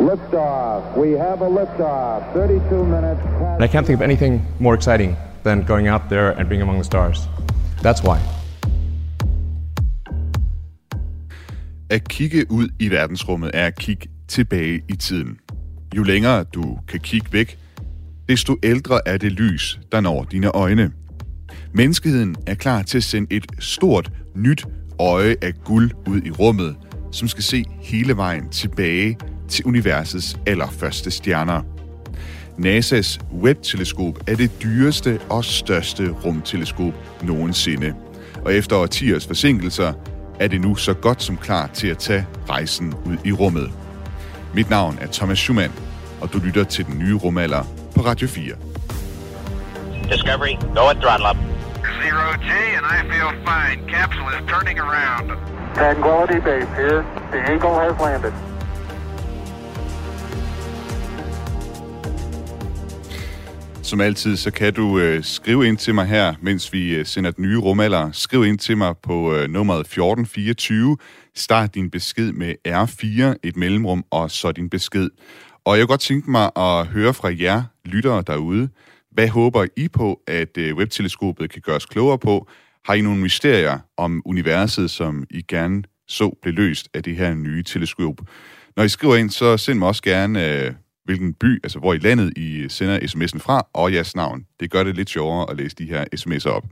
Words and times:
Liftoff. 0.00 0.96
We 0.96 1.12
have 1.12 1.42
a 1.42 1.48
liftoff. 1.48 2.32
32 2.32 2.84
minutes 2.84 3.20
past. 3.22 3.60
And 3.60 3.64
I 3.64 3.68
can't 3.68 3.86
think 3.86 4.00
of 4.00 4.02
anything 4.02 4.42
more 4.58 4.74
exciting 4.74 5.16
than 5.44 5.62
going 5.66 5.88
out 5.88 6.02
there 6.08 6.30
and 6.38 6.48
being 6.48 6.62
among 6.62 6.78
the 6.78 6.84
stars. 6.84 7.28
That's 7.82 8.02
why. 8.02 8.18
At 11.90 12.08
kigge 12.08 12.50
ud 12.50 12.68
i 12.78 12.88
verdensrummet 12.88 13.50
er 13.54 13.66
at 13.66 13.76
kigge 13.76 14.08
tilbage 14.28 14.82
i 14.88 14.96
tiden. 14.96 15.38
Jo 15.96 16.02
længere 16.02 16.44
du 16.44 16.78
kan 16.88 17.00
kigge 17.00 17.32
væk, 17.32 17.58
desto 18.28 18.56
ældre 18.62 19.00
er 19.06 19.16
det 19.16 19.32
lys, 19.32 19.80
der 19.92 20.00
når 20.00 20.24
dine 20.24 20.46
øjne. 20.46 20.92
Menneskeheden 21.72 22.36
er 22.46 22.54
klar 22.54 22.82
til 22.82 22.98
at 22.98 23.04
sende 23.04 23.36
et 23.36 23.46
stort, 23.58 24.12
nyt 24.34 24.66
øje 24.98 25.36
af 25.42 25.52
guld 25.64 25.90
ud 26.08 26.22
i 26.22 26.30
rummet, 26.30 26.76
som 27.12 27.28
skal 27.28 27.44
se 27.44 27.64
hele 27.80 28.16
vejen 28.16 28.48
tilbage 28.48 29.18
til 29.48 29.64
universets 29.64 30.36
allerførste 30.46 31.10
stjerner. 31.10 31.62
NASA's 32.58 33.18
Webb-teleskop 33.32 34.18
er 34.26 34.36
det 34.36 34.62
dyreste 34.62 35.20
og 35.28 35.44
største 35.44 36.10
rumteleskop 36.10 36.94
nogensinde. 37.22 37.94
Og 38.44 38.54
efter 38.54 38.76
årtiers 38.76 39.26
forsinkelser 39.26 39.92
er 40.40 40.48
det 40.48 40.60
nu 40.60 40.74
så 40.74 40.94
godt 40.94 41.22
som 41.22 41.36
klar 41.36 41.66
til 41.66 41.88
at 41.88 41.98
tage 41.98 42.26
rejsen 42.48 42.94
ud 43.06 43.16
i 43.24 43.32
rummet. 43.32 43.70
Mit 44.54 44.70
navn 44.70 44.98
er 45.00 45.06
Thomas 45.12 45.38
Schumann, 45.38 45.72
og 46.20 46.32
du 46.32 46.38
lytter 46.38 46.64
til 46.64 46.86
den 46.86 46.98
nye 46.98 47.14
rumalder 47.14 47.64
på 47.94 48.00
Radio 48.00 48.28
4. 48.28 48.54
Discovery, 50.12 50.54
go 50.74 50.88
at 50.88 50.96
throttle 50.96 51.26
up. 51.30 51.36
Zero 52.02 52.26
G, 52.46 52.50
and 52.76 52.86
I 52.96 53.00
feel 53.12 53.30
fine. 53.48 53.78
Capsule 53.94 54.32
is 54.38 54.42
turning 54.52 54.78
around. 54.78 55.59
Tranquility 55.74 56.38
Base 56.44 56.68
here. 56.76 57.04
The 57.32 57.38
Eagle 57.52 57.74
has 57.74 57.94
landed. 58.00 58.32
Som 63.82 64.00
altid, 64.00 64.36
så 64.36 64.50
kan 64.50 64.74
du 64.74 64.98
øh, 64.98 65.24
skrive 65.24 65.68
ind 65.68 65.76
til 65.76 65.94
mig 65.94 66.06
her, 66.06 66.34
mens 66.40 66.72
vi 66.72 66.94
øh, 66.94 67.06
sender 67.06 67.30
den 67.30 67.44
nye 67.44 67.58
rumalder. 67.58 68.10
Skriv 68.12 68.44
ind 68.44 68.58
til 68.58 68.76
mig 68.76 68.94
på 69.02 69.34
øh, 69.34 69.48
nummeret 69.50 69.80
1424. 69.80 70.96
Start 71.34 71.74
din 71.74 71.90
besked 71.90 72.32
med 72.32 72.54
R4, 72.68 73.38
et 73.42 73.56
mellemrum, 73.56 74.04
og 74.10 74.30
så 74.30 74.52
din 74.52 74.70
besked. 74.70 75.10
Og 75.64 75.78
jeg 75.78 75.82
kunne 75.82 75.92
godt 75.92 76.00
tænke 76.00 76.30
mig 76.30 76.50
at 76.56 76.86
høre 76.86 77.14
fra 77.14 77.28
jer 77.40 77.62
lyttere 77.84 78.22
derude. 78.26 78.68
Hvad 79.12 79.28
håber 79.28 79.66
I 79.76 79.88
på, 79.88 80.20
at 80.26 80.58
øh, 80.58 80.76
webteleskopet 80.76 81.52
kan 81.52 81.62
gøre 81.62 81.76
os 81.76 81.86
klogere 81.86 82.18
på? 82.18 82.48
Har 82.84 82.94
I 82.94 83.00
nogle 83.00 83.20
mysterier 83.20 83.78
om 83.96 84.22
universet, 84.24 84.90
som 84.90 85.26
I 85.30 85.42
gerne 85.42 85.82
så 86.08 86.38
blev 86.42 86.54
løst 86.54 86.88
af 86.94 87.02
det 87.02 87.16
her 87.16 87.34
nye 87.34 87.62
teleskop? 87.62 88.20
Når 88.76 88.82
I 88.82 88.88
skriver 88.88 89.16
ind, 89.16 89.30
så 89.30 89.56
send 89.56 89.78
mig 89.78 89.88
også 89.88 90.02
gerne, 90.02 90.48
øh, 90.48 90.72
hvilken 91.04 91.34
by, 91.34 91.60
altså 91.64 91.78
hvor 91.78 91.94
i 91.94 91.98
landet 91.98 92.38
I 92.38 92.66
sender 92.68 92.98
sms'en 92.98 93.38
fra, 93.38 93.66
og 93.72 93.92
jeres 93.92 94.16
navn. 94.16 94.46
Det 94.60 94.70
gør 94.70 94.84
det 94.84 94.96
lidt 94.96 95.10
sjovere 95.10 95.50
at 95.50 95.56
læse 95.56 95.76
de 95.76 95.84
her 95.84 96.04
sms'er 96.16 96.50
op. 96.50 96.64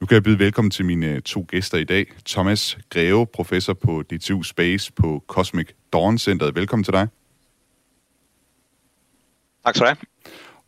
Nu 0.00 0.06
kan 0.06 0.14
jeg 0.14 0.22
byde 0.22 0.38
velkommen 0.38 0.70
til 0.70 0.84
mine 0.84 1.06
øh, 1.06 1.22
to 1.22 1.46
gæster 1.48 1.78
i 1.78 1.84
dag. 1.84 2.06
Thomas 2.26 2.78
Greve, 2.90 3.26
professor 3.26 3.72
på 3.72 4.02
DTU 4.02 4.42
Space 4.42 4.92
på 4.92 5.24
Cosmic 5.26 5.68
Dawn 5.92 6.18
Centeret. 6.18 6.54
Velkommen 6.54 6.84
til 6.84 6.92
dig. 6.92 7.08
Tak 9.64 9.74
skal 9.74 9.86
du 9.86 9.88
have. 9.88 10.13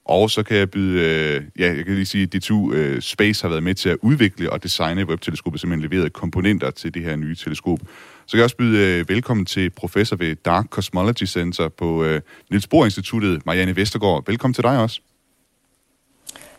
Og 0.08 0.30
så 0.30 0.42
kan 0.42 0.56
jeg 0.56 0.70
byde, 0.70 1.00
øh, 1.00 1.42
ja, 1.58 1.76
jeg 1.76 1.84
kan 1.84 1.94
lige 1.94 2.06
sige, 2.06 2.22
at 2.22 2.32
DTU 2.32 2.72
øh, 2.72 3.02
Space 3.02 3.42
har 3.42 3.48
været 3.48 3.62
med 3.62 3.74
til 3.74 3.88
at 3.88 3.96
udvikle 4.02 4.52
og 4.52 4.62
designe 4.62 5.06
webteleskopet, 5.06 5.60
simpelthen 5.60 5.90
leveret 5.90 6.12
komponenter 6.12 6.70
til 6.70 6.94
det 6.94 7.02
her 7.02 7.16
nye 7.16 7.34
teleskop. 7.34 7.78
Så 8.26 8.30
kan 8.30 8.38
jeg 8.38 8.44
også 8.44 8.56
byde 8.56 9.00
øh, 9.00 9.08
velkommen 9.08 9.46
til 9.46 9.70
professor 9.70 10.16
ved 10.16 10.36
Dark 10.36 10.66
Cosmology 10.70 11.26
Center 11.26 11.68
på 11.68 12.04
øh, 12.04 12.20
Niels 12.50 12.66
Bohr 12.66 12.84
Instituttet, 12.84 13.46
Marianne 13.46 13.76
Vestergaard. 13.76 14.24
Velkommen 14.26 14.54
til 14.54 14.64
dig 14.64 14.78
også. 14.78 15.00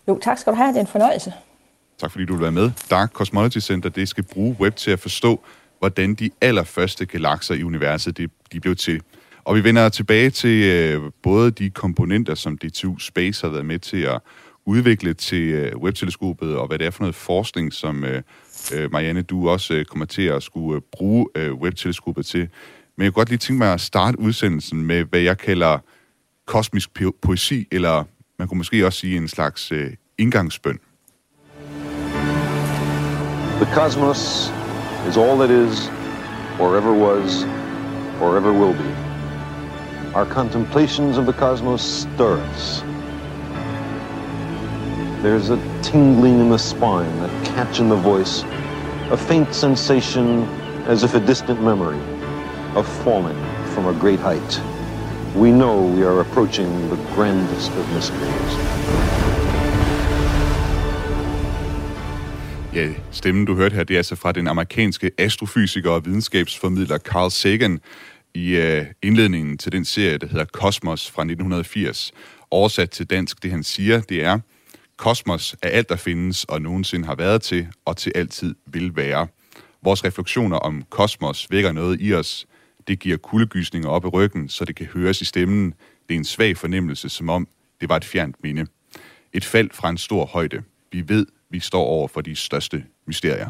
Jo, 0.08 0.20
tak 0.22 0.38
skal 0.38 0.53
du 0.53 0.58
have. 0.58 0.68
Det 0.68 0.75
er 0.75 0.81
en 0.81 0.88
fornøjelse. 0.88 1.34
Tak 1.98 2.12
fordi 2.12 2.25
du 2.25 2.34
vil 2.34 2.41
være 2.41 2.52
med. 2.52 2.72
Dark 2.90 3.12
Cosmology 3.12 3.59
Center, 3.59 3.90
det 3.90 4.09
skal 4.09 4.24
bruge 4.24 4.56
web 4.59 4.75
til 4.75 4.91
at 4.91 5.00
forstå, 5.00 5.44
hvordan 5.80 6.13
de 6.13 6.30
allerførste 6.41 7.06
galakser 7.06 7.56
i 7.56 7.63
universet, 7.63 8.18
de, 8.18 8.28
de 8.52 8.59
blev 8.59 8.75
til. 8.75 9.02
Og 9.47 9.56
vi 9.56 9.63
vender 9.63 9.90
tilbage 9.90 10.30
til 10.30 10.63
øh, 10.63 11.12
både 11.24 11.52
de 11.52 11.69
komponenter, 11.69 12.35
som 12.35 12.58
DTU 12.58 12.97
Space 13.00 13.46
har 13.46 13.52
været 13.52 13.66
med 13.66 13.80
til 13.80 14.02
at 14.02 14.19
udvikle 14.66 15.13
til 15.13 15.41
øh, 15.41 15.78
webteleskopet, 15.78 16.56
og 16.56 16.68
hvad 16.68 16.80
det 16.80 16.88
er 16.88 16.91
for 16.91 17.03
noget 17.03 17.16
forskning, 17.16 17.74
som 17.74 18.03
øh, 18.03 18.22
øh, 18.74 18.91
Marianne, 18.91 19.22
du 19.22 19.50
også 19.50 19.74
øh, 19.74 19.86
kommer 19.86 20.06
til 20.06 20.22
at 20.22 20.44
skulle 20.44 20.75
øh, 20.75 20.81
bruge 20.91 21.28
øh, 21.36 21.53
webteleskopet 21.53 22.25
til. 22.25 22.50
Men 22.97 23.03
jeg 23.03 23.13
kunne 23.13 23.19
godt 23.22 23.30
lige 23.30 23.38
tænke 23.38 23.57
mig 23.57 23.74
at 23.74 23.81
starte 23.81 24.19
udsendelsen 24.19 24.81
med, 24.81 25.03
hvad 25.03 25.19
jeg 25.19 25.38
kalder 25.38 25.78
kosmisk 26.46 26.90
po- 27.00 27.19
poesi, 27.22 27.68
eller 27.72 28.03
man 28.40 28.47
kunne 28.47 28.57
måske 28.57 28.86
også 28.86 29.00
sige 29.00 29.18
en 29.18 29.28
slags 29.28 29.72
øh, 29.72 29.94
indgangsbøn. 30.18 30.80
The 33.62 33.74
cosmos 33.74 34.52
is 35.09 35.18
all 35.18 35.38
that 35.40 35.50
is, 35.50 35.91
or 36.59 36.78
ever 36.78 36.91
was, 36.91 37.44
or 38.22 38.38
ever 38.38 38.52
will 38.52 38.78
be. 38.78 39.06
Our 40.17 40.25
contemplations 40.25 41.19
of 41.19 41.28
the 41.28 41.33
cosmos 41.33 41.83
stir 41.83 42.39
us. 42.39 42.81
There's 45.22 45.51
a 45.51 45.57
tingling 45.83 46.39
in 46.39 46.50
the 46.50 46.57
spine, 46.57 47.19
a 47.19 47.29
catch 47.45 47.79
in 47.79 47.88
the 47.88 47.95
voice, 47.95 48.44
a 49.11 49.17
faint 49.17 49.53
sensation 49.53 50.44
as 50.88 51.03
if 51.03 51.13
a 51.13 51.19
distant 51.19 51.61
memory 51.61 52.00
of 52.75 52.88
falling 53.03 53.38
from 53.75 53.85
a 53.85 53.94
great 53.94 54.19
height. 54.19 54.61
We 55.35 55.51
know 55.51 55.85
we 55.85 56.03
are 56.03 56.19
approaching 56.22 56.89
the 56.89 56.97
grandest 57.13 57.72
of 57.73 57.94
mysteries. 57.94 58.53
Ja, 62.73 62.94
stemmen 63.11 63.45
du 63.45 63.56
hørte 63.56 63.75
her, 63.75 63.83
det 63.83 63.94
er 63.94 64.00
altså 64.00 64.16
fra 64.16 64.31
den 64.31 64.47
amerikanske 64.47 65.11
astrofysiker 65.17 65.91
og 65.91 66.06
videnskabsformidler 66.06 66.97
Carl 66.97 67.31
Sagan 67.31 67.79
i 68.38 68.56
øh, 68.56 68.86
indledningen 69.02 69.58
til 69.58 69.72
den 69.72 69.86
serie, 69.86 70.18
der 70.18 70.28
hedder 70.28 70.46
Kosmos 70.46 71.12
fra 71.12 71.22
1980. 71.22 72.12
Oversat 72.52 72.90
til 72.90 73.09
dansk, 73.09 73.44
det 73.44 73.52
han 73.52 73.64
siger, 73.64 74.02
det 74.02 74.24
er, 74.24 74.40
Kosmos 74.98 75.56
er 75.62 75.70
alt, 75.70 75.90
der 75.90 75.96
findes 75.96 76.44
og 76.44 76.62
nogensinde 76.62 77.06
har 77.06 77.16
været 77.16 77.42
til, 77.42 77.68
og 77.86 77.98
til 77.98 78.12
altid 78.16 78.56
vil 78.66 78.96
være. 78.96 79.28
Vores 79.84 80.03
refleksioner 80.03 80.58
om 80.58 80.84
kosmos 80.90 81.48
vækker 81.52 81.72
noget 81.72 82.02
i 82.02 82.14
os. 82.14 82.48
Det 82.88 83.00
giver 83.00 83.18
kuldegysninger 83.18 83.90
op 83.90 84.06
i 84.06 84.08
ryggen, 84.08 84.50
så 84.50 84.66
det 84.66 84.75
kan 84.75 84.86
høres 84.86 85.22
i 85.22 85.25
stemmen. 85.25 85.74
Det 86.08 86.16
er 86.16 86.19
en 86.19 86.25
svag 86.25 86.58
fornemmelse, 86.58 87.09
som 87.09 87.30
om 87.30 87.48
det 87.81 87.90
var 87.90 87.98
et 87.98 88.06
fjernt 88.06 88.36
minde. 88.44 88.66
Et 89.34 89.46
fald 89.46 89.69
fra 89.74 89.90
en 89.90 89.98
stor 89.98 90.25
højde. 90.25 90.64
Vi 90.92 91.09
ved, 91.09 91.25
vi 91.50 91.59
står 91.59 91.84
over 91.84 92.08
for 92.08 92.22
de 92.22 92.36
største 92.36 92.84
mysterier. 93.08 93.50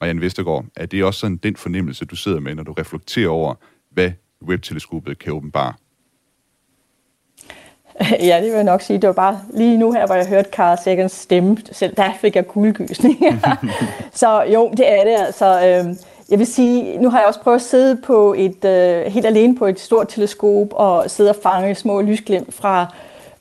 Marianne 0.00 0.20
Vestergaard, 0.20 0.64
er 0.76 0.86
det 0.86 1.04
også 1.04 1.20
sådan 1.20 1.36
den 1.36 1.56
fornemmelse, 1.56 2.04
du 2.04 2.16
sidder 2.16 2.40
med, 2.40 2.54
når 2.54 2.62
du 2.62 2.72
reflekterer 2.72 3.28
over, 3.28 3.54
hvad 3.96 4.10
webteleskopet 4.42 5.18
kan 5.18 5.32
åbenbare? 5.32 5.72
Ja, 8.28 8.36
det 8.36 8.44
vil 8.44 8.54
jeg 8.54 8.64
nok 8.64 8.82
sige. 8.82 8.98
Det 8.98 9.06
var 9.06 9.12
bare 9.12 9.40
lige 9.54 9.78
nu 9.78 9.92
her, 9.92 10.06
hvor 10.06 10.14
jeg 10.14 10.26
hørte 10.26 10.50
Carl 10.50 10.78
Sagans 10.84 11.12
stemme, 11.12 11.56
selv 11.72 11.96
der 11.96 12.12
fik 12.20 12.36
jeg 12.36 12.46
kuldegysning. 12.46 13.18
så 14.12 14.42
jo, 14.42 14.70
det 14.70 14.92
er 14.92 15.04
det 15.04 15.16
altså. 15.26 15.46
Øh, 15.46 15.96
jeg 16.30 16.38
vil 16.38 16.46
sige, 16.46 16.98
nu 16.98 17.10
har 17.10 17.18
jeg 17.18 17.26
også 17.26 17.40
prøvet 17.40 17.56
at 17.56 17.62
sidde 17.62 17.96
på 17.96 18.34
et, 18.38 18.64
øh, 18.64 19.06
helt 19.06 19.26
alene 19.26 19.56
på 19.56 19.66
et 19.66 19.80
stort 19.80 20.08
teleskop 20.08 20.72
og 20.72 21.10
sidde 21.10 21.30
og 21.30 21.36
fange 21.42 21.74
små 21.74 22.00
lysglimt 22.00 22.54
fra 22.54 22.94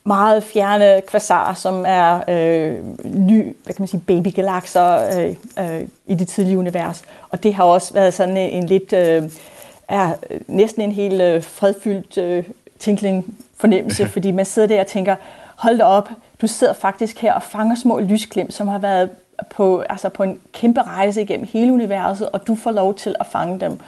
meget 0.04 0.44
fjerne 0.44 1.02
kvasarer, 1.08 1.54
som 1.54 1.86
er 1.88 2.20
øh, 2.30 2.76
ny, 3.04 3.56
hvad 3.64 3.74
kan 3.74 3.82
man 3.82 3.88
sige, 3.88 4.04
babygalakser 4.08 5.20
øh, 5.20 5.36
øh, 5.60 5.88
i 6.08 6.16
det 6.16 6.28
tidlige 6.28 6.58
univers. 6.58 7.04
Og 7.30 7.44
det 7.44 7.54
har 7.54 7.64
også 7.64 7.94
været 7.94 8.14
sådan 8.14 8.38
en, 8.38 8.50
en 8.50 8.66
lidt, 8.66 8.94
øh, 8.94 9.24
er 9.88 10.13
næsten 10.47 10.81
en 10.81 10.91
helt 10.91 11.22
øh, 11.22 11.44
fredfyldt 11.44 12.18
øh, 12.18 12.44
tinkling 12.80 13.38
fornemmelse, 13.57 14.07
fordi 14.13 14.31
man 14.31 14.45
sidder 14.45 14.68
der 14.68 14.80
og 14.80 14.88
tænker, 14.88 15.15
hold 15.56 15.77
da 15.77 15.83
op, 15.83 16.10
du 16.42 16.48
sidder 16.48 16.74
faktisk 16.74 17.21
her 17.21 17.33
og 17.33 17.44
fanger 17.44 17.75
små 17.75 18.00
lysglimt, 18.00 18.54
som 18.54 18.68
har 18.68 18.80
været 18.80 19.10
på, 19.50 19.80
altså 19.80 20.10
på 20.10 20.24
en 20.24 20.39
kæmpe 20.54 20.81
rejse 20.81 21.21
igennem 21.21 21.48
hele 21.54 21.74
universet, 21.74 22.30
og 22.30 22.48
du 22.48 22.56
får 22.56 22.71
lov 22.71 22.95
til 22.95 23.15
at 23.19 23.25
fange 23.25 23.60
dem 23.60 23.80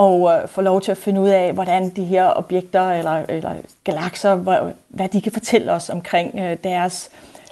og 0.00 0.32
øh, 0.32 0.48
får 0.48 0.62
lov 0.62 0.80
til 0.80 0.90
at 0.90 0.98
finde 0.98 1.20
ud 1.20 1.28
af, 1.28 1.52
hvordan 1.52 1.88
de 1.88 2.04
her 2.04 2.32
objekter 2.36 2.90
eller, 2.90 3.22
eller 3.28 3.54
galakser, 3.84 4.34
hvad, 4.34 4.58
hvad 4.88 5.08
de 5.08 5.20
kan 5.20 5.32
fortælle 5.32 5.72
os 5.72 5.90
omkring 5.90 6.38
øh, 6.38 6.56
deres 6.64 7.10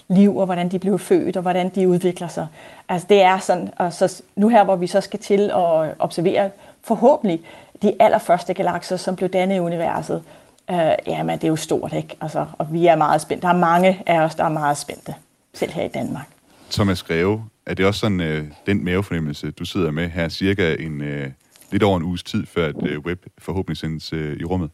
liv, 0.08 0.36
og 0.36 0.44
hvordan 0.44 0.68
de 0.68 0.78
blev 0.78 0.98
født, 0.98 1.36
og 1.36 1.42
hvordan 1.42 1.68
de 1.68 1.88
udvikler 1.88 2.28
sig. 2.28 2.46
Altså 2.88 3.06
det 3.10 3.22
er 3.22 3.38
sådan, 3.38 3.70
og 3.76 3.92
så 3.92 4.22
nu 4.36 4.48
her, 4.48 4.64
hvor 4.64 4.76
vi 4.76 4.86
så 4.86 5.00
skal 5.00 5.18
til 5.18 5.50
at 5.50 5.94
observere 5.98 6.50
forhåbentlig 6.82 7.40
de 7.82 7.92
allerførste 8.00 8.54
galakser, 8.54 8.96
som 8.96 9.16
blev 9.16 9.28
dannet 9.28 9.56
i 9.56 9.58
universet, 9.58 10.22
øh, 10.70 10.92
jamen 11.06 11.38
det 11.38 11.44
er 11.44 11.48
jo 11.48 11.56
stort, 11.56 11.92
ikke? 11.92 12.16
Altså, 12.20 12.46
og 12.52 12.72
vi 12.72 12.86
er 12.86 12.96
meget 12.96 13.20
spændte. 13.20 13.46
Der 13.46 13.52
er 13.52 13.58
mange 13.58 14.02
af 14.06 14.20
os, 14.20 14.34
der 14.34 14.44
er 14.44 14.48
meget 14.48 14.78
spændte, 14.78 15.14
selv 15.54 15.72
her 15.72 15.84
i 15.84 15.88
Danmark. 15.88 16.26
Thomas 16.70 17.02
Greve, 17.02 17.44
er 17.66 17.75
det 17.75 17.86
også 17.86 18.00
sådan 18.00 18.20
øh, 18.20 18.44
den 18.66 18.84
mavefornemmelse, 18.84 19.50
du 19.50 19.64
sidder 19.64 19.90
med 19.90 20.08
her 20.08 20.28
cirka 20.28 20.76
en, 20.78 21.00
øh, 21.00 21.30
lidt 21.70 21.82
over 21.82 21.96
en 21.96 22.02
uges 22.02 22.22
tid, 22.22 22.46
før 22.46 22.69
at 22.69 22.86
øh, 22.86 22.98
web 22.98 23.26
forhåbentlig 23.38 23.76
sendes 23.76 24.12
øh, 24.12 24.40
i 24.40 24.44
rummet? 24.44 24.70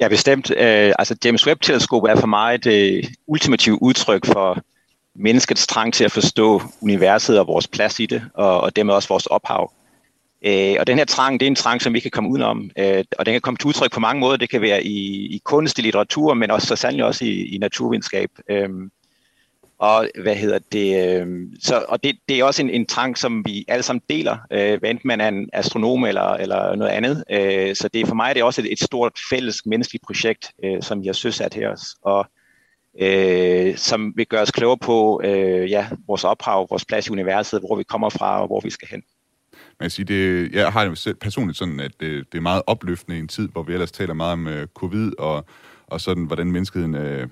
Ja, 0.00 0.08
bestemt. 0.08 0.50
Øh, 0.50 0.92
altså 0.98 1.16
James 1.24 1.46
Webb-teleskop 1.46 2.02
er 2.02 2.16
for 2.16 2.26
mig 2.26 2.64
det 2.64 3.08
ultimative 3.26 3.82
udtryk 3.82 4.26
for 4.26 4.58
menneskets 5.14 5.66
trang 5.66 5.94
til 5.94 6.04
at 6.04 6.12
forstå 6.12 6.62
universet 6.82 7.38
og 7.38 7.46
vores 7.46 7.68
plads 7.68 8.00
i 8.00 8.06
det, 8.06 8.22
og, 8.34 8.60
og 8.60 8.76
dermed 8.76 8.94
også 8.94 9.08
vores 9.08 9.26
ophav. 9.26 9.72
Øh, 10.44 10.76
og 10.80 10.86
den 10.86 10.98
her 10.98 11.04
trang, 11.04 11.40
det 11.40 11.46
er 11.46 11.50
en 11.50 11.56
trang, 11.56 11.82
som 11.82 11.94
vi 11.94 12.00
kan 12.00 12.10
komme 12.10 12.30
udenom, 12.30 12.70
øh, 12.78 13.04
og 13.18 13.26
den 13.26 13.34
kan 13.34 13.40
komme 13.40 13.58
til 13.58 13.66
udtryk 13.66 13.92
på 13.92 14.00
mange 14.00 14.20
måder. 14.20 14.36
Det 14.36 14.50
kan 14.50 14.62
være 14.62 14.84
i, 14.84 15.26
i 15.34 15.40
kunst, 15.44 15.78
i 15.78 15.82
litteratur, 15.82 16.34
men 16.34 16.50
også 16.50 16.66
så 16.66 16.76
sandelig 16.76 17.04
også 17.04 17.24
i, 17.24 17.54
i 17.54 17.58
naturvidenskab. 17.58 18.30
Øh, 18.50 18.68
og 19.78 20.08
hvad 20.22 20.36
hedder 20.36 20.58
det? 20.72 21.20
Øh, 21.20 21.46
så, 21.60 21.84
og 21.88 22.04
det, 22.04 22.16
det 22.28 22.38
er 22.38 22.44
også 22.44 22.62
en, 22.62 22.70
en 22.70 22.86
trang, 22.86 23.18
som 23.18 23.44
vi 23.46 23.64
alle 23.68 23.82
sammen 23.82 24.02
deler, 24.10 24.38
øh, 24.52 24.78
hvad 24.78 24.90
enten 24.90 25.08
man 25.08 25.20
er 25.20 25.28
en 25.28 25.50
astronom 25.52 26.04
eller, 26.04 26.30
eller 26.30 26.76
noget 26.76 26.92
andet. 26.92 27.24
Øh, 27.30 27.76
så 27.76 27.88
det 27.88 28.08
for 28.08 28.14
mig 28.14 28.34
det 28.34 28.40
er 28.40 28.44
også 28.44 28.60
et, 28.60 28.72
et 28.72 28.80
stort 28.80 29.12
fælles 29.30 29.66
menneskeligt 29.66 30.04
projekt, 30.04 30.52
øh, 30.64 30.82
som 30.82 31.02
vi 31.02 31.06
har 31.06 31.12
søsat 31.12 31.54
her. 31.54 31.96
Og 32.02 32.26
øh, 33.00 33.76
som 33.76 34.12
vil 34.16 34.26
gøre 34.26 34.42
os 34.42 34.50
klogere 34.50 34.78
på 34.78 35.20
øh, 35.24 35.70
ja, 35.70 35.88
vores 36.06 36.24
ophav, 36.24 36.66
vores 36.70 36.84
plads 36.84 37.06
i 37.06 37.10
universet, 37.10 37.60
hvor 37.60 37.76
vi 37.76 37.82
kommer 37.82 38.10
fra 38.10 38.40
og 38.40 38.46
hvor 38.46 38.60
vi 38.60 38.70
skal 38.70 38.88
hen. 38.88 39.02
Man 39.80 39.90
sige, 39.90 40.04
det, 40.06 40.52
jeg 40.52 40.72
har 40.72 40.84
det 40.84 40.98
selv 40.98 41.16
personligt 41.16 41.58
sådan, 41.58 41.80
at 41.80 42.00
det, 42.00 42.32
det 42.32 42.38
er 42.38 42.42
meget 42.42 42.62
opløftende 42.66 43.16
i 43.16 43.20
en 43.20 43.28
tid, 43.28 43.48
hvor 43.48 43.62
vi 43.62 43.72
ellers 43.72 43.92
taler 43.92 44.14
meget 44.14 44.32
om 44.32 44.48
øh, 44.48 44.66
covid 44.66 45.12
og, 45.18 45.44
og 45.86 46.00
sådan, 46.00 46.24
hvordan 46.24 46.52
menneskeheden 46.52 46.94
øh, 46.94 47.28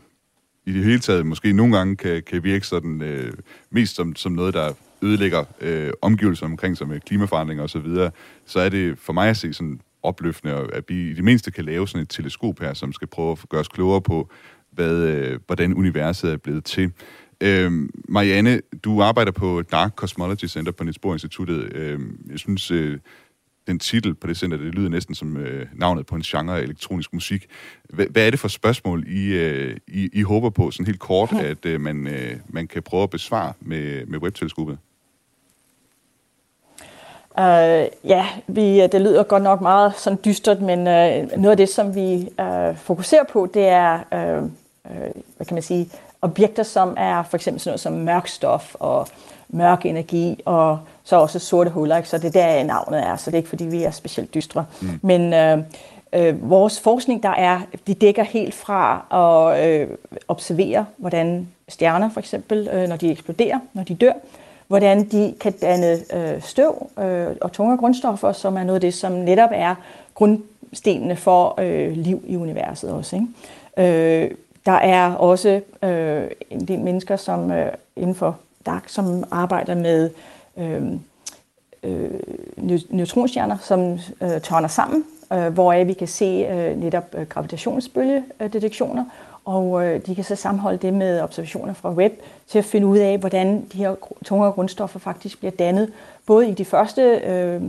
i 0.66 0.72
det 0.72 0.84
hele 0.84 0.98
taget 0.98 1.26
måske 1.26 1.52
nogle 1.52 1.76
gange 1.76 1.96
kan, 1.96 2.22
kan 2.22 2.44
virke 2.44 2.66
sådan 2.66 3.02
øh, 3.02 3.32
mest 3.70 3.96
som, 3.96 4.16
som 4.16 4.32
noget, 4.32 4.54
der 4.54 4.72
ødelægger 5.02 5.44
øh, 5.60 5.90
omgivelser 6.02 6.46
omkring 6.46 6.76
sig 6.76 6.88
med 6.88 7.00
klimaforandringer 7.00 7.62
og 7.62 7.70
så 7.70 7.78
videre, 7.78 8.10
så 8.46 8.60
er 8.60 8.68
det 8.68 8.98
for 8.98 9.12
mig 9.12 9.28
at 9.28 9.36
se 9.36 9.52
sådan 9.52 9.80
opløftende, 10.02 10.54
at 10.72 10.84
vi 10.88 11.10
i 11.10 11.12
det 11.12 11.24
mindste 11.24 11.50
kan 11.50 11.64
lave 11.64 11.88
sådan 11.88 12.02
et 12.02 12.08
teleskop 12.08 12.60
her, 12.60 12.74
som 12.74 12.92
skal 12.92 13.08
prøve 13.08 13.32
at 13.32 13.48
gøre 13.48 13.60
os 13.60 13.68
klogere 13.68 14.00
på, 14.00 14.30
hvad, 14.70 14.96
øh, 14.96 15.40
hvordan 15.46 15.74
universet 15.74 16.32
er 16.32 16.36
blevet 16.36 16.64
til. 16.64 16.92
Øh, 17.40 17.72
Marianne, 18.08 18.60
du 18.84 19.02
arbejder 19.02 19.32
på 19.32 19.62
Dark 19.62 19.92
Cosmology 19.92 20.46
Center 20.46 20.72
på 20.72 20.84
Niels 20.84 20.98
Bohr 20.98 21.12
Instituttet. 21.12 21.72
Øh, 21.72 22.00
jeg 22.30 22.38
synes, 22.38 22.70
øh, 22.70 22.98
den 23.66 23.78
titel 23.78 24.14
på 24.14 24.26
det 24.26 24.36
center, 24.36 24.56
det 24.56 24.74
lyder 24.74 24.88
næsten 24.88 25.14
som 25.14 25.36
øh, 25.36 25.66
navnet 25.74 26.06
på 26.06 26.14
en 26.14 26.22
genre 26.22 26.58
af 26.58 26.62
elektronisk 26.62 27.12
musik. 27.12 27.46
Hvad, 27.90 28.06
hvad 28.06 28.26
er 28.26 28.30
det 28.30 28.40
for 28.40 28.48
spørgsmål, 28.48 29.04
I, 29.08 29.34
øh, 29.34 29.76
I, 29.88 30.10
I 30.12 30.22
håber 30.22 30.50
på, 30.50 30.70
sådan 30.70 30.86
helt 30.86 30.98
kort, 30.98 31.32
at 31.32 31.66
øh, 31.66 31.80
man, 31.80 32.06
øh, 32.06 32.36
man 32.48 32.66
kan 32.66 32.82
prøve 32.82 33.02
at 33.02 33.10
besvare 33.10 33.52
med, 33.60 34.06
med 34.06 34.18
webteleskopet? 34.18 34.78
Uh, 37.38 37.42
ja, 38.04 38.26
vi, 38.46 38.86
det 38.86 39.00
lyder 39.00 39.22
godt 39.22 39.42
nok 39.42 39.60
meget 39.60 39.96
sådan 39.96 40.18
dystert, 40.24 40.60
men 40.60 40.78
uh, 40.78 41.40
noget 41.40 41.50
af 41.50 41.56
det, 41.56 41.68
som 41.68 41.94
vi 41.94 42.28
uh, 42.38 42.76
fokuserer 42.76 43.24
på, 43.32 43.50
det 43.54 43.66
er 43.66 43.94
øh, 43.94 44.50
hvad 45.36 45.46
kan 45.46 45.54
man 45.54 45.62
sige, 45.62 45.88
objekter, 46.26 46.62
som 46.62 46.94
er 46.96 47.22
for 47.22 47.36
eksempel 47.36 47.60
sådan 47.60 47.70
noget 47.70 47.80
som 47.80 47.92
mørk 47.92 48.28
stof 48.28 48.74
og 48.74 49.08
mørk 49.48 49.86
energi, 49.86 50.42
og 50.44 50.78
så 51.04 51.16
også 51.16 51.38
sorte 51.38 51.70
huller, 51.70 51.96
ikke? 51.96 52.08
så 52.08 52.18
det 52.18 52.36
er 52.36 52.56
der 52.56 52.64
navnet 52.64 53.06
er, 53.06 53.16
så 53.16 53.30
det 53.30 53.34
er 53.34 53.38
ikke 53.38 53.48
fordi, 53.48 53.64
vi 53.64 53.82
er 53.82 53.90
specielt 53.90 54.34
dystre. 54.34 54.64
Mm. 54.80 54.88
Men 55.02 55.34
øh, 55.34 55.58
øh, 56.12 56.50
vores 56.50 56.80
forskning, 56.80 57.22
der 57.22 57.28
er, 57.28 57.60
de 57.86 57.94
dækker 57.94 58.22
helt 58.22 58.54
fra 58.54 59.06
at 59.12 59.68
øh, 59.68 59.88
observere, 60.28 60.86
hvordan 60.96 61.48
stjerner 61.68 62.10
for 62.10 62.20
eksempel, 62.20 62.68
øh, 62.72 62.88
når 62.88 62.96
de 62.96 63.10
eksploderer, 63.10 63.58
når 63.72 63.82
de 63.82 63.94
dør, 63.94 64.12
hvordan 64.66 65.08
de 65.08 65.34
kan 65.40 65.52
danne 65.52 65.98
øh, 66.14 66.42
støv 66.42 66.90
øh, 66.98 67.26
og 67.40 67.52
tunge 67.52 67.78
grundstoffer, 67.78 68.32
som 68.32 68.56
er 68.56 68.64
noget 68.64 68.76
af 68.76 68.80
det, 68.80 68.94
som 68.94 69.12
netop 69.12 69.50
er 69.52 69.74
grundstenene 70.14 71.16
for 71.16 71.54
øh, 71.60 71.92
liv 71.92 72.24
i 72.26 72.36
universet 72.36 72.92
også. 72.92 73.16
Ikke? 73.16 74.24
Øh, 74.24 74.30
der 74.66 74.72
er 74.72 75.14
også 75.14 75.60
øh, 75.82 76.30
en 76.50 76.68
del 76.68 76.80
mennesker, 76.80 77.16
som 77.16 77.50
øh, 77.50 77.72
inden 77.96 78.14
for 78.14 78.38
DAC, 78.66 78.82
som 78.86 79.24
arbejder 79.30 79.74
med 79.74 80.10
øh, 80.56 80.82
øh, 81.82 82.10
neutronstjerner, 82.88 83.56
som 83.62 83.92
øh, 84.20 84.40
tørner 84.40 84.68
sammen, 84.68 85.04
øh, 85.32 85.46
hvor 85.46 85.84
vi 85.84 85.92
kan 85.92 86.08
se 86.08 86.24
øh, 86.24 86.80
netop 86.80 87.14
øh, 87.14 87.26
gravitationsbølgedetektioner, 87.26 89.04
og 89.44 89.86
øh, 89.86 90.06
de 90.06 90.14
kan 90.14 90.24
så 90.24 90.36
sammenholde 90.36 90.78
det 90.78 90.94
med 90.94 91.20
observationer 91.20 91.72
fra 91.74 91.92
web 91.92 92.12
til 92.48 92.58
at 92.58 92.64
finde 92.64 92.86
ud 92.86 92.98
af, 92.98 93.18
hvordan 93.18 93.66
de 93.72 93.78
her 93.78 93.94
tungere 94.24 94.52
grundstoffer 94.52 94.98
faktisk 94.98 95.38
bliver 95.38 95.52
dannet, 95.52 95.92
både 96.26 96.48
i 96.48 96.54
de 96.54 96.64
første 96.64 97.02
øh, 97.02 97.62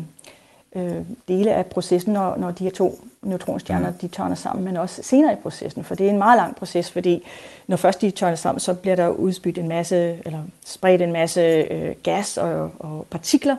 øh, 0.76 1.02
dele 1.28 1.54
af 1.54 1.66
processen, 1.66 2.14
når, 2.14 2.36
når 2.38 2.52
de 2.52 2.64
her 2.64 2.72
to 2.72 3.00
neutronstjerner 3.28 3.92
de 3.92 4.08
tørner 4.08 4.36
sammen, 4.36 4.66
men 4.66 4.78
også 4.78 5.04
senere 5.04 5.34
i 5.34 5.36
processen, 5.36 5.84
for 5.84 5.96
det 5.96 6.06
er 6.06 6.10
en 6.10 6.18
meget 6.18 6.38
lang 6.38 6.56
proces, 6.56 6.92
fordi 6.92 7.24
når 7.68 7.78
først 7.78 8.02
de 8.02 8.12
tørner 8.12 8.36
sammen, 8.36 8.60
så 8.60 8.74
bliver 8.74 8.96
der 8.96 9.08
udspydt 9.08 9.58
en 9.58 9.68
masse, 9.68 10.20
eller 10.26 10.40
spredt 10.66 11.02
en 11.02 11.12
masse 11.12 11.42
øh, 11.42 11.96
gas 12.04 12.38
og, 12.38 12.72
og 12.80 13.08
partikler 13.10 13.56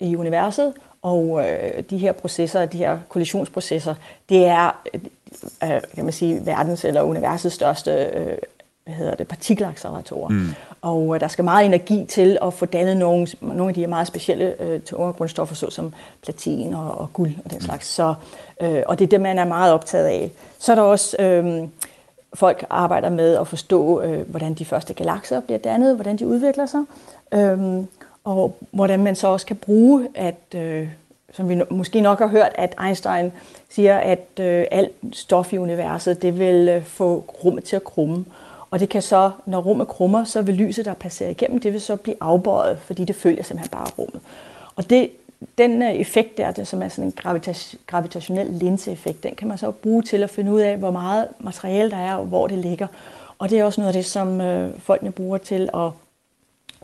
i 0.00 0.16
universet, 0.16 0.72
og 1.02 1.44
øh, 1.48 1.82
de 1.90 1.98
her 1.98 2.12
processer, 2.12 2.66
de 2.66 2.78
her 2.78 2.98
kollisionsprocesser, 3.08 3.94
det 4.28 4.46
er, 4.46 4.82
øh, 5.64 5.80
kan 5.94 6.04
man 6.04 6.12
sige, 6.12 6.46
verdens 6.46 6.84
eller 6.84 7.02
universets 7.02 7.54
største 7.54 7.90
øh, 7.90 8.38
hvad 8.88 8.96
hedder 8.96 9.14
det, 9.14 9.28
partikelacceleratorer. 9.28 10.28
Mm. 10.28 10.48
Og 10.82 11.14
øh, 11.14 11.20
der 11.20 11.28
skal 11.28 11.44
meget 11.44 11.66
energi 11.66 12.04
til 12.04 12.38
at 12.42 12.54
få 12.54 12.66
dannet 12.66 12.96
nogle, 12.96 13.26
nogle 13.40 13.68
af 13.68 13.74
de 13.74 13.80
her 13.80 13.88
meget 13.88 14.06
specielle 14.06 14.62
øh, 14.62 14.80
tunge 14.80 15.12
grundstoffer, 15.12 15.54
såsom 15.54 15.92
platin 16.22 16.74
og, 16.74 16.98
og 16.98 17.12
guld 17.12 17.32
og 17.44 17.50
den 17.50 17.58
mm. 17.58 17.64
slags. 17.64 17.86
Så, 17.86 18.14
øh, 18.60 18.82
og 18.86 18.98
det 18.98 19.04
er 19.04 19.08
det, 19.08 19.20
man 19.20 19.38
er 19.38 19.44
meget 19.44 19.72
optaget 19.72 20.06
af. 20.06 20.30
Så 20.58 20.72
er 20.72 20.76
der 20.76 20.82
også 20.82 21.16
øh, 21.18 21.68
folk 22.34 22.64
arbejder 22.70 23.08
med 23.08 23.36
at 23.36 23.48
forstå, 23.48 24.02
øh, 24.02 24.30
hvordan 24.30 24.54
de 24.54 24.64
første 24.64 24.94
galakser 24.94 25.40
bliver 25.40 25.58
dannet, 25.58 25.94
hvordan 25.94 26.16
de 26.16 26.26
udvikler 26.26 26.66
sig, 26.66 26.82
øh, 27.32 27.84
og 28.24 28.56
hvordan 28.70 29.04
man 29.04 29.16
så 29.16 29.28
også 29.28 29.46
kan 29.46 29.56
bruge, 29.56 30.08
at, 30.14 30.54
øh, 30.54 30.88
som 31.32 31.48
vi 31.48 31.60
måske 31.70 32.00
nok 32.00 32.18
har 32.18 32.26
hørt, 32.26 32.52
at 32.54 32.74
Einstein 32.84 33.32
siger, 33.68 33.98
at 33.98 34.28
øh, 34.40 34.64
alt 34.70 34.92
stof 35.12 35.52
i 35.52 35.58
universet, 35.58 36.22
det 36.22 36.38
vil 36.38 36.68
øh, 36.68 36.84
få 36.84 37.24
rummet 37.44 37.64
til 37.64 37.76
at 37.76 37.84
krumme. 37.84 38.24
Og 38.70 38.80
det 38.80 38.88
kan 38.88 39.02
så, 39.02 39.30
når 39.46 39.60
rummet 39.60 39.88
krummer, 39.88 40.24
så 40.24 40.42
vil 40.42 40.54
lyset, 40.54 40.84
der 40.84 40.94
passerer 40.94 41.30
igennem, 41.30 41.60
det 41.60 41.72
vil 41.72 41.80
så 41.80 41.96
blive 41.96 42.16
afbøjet, 42.20 42.78
fordi 42.78 43.04
det 43.04 43.16
følger 43.16 43.42
simpelthen 43.42 43.70
bare 43.70 43.86
rummet. 43.98 44.20
Og 44.76 44.90
det, 44.90 45.10
den 45.58 45.82
øh, 45.82 45.92
effekt 45.92 46.38
der, 46.38 46.50
det, 46.50 46.68
som 46.68 46.82
er 46.82 46.88
sådan 46.88 47.04
en 47.04 47.12
gravitas, 47.12 47.76
gravitationel 47.86 48.46
linseeffekt, 48.46 49.22
den 49.22 49.34
kan 49.34 49.48
man 49.48 49.58
så 49.58 49.70
bruge 49.70 50.02
til 50.02 50.22
at 50.22 50.30
finde 50.30 50.52
ud 50.52 50.60
af, 50.60 50.76
hvor 50.76 50.90
meget 50.90 51.28
materiale 51.40 51.90
der 51.90 51.96
er, 51.96 52.14
og 52.14 52.24
hvor 52.24 52.46
det 52.46 52.58
ligger. 52.58 52.86
Og 53.38 53.50
det 53.50 53.58
er 53.58 53.64
også 53.64 53.80
noget 53.80 53.88
af 53.88 54.02
det, 54.02 54.04
som 54.04 54.40
øh, 54.40 54.70
folkene 54.78 55.12
bruger 55.12 55.38
til 55.38 55.68
at 55.74 55.90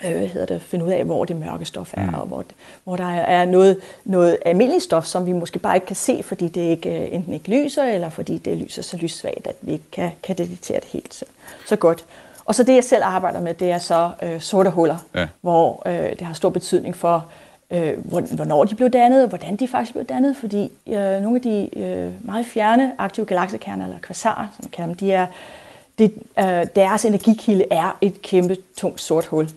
øh, 0.05 0.21
hedder 0.21 0.47
det, 0.47 0.63
finde 0.63 0.85
ud 0.85 0.91
af, 0.91 1.05
hvor 1.05 1.25
det 1.25 1.37
mørke 1.37 1.65
stof 1.65 1.95
er, 1.97 2.07
mm. 2.07 2.15
og 2.15 2.27
hvor, 2.27 2.45
hvor 2.85 2.97
der 2.97 3.11
er 3.11 3.45
noget, 3.45 3.81
noget 4.05 4.39
almindeligt 4.45 4.85
stof, 4.85 5.05
som 5.05 5.27
vi 5.27 5.33
måske 5.33 5.59
bare 5.59 5.75
ikke 5.75 5.87
kan 5.87 5.97
se, 5.97 6.23
fordi 6.23 6.49
det 6.49 6.61
ikke, 6.61 7.01
øh, 7.01 7.15
enten 7.15 7.33
ikke 7.33 7.51
lyser, 7.51 7.85
eller 7.85 8.09
fordi 8.09 8.39
det 8.39 8.59
lyser 8.59 8.83
så 8.83 8.97
lyssvagt, 8.97 9.47
at 9.47 9.57
vi 9.61 9.73
ikke 9.73 9.91
kan, 9.93 10.11
kan 10.23 10.39
detektere 10.39 10.81
det 10.81 10.89
helt 10.89 11.15
så, 11.15 11.25
så 11.67 11.77
godt. 11.77 12.05
Og 12.45 12.55
så 12.55 12.63
det, 12.63 12.75
jeg 12.75 12.85
selv 12.85 13.03
arbejder 13.05 13.41
med, 13.41 13.55
det 13.55 13.71
er 13.71 13.79
så 13.79 14.11
øh, 14.23 14.41
sorte 14.41 14.71
huller, 14.71 14.97
ja. 15.15 15.27
hvor 15.41 15.83
øh, 15.87 16.11
det 16.11 16.21
har 16.21 16.35
stor 16.35 16.51
betydning 16.51 16.97
for, 16.97 17.27
øh, 17.71 18.11
hvornår 18.11 18.65
de 18.65 18.75
blev 18.75 18.91
dannet, 18.91 19.23
og 19.23 19.29
hvordan 19.29 19.57
de 19.57 19.69
faktisk 19.69 19.93
blev 19.93 20.05
dannet, 20.05 20.37
fordi 20.37 20.73
øh, 20.87 20.95
nogle 20.97 21.37
af 21.37 21.43
de 21.43 21.79
øh, 21.79 22.13
meget 22.21 22.47
fjerne 22.47 22.93
aktive 22.99 23.27
galaksekerner, 23.27 23.85
eller 23.85 23.99
kvasarer, 23.99 24.47
som 24.57 24.65
man 24.65 24.71
kalder 24.71 24.87
dem, 24.87 24.95
de 24.97 25.13
er, 25.13 25.27
det, 25.99 26.15
øh, 26.39 26.67
deres 26.77 27.05
energikilde 27.05 27.65
er 27.71 27.99
et 28.01 28.23
kæmpe 28.23 28.57
tungt 28.77 29.01
sort 29.01 29.27
hul. 29.27 29.49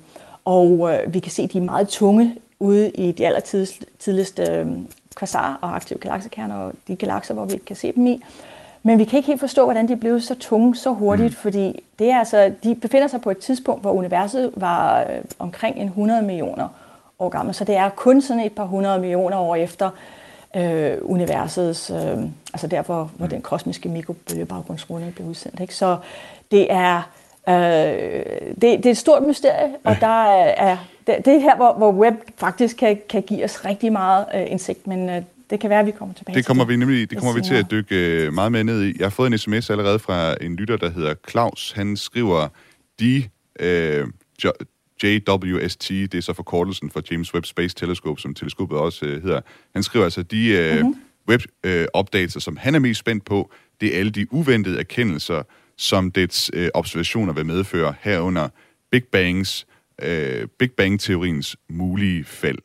Og 0.47 0.93
øh, 0.93 1.13
vi 1.13 1.19
kan 1.19 1.31
se, 1.31 1.41
at 1.41 1.53
de 1.53 1.57
er 1.57 1.61
meget 1.61 1.87
tunge 1.87 2.35
ude 2.59 2.89
i 2.89 3.11
de 3.11 3.25
allertidligste 3.25 4.43
øh, 4.51 4.67
kvasarer 5.15 5.55
og 5.61 5.75
aktive 5.75 5.99
galaksekerner, 5.99 6.55
og 6.55 6.73
de 6.87 6.95
galakser, 6.95 7.33
hvor 7.33 7.45
vi 7.45 7.53
ikke 7.53 7.65
kan 7.65 7.75
se 7.75 7.91
dem 7.91 8.07
i. 8.07 8.23
Men 8.83 8.99
vi 8.99 9.03
kan 9.03 9.17
ikke 9.17 9.27
helt 9.27 9.39
forstå, 9.39 9.63
hvordan 9.63 9.87
de 9.87 9.95
blev 9.95 10.21
så 10.21 10.35
tunge 10.35 10.75
så 10.75 10.89
hurtigt, 10.89 11.29
mm. 11.29 11.35
fordi 11.35 11.83
det 11.99 12.11
er 12.11 12.19
altså, 12.19 12.51
de 12.63 12.75
befinder 12.75 13.07
sig 13.07 13.21
på 13.21 13.31
et 13.31 13.37
tidspunkt, 13.37 13.81
hvor 13.81 13.91
universet 13.91 14.51
var 14.55 15.01
øh, 15.01 15.07
omkring 15.39 15.77
en 15.77 15.87
100 15.87 16.21
millioner 16.21 16.67
år 17.19 17.29
gammel. 17.29 17.55
Så 17.55 17.63
det 17.63 17.75
er 17.75 17.89
kun 17.89 18.21
sådan 18.21 18.43
et 18.43 18.51
par 18.51 18.65
hundrede 18.65 18.99
millioner 18.99 19.37
år 19.37 19.55
efter 19.55 19.89
øh, 20.55 20.97
universets, 21.01 21.89
øh, 21.89 22.17
altså 22.53 22.67
derfor, 22.67 23.11
hvor 23.17 23.25
mm. 23.25 23.29
den 23.29 23.41
kosmiske 23.41 23.89
mikrobølgebaggrundsrunde 23.89 25.11
blev 25.15 25.27
udsendt. 25.27 25.59
Ikke? 25.59 25.75
Så 25.75 25.97
det 26.51 26.71
er 26.71 27.01
Øh, 27.49 27.53
det, 27.55 28.61
det 28.61 28.85
er 28.85 28.91
et 28.91 28.97
stort 28.97 29.23
mysterie, 29.27 29.75
og 29.83 29.95
der 30.01 30.23
er, 30.45 30.77
det, 31.07 31.15
det 31.25 31.35
er 31.35 31.39
her, 31.39 31.55
hvor, 31.55 31.73
hvor 31.73 31.91
web 31.91 32.13
faktisk 32.37 32.77
kan, 32.77 32.99
kan 33.09 33.21
give 33.21 33.43
os 33.43 33.65
rigtig 33.65 33.91
meget 33.91 34.25
øh, 34.35 34.51
indsigt, 34.51 34.87
men 34.87 35.09
øh, 35.09 35.21
det 35.49 35.59
kan 35.59 35.69
være, 35.69 35.79
at 35.79 35.85
vi 35.85 35.91
kommer 35.91 36.15
tilbage 36.15 36.35
det 36.35 36.45
kommer 36.45 36.63
til 36.63 36.69
vi 36.69 36.75
nemlig, 36.75 37.09
det 37.09 37.17
kommer 37.17 37.33
vi 37.33 37.41
til 37.41 37.55
at 37.55 37.71
dykke 37.71 37.95
øh, 37.95 38.33
meget 38.33 38.51
mere 38.51 38.63
ned 38.63 38.83
i. 38.83 38.95
Jeg 38.99 39.05
har 39.05 39.09
fået 39.09 39.31
en 39.31 39.37
sms 39.37 39.69
allerede 39.69 39.99
fra 39.99 40.35
en 40.41 40.55
lytter, 40.55 40.77
der 40.77 40.89
hedder 40.89 41.13
Claus. 41.29 41.71
Han 41.75 41.97
skriver, 41.97 42.47
de 42.99 43.23
øh, 43.59 44.07
JWST, 45.03 45.89
det 45.89 46.15
er 46.15 46.21
så 46.21 46.33
forkortelsen 46.33 46.89
for 46.89 47.01
James 47.11 47.33
Webb 47.33 47.45
Space 47.45 47.75
Telescope, 47.75 48.21
som 48.21 48.33
teleskopet 48.33 48.77
også 48.77 49.05
øh, 49.05 49.23
hedder. 49.23 49.41
Han 49.73 49.83
skriver 49.83 50.05
altså, 50.05 50.23
de, 50.23 50.47
øh, 50.47 50.75
mm-hmm. 50.75 50.95
web-opdagelser, 51.29 52.39
som 52.39 52.57
han 52.57 52.75
er 52.75 52.79
mest 52.79 52.99
spændt 52.99 53.25
på, 53.25 53.51
det 53.81 53.95
er 53.95 53.99
alle 53.99 54.11
de 54.11 54.33
uventede 54.33 54.79
erkendelser, 54.79 55.43
som 55.77 56.11
dets 56.11 56.51
øh, 56.53 56.69
observationer 56.73 57.33
vil 57.33 57.45
medføre 57.45 57.93
herunder 58.01 58.49
Big 58.91 59.03
Bangs, 59.11 59.67
øh, 60.01 60.47
Big 60.59 60.71
Bang-teoriens 60.71 61.55
mulige 61.69 62.23
fald. 62.23 62.59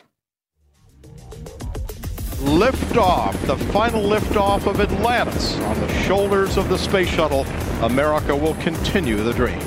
Liftoff, 2.43 3.35
the 3.53 3.59
final 3.59 4.05
liftoff 4.15 4.67
of 4.67 4.81
Atlantis 4.81 5.59
on 5.61 5.75
the 5.75 6.03
shoulders 6.07 6.57
of 6.57 6.65
the 6.65 6.79
space 6.79 7.11
shuttle. 7.11 7.45
America 7.83 8.35
will 8.35 8.57
continue 8.63 9.19
the 9.19 9.33
dream. 9.33 9.63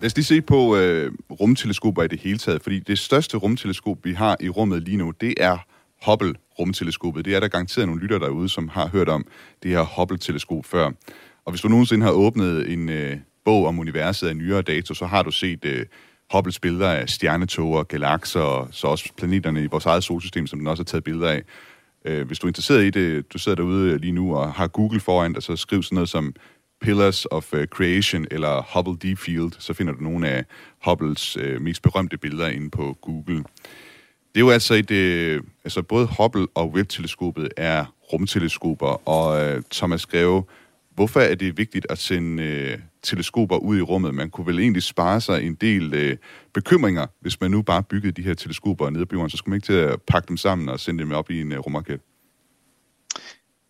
Lad 0.00 0.06
os 0.06 0.16
lige 0.16 0.24
se 0.24 0.42
på 0.42 0.76
øh, 0.76 1.12
rumteleskoper 1.40 2.02
i 2.02 2.08
det 2.08 2.20
hele 2.20 2.38
taget, 2.38 2.62
fordi 2.62 2.78
det 2.80 2.98
største 2.98 3.36
rumteleskop, 3.36 3.98
vi 4.04 4.12
har 4.12 4.36
i 4.40 4.48
rummet 4.48 4.82
lige 4.82 4.96
nu, 4.96 5.10
det 5.10 5.34
er 5.36 5.58
Hubble-rumteleskopet. 6.06 7.24
Det 7.24 7.34
er 7.34 7.40
der 7.40 7.48
garanteret 7.48 7.86
nogle 7.88 8.02
lytter 8.02 8.18
derude, 8.18 8.48
som 8.48 8.68
har 8.68 8.88
hørt 8.88 9.08
om 9.08 9.26
det 9.62 9.70
her 9.70 9.84
Hubble-teleskop 9.84 10.64
før. 10.64 10.90
Og 11.44 11.52
hvis 11.52 11.60
du 11.60 11.68
nogensinde 11.68 12.06
har 12.06 12.12
åbnet 12.12 12.72
en 12.72 12.88
øh, 12.88 13.16
bog 13.44 13.66
om 13.66 13.78
universet 13.78 14.28
af 14.28 14.36
nyere 14.36 14.62
dato, 14.62 14.94
så 14.94 15.06
har 15.06 15.22
du 15.22 15.30
set 15.30 15.64
øh, 15.64 15.86
Hubbles 16.32 16.60
billeder 16.60 16.90
af 16.90 17.08
stjernetoger, 17.08 17.82
galakser, 17.82 18.40
og 18.40 18.68
så 18.70 18.86
også 18.86 19.12
planeterne 19.16 19.62
i 19.62 19.66
vores 19.66 19.86
eget 19.86 20.04
solsystem, 20.04 20.46
som 20.46 20.58
den 20.58 20.68
også 20.68 20.80
har 20.80 20.84
taget 20.84 21.04
billeder 21.04 21.28
af. 21.28 21.42
Øh, 22.04 22.26
hvis 22.26 22.38
du 22.38 22.46
er 22.46 22.48
interesseret 22.48 22.84
i 22.84 22.90
det, 22.90 23.32
du 23.32 23.38
sidder 23.38 23.56
derude 23.56 23.92
øh, 23.92 24.00
lige 24.00 24.12
nu 24.12 24.36
og 24.36 24.52
har 24.52 24.66
Google 24.68 25.00
foran 25.00 25.32
dig, 25.32 25.42
så 25.42 25.56
skriv 25.56 25.82
sådan 25.82 25.96
noget 25.96 26.08
som 26.08 26.34
Pillars 26.80 27.24
of 27.24 27.52
uh, 27.52 27.64
Creation 27.64 28.26
eller 28.30 28.62
Hubble 28.74 29.08
Deep 29.08 29.18
Field, 29.18 29.52
så 29.58 29.74
finder 29.74 29.92
du 29.92 30.02
nogle 30.02 30.28
af 30.28 30.44
Hubbles 30.84 31.36
øh, 31.36 31.60
mest 31.60 31.82
berømte 31.82 32.18
billeder 32.18 32.48
inde 32.48 32.70
på 32.70 32.98
Google. 33.02 33.44
Det 34.34 34.40
er 34.40 34.44
jo 34.44 34.50
altså 34.50 34.74
et, 34.74 34.90
Øh, 34.90 35.42
altså 35.64 35.82
både 35.82 36.08
Hubble 36.18 36.46
og 36.54 36.70
Webb-teleskopet 36.70 37.48
er 37.56 37.94
rumteleskoper, 38.12 39.08
og 39.08 39.42
øh, 39.44 39.62
Thomas 39.72 40.00
skrev, 40.00 40.48
hvorfor 40.94 41.20
er 41.20 41.34
det 41.34 41.58
vigtigt 41.58 41.86
at 41.90 41.98
sende 41.98 42.42
øh, 42.42 42.78
teleskoper 43.02 43.56
ud 43.56 43.78
i 43.78 43.80
rummet? 43.80 44.14
Man 44.14 44.30
kunne 44.30 44.46
vel 44.46 44.58
egentlig 44.58 44.82
spare 44.82 45.20
sig 45.20 45.42
en 45.46 45.54
del 45.54 45.94
øh, 45.94 46.16
bekymringer, 46.54 47.06
hvis 47.20 47.40
man 47.40 47.50
nu 47.50 47.62
bare 47.62 47.82
byggede 47.82 48.12
de 48.12 48.22
her 48.22 48.34
teleskoper 48.34 48.90
nede 48.90 49.06
på 49.06 49.14
jorden, 49.14 49.30
så 49.30 49.36
skulle 49.36 49.50
man 49.52 49.56
ikke 49.56 49.66
til 49.66 49.72
at 49.72 50.02
pakke 50.02 50.28
dem 50.28 50.36
sammen 50.36 50.68
og 50.68 50.80
sende 50.80 51.02
dem 51.04 51.12
op 51.12 51.30
i 51.30 51.40
en 51.40 51.52
øh, 51.52 51.58
rumraket. 51.58 52.00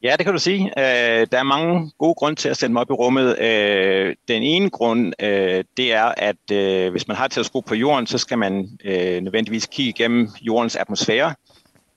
Ja, 0.05 0.17
det 0.17 0.27
kan 0.27 0.33
du 0.33 0.39
sige. 0.39 0.65
Øh, 0.79 1.27
der 1.33 1.39
er 1.39 1.43
mange 1.43 1.91
gode 1.99 2.15
grunde 2.15 2.41
til 2.41 2.49
at 2.49 2.57
sende 2.57 2.69
dem 2.69 2.77
op 2.77 2.91
i 2.91 2.93
rummet. 2.93 3.39
Øh, 3.39 4.17
den 4.29 4.43
ene 4.43 4.71
grund, 4.71 5.13
øh, 5.21 5.65
det 5.77 5.93
er, 5.93 6.13
at 6.17 6.51
øh, 6.53 6.91
hvis 6.91 7.09
man 7.09 7.17
har 7.17 7.25
et 7.25 7.31
teleskop 7.31 7.65
på 7.65 7.75
jorden, 7.75 8.07
så 8.07 8.19
skal 8.19 8.39
man 8.39 8.79
øh, 8.85 9.21
nødvendigvis 9.21 9.67
kigge 9.67 9.89
igennem 9.89 10.29
jordens 10.43 10.77
atmosfære. 10.77 11.35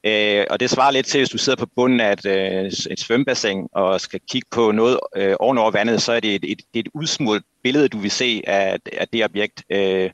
Øh, 0.04 0.46
og 0.50 0.60
det 0.60 0.70
svarer 0.70 0.92
lidt 0.92 1.06
til, 1.06 1.20
hvis 1.20 1.30
du 1.30 1.38
sidder 1.38 1.58
på 1.60 1.70
bunden 1.76 2.00
af 2.00 2.14
et, 2.14 2.26
øh, 2.26 2.72
et 2.92 3.00
svømmebassin 3.00 3.68
og 3.72 4.02
skal 4.02 4.20
kigge 4.32 4.48
på 4.52 4.72
noget 4.72 5.00
øh, 5.16 5.36
ovenover 5.40 5.72
vandet, 5.72 6.02
så 6.02 6.12
er 6.12 6.20
det 6.20 6.36
et, 6.36 6.52
et, 6.52 6.58
det 6.74 6.80
er 6.80 6.84
et 6.84 6.92
udsmurt 6.94 7.42
billede, 7.64 7.88
du 7.88 7.98
vil 7.98 8.12
se 8.12 8.44
af, 8.48 8.78
af 8.94 9.08
det 9.08 9.26
objekt. 9.26 9.64
Øh, 9.70 10.10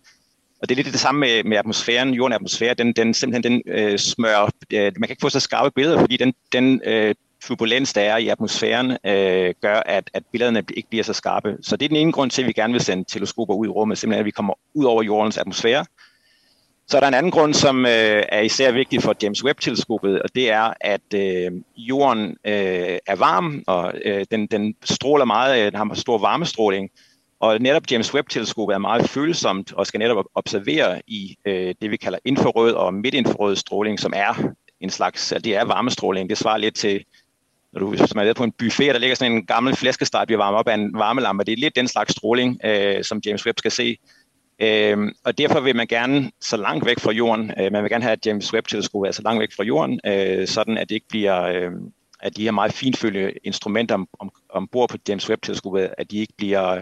og 0.62 0.70
det 0.70 0.72
er 0.72 0.84
lidt 0.84 0.94
det 0.94 1.00
samme 1.00 1.20
med, 1.20 1.44
med 1.44 1.58
atmosfæren. 1.58 2.14
Jorden 2.14 2.34
atmosfære, 2.34 2.74
den, 2.74 2.94
den 2.94 3.14
simpelthen 3.14 3.52
den, 3.52 3.62
øh, 3.68 4.00
smører... 4.00 4.50
Øh, 4.74 4.84
man 4.84 4.94
kan 4.94 5.10
ikke 5.10 5.22
få 5.22 5.30
så 5.30 5.40
skarpe 5.40 5.72
billeder, 5.76 6.00
fordi 6.00 6.18
den, 6.18 6.34
den 6.52 6.82
øh, 6.86 7.16
turbulens, 7.48 7.94
der 7.94 8.02
er 8.02 8.18
i 8.18 8.28
atmosfæren, 8.28 8.98
øh, 9.06 9.54
gør, 9.62 9.76
at, 9.86 10.10
at 10.14 10.24
billederne 10.32 10.64
ikke 10.78 10.90
bliver 10.90 11.04
så 11.04 11.14
skarpe. 11.14 11.58
Så 11.62 11.78
det 11.78 11.86
er 11.86 11.90
den 11.90 11.98
ene 11.98 12.12
grund 12.12 12.32
til, 12.32 12.42
at 12.42 12.48
vi 12.48 12.54
gerne 12.54 12.74
vil 12.74 12.82
sende 12.82 13.04
teleskoper 13.04 13.54
ud 13.54 13.66
i 13.66 13.70
rummet, 13.70 13.98
simpelthen 13.98 14.20
at 14.20 14.26
vi 14.26 14.32
kommer 14.32 14.54
ud 14.74 14.86
over 14.86 15.04
jordens 15.04 15.38
atmosfære. 15.38 15.86
Så 16.88 16.98
er 16.98 17.02
der 17.02 17.08
en 17.08 17.14
anden 17.14 17.32
grund, 17.32 17.54
som 17.54 17.86
øh, 17.86 18.24
er 18.30 18.40
især 18.40 18.72
vigtig 18.72 19.02
for 19.02 19.16
James 19.24 19.44
Webb-teleskopet, 19.44 20.22
og 20.22 20.36
det 20.36 20.52
er, 20.52 20.74
at 20.82 21.14
øh, 21.16 21.52
jorden 21.78 22.30
øh, 22.30 22.98
er 23.08 23.16
varm, 23.16 23.64
og 23.68 23.94
øh, 24.06 24.26
den, 24.32 24.48
den 24.48 24.76
stråler 24.84 25.26
meget, 25.26 25.60
øh, 25.60 25.66
den 25.66 25.76
har 25.76 25.94
stor 25.94 26.18
varmestråling, 26.18 26.90
og 27.40 27.60
netop 27.60 27.84
James 27.92 28.14
Webb-teleskopet 28.14 28.74
er 28.74 28.78
meget 28.78 29.10
følsomt 29.10 29.74
og 29.74 29.88
skal 29.88 30.00
netop 30.00 30.26
observere 30.36 31.02
i 31.08 31.36
øh, 31.46 31.76
det, 31.82 31.92
vi 31.92 31.98
kalder 31.98 32.20
infrarød 32.26 32.74
og 32.74 32.94
midtinfrarød 32.94 33.56
stråling, 33.56 34.00
som 34.00 34.14
er 34.16 34.54
en 34.82 34.90
slags, 34.90 35.32
altså 35.32 35.44
det 35.44 35.56
er 35.56 35.64
varmestråling. 35.66 36.30
Det 36.30 36.38
svarer 36.38 36.58
lidt 36.58 36.76
til 36.76 37.06
når 37.74 37.80
du, 37.80 37.90
hvis 37.90 38.16
man 38.16 38.28
er 38.28 38.34
på 38.34 38.44
en 38.44 38.52
buffet, 38.52 38.94
der 38.94 39.00
ligger 39.00 39.16
sådan 39.16 39.32
en 39.32 39.46
gammel 39.46 39.76
flæskesteg, 39.76 40.24
bliver 40.28 40.44
varmet 40.44 40.60
op 40.60 40.68
af 40.68 40.74
en 40.74 40.94
varmelampe. 40.94 41.44
Det 41.44 41.52
er 41.52 41.58
lidt 41.58 41.76
den 41.76 41.88
slags 41.88 42.12
stråling, 42.12 42.60
øh, 42.66 43.04
som 43.04 43.22
James 43.26 43.46
Webb 43.46 43.60
skal 43.60 43.72
se. 43.72 43.98
Øh, 44.60 45.12
og 45.26 45.38
derfor 45.38 45.60
vil 45.60 45.76
man 45.76 45.88
gerne 45.88 46.32
så 46.42 46.58
langt 46.58 46.86
væk 46.86 47.00
fra 47.00 47.12
jorden, 47.12 47.52
øh, 47.60 47.72
man 47.72 47.84
vil 47.84 47.92
gerne 47.92 48.04
have, 48.04 48.12
at 48.12 48.26
James 48.26 48.54
Webb-teleskopet 48.54 49.08
er 49.08 49.12
så 49.12 49.22
langt 49.22 49.40
væk 49.40 49.54
fra 49.56 49.64
jorden, 49.64 50.00
øh, 50.06 50.48
sådan 50.48 50.78
at 50.78 50.90
det 50.90 50.96
ikke 50.96 51.08
bliver, 51.10 51.42
øh, 51.42 51.72
at 52.20 52.38
de 52.38 52.44
her 52.44 52.52
meget 52.52 52.74
finfølge 52.74 53.32
instrumenter 53.44 53.96
om, 53.96 54.08
om, 54.20 54.32
ombord 54.50 54.90
på 54.90 54.98
James 55.10 55.30
Webb-teleskopet, 55.30 55.90
at 55.98 56.12
de 56.12 56.18
ikke 56.18 56.34
bliver 56.38 56.82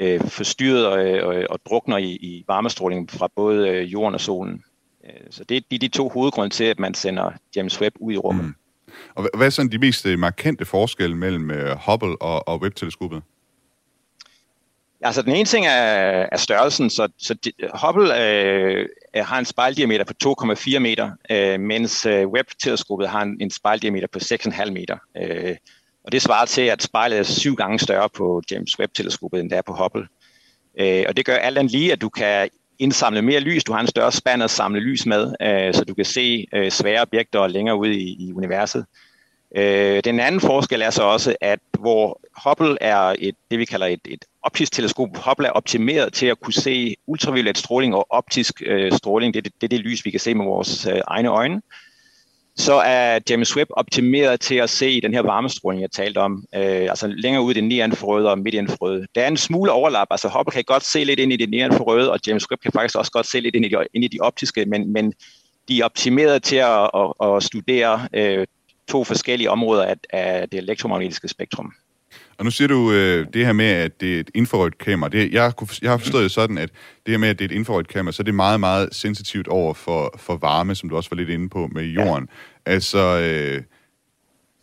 øh, 0.00 0.20
forstyrret 0.20 0.86
og, 0.86 1.26
og, 1.28 1.44
og 1.50 1.60
drukner 1.68 1.96
i, 1.96 2.10
i 2.10 2.44
varmestrålingen 2.46 3.08
fra 3.08 3.28
både 3.36 3.68
øh, 3.68 3.92
jorden 3.92 4.14
og 4.14 4.20
solen. 4.20 4.62
Øh, 5.04 5.26
så 5.30 5.44
det 5.44 5.56
er 5.56 5.78
de 5.78 5.88
to 5.88 6.08
hovedgrunde 6.08 6.54
til, 6.54 6.64
at 6.64 6.78
man 6.78 6.94
sender 6.94 7.30
James 7.56 7.80
Webb 7.80 7.96
ud 8.00 8.12
i 8.12 8.16
rummet. 8.16 8.44
Mm. 8.44 8.54
Og 9.14 9.28
hvad 9.36 9.46
er 9.46 9.50
sådan 9.50 9.72
de 9.72 9.78
mest 9.78 10.06
øh, 10.06 10.18
markante 10.18 10.64
forskelle 10.64 11.16
mellem 11.16 11.50
øh, 11.50 11.76
Hubble 11.86 12.22
og, 12.22 12.48
og 12.48 12.62
Webb-teleskopet? 12.62 13.22
Altså 15.00 15.22
den 15.22 15.32
ene 15.32 15.44
ting 15.44 15.66
er, 15.66 16.26
er 16.32 16.36
størrelsen, 16.36 16.90
så, 16.90 17.08
så 17.18 17.52
Hubble 17.84 18.22
øh, 18.22 18.88
har 19.14 19.38
en 19.38 19.44
spejldiameter 19.44 20.04
på 20.04 20.12
2,4 20.24 20.78
meter, 20.78 21.10
øh, 21.30 21.60
mens 21.60 22.06
øh, 22.06 22.26
Webb-teleskopet 22.26 23.08
har 23.08 23.22
en, 23.22 23.36
en 23.40 23.50
spejldiameter 23.50 24.06
på 24.12 24.18
6,5 24.18 24.70
meter. 24.70 24.98
Øh, 25.16 25.56
og 26.04 26.12
det 26.12 26.22
svarer 26.22 26.46
til, 26.46 26.62
at 26.62 26.82
spejlet 26.82 27.18
er 27.18 27.22
syv 27.22 27.56
gange 27.56 27.78
større 27.78 28.08
på 28.08 28.42
James 28.50 28.78
Webb-teleskopet, 28.78 29.40
end 29.40 29.50
det 29.50 29.58
er 29.58 29.62
på 29.62 29.72
Hubble. 29.72 30.08
Øh, 30.80 31.04
og 31.08 31.16
det 31.16 31.24
gør 31.24 31.36
alt 31.36 31.58
andet 31.58 31.72
lige, 31.72 31.92
at 31.92 32.00
du 32.00 32.08
kan 32.08 32.48
indsamle 32.78 33.22
mere 33.22 33.40
lys. 33.40 33.64
Du 33.64 33.72
har 33.72 33.80
en 33.80 33.86
større 33.86 34.12
spand 34.12 34.42
at 34.42 34.50
samle 34.50 34.80
lys 34.80 35.06
med, 35.06 35.34
øh, 35.42 35.74
så 35.74 35.84
du 35.84 35.94
kan 35.94 36.04
se 36.04 36.46
øh, 36.54 36.70
svære 36.70 37.02
objekter 37.02 37.46
længere 37.46 37.76
ude 37.76 37.94
i, 37.94 38.28
i 38.28 38.32
universet. 38.32 38.84
Øh, 39.56 40.00
den 40.04 40.20
anden 40.20 40.40
forskel 40.40 40.82
er 40.82 40.90
så 40.90 41.02
også, 41.02 41.36
at 41.40 41.58
hvor 41.78 42.20
Hubble 42.44 42.76
er 42.80 43.14
et, 43.18 43.34
det, 43.50 43.58
vi 43.58 43.64
kalder 43.64 43.86
et, 43.86 44.00
et 44.04 44.24
optisk 44.42 44.72
teleskop, 44.72 45.08
Hubble 45.24 45.46
er 45.46 45.52
optimeret 45.52 46.12
til 46.12 46.26
at 46.26 46.40
kunne 46.40 46.54
se 46.54 46.96
ultraviolet 47.06 47.58
stråling 47.58 47.94
og 47.94 48.06
optisk 48.10 48.62
øh, 48.66 48.92
stråling. 48.92 49.34
Det 49.34 49.40
er 49.40 49.42
det, 49.42 49.52
det, 49.60 49.70
det 49.70 49.80
lys, 49.80 50.04
vi 50.04 50.10
kan 50.10 50.20
se 50.20 50.34
med 50.34 50.44
vores 50.44 50.86
øh, 50.86 51.00
egne 51.06 51.28
øjne. 51.28 51.54
Øh, 51.54 51.87
så 52.58 52.74
er 52.74 53.18
James 53.30 53.56
Webb 53.56 53.70
optimeret 53.70 54.40
til 54.40 54.54
at 54.54 54.70
se 54.70 55.00
den 55.00 55.14
her 55.14 55.22
varmestråling, 55.22 55.82
jeg 55.82 55.90
talte 55.90 56.18
om, 56.18 56.44
øh, 56.54 56.62
altså 56.62 57.06
længere 57.06 57.42
ud 57.42 57.50
i 57.50 57.54
det 57.54 57.64
neanforrøde 57.64 58.30
og 58.30 58.38
midtinforrøde. 58.38 59.06
Der 59.14 59.22
er 59.22 59.28
en 59.28 59.36
smule 59.36 59.72
overlap, 59.72 60.06
altså 60.10 60.28
Hubble 60.28 60.52
kan 60.52 60.64
godt 60.66 60.84
se 60.84 61.04
lidt 61.04 61.20
ind 61.20 61.32
i 61.32 61.36
det 61.36 61.50
neanforrøde, 61.50 62.12
og 62.12 62.20
James 62.26 62.50
Webb 62.50 62.62
kan 62.62 62.72
faktisk 62.72 62.96
også 62.96 63.12
godt 63.12 63.26
se 63.26 63.40
lidt 63.40 63.54
ind 63.54 63.64
i 63.64 63.68
de, 63.68 63.76
ind 63.94 64.04
i 64.04 64.08
de 64.08 64.18
optiske, 64.20 64.64
men, 64.66 64.92
men 64.92 65.12
de 65.68 65.80
er 65.80 65.84
optimeret 65.84 66.42
til 66.42 66.56
at, 66.56 66.90
at, 66.94 67.34
at 67.36 67.42
studere 67.42 68.08
øh, 68.14 68.46
to 68.88 69.04
forskellige 69.04 69.50
områder 69.50 69.84
af, 69.84 69.94
af 70.10 70.48
det 70.48 70.58
elektromagnetiske 70.58 71.28
spektrum. 71.28 71.72
Og 72.38 72.44
nu 72.44 72.50
siger 72.50 72.68
du 72.68 72.92
øh, 72.92 73.26
det 73.34 73.46
her 73.46 73.52
med, 73.52 73.64
at 73.64 74.00
det 74.00 74.16
er 74.16 74.20
et 74.20 74.30
infrarødt 74.34 74.78
kamera. 74.78 75.08
Det, 75.08 75.32
jeg, 75.32 75.52
jeg 75.82 75.90
har 75.90 75.98
forstået 75.98 76.22
det 76.22 76.30
sådan, 76.30 76.58
at 76.58 76.70
det 77.06 77.12
her 77.12 77.18
med, 77.18 77.28
at 77.28 77.38
det 77.38 77.44
er 77.44 77.48
et 77.48 77.54
infrarødt 77.54 77.88
kamera, 77.88 78.12
så 78.12 78.22
er 78.22 78.24
det 78.24 78.34
meget, 78.34 78.60
meget 78.60 78.88
sensitivt 78.92 79.48
over 79.48 79.74
for, 79.74 80.14
for 80.18 80.36
varme, 80.36 80.74
som 80.74 80.88
du 80.88 80.96
også 80.96 81.10
var 81.10 81.16
lidt 81.16 81.28
inde 81.28 81.48
på 81.48 81.68
med 81.72 81.82
jorden. 81.82 82.28
Ja. 82.30 82.34
Altså, 82.66 82.98
øh, 82.98 83.62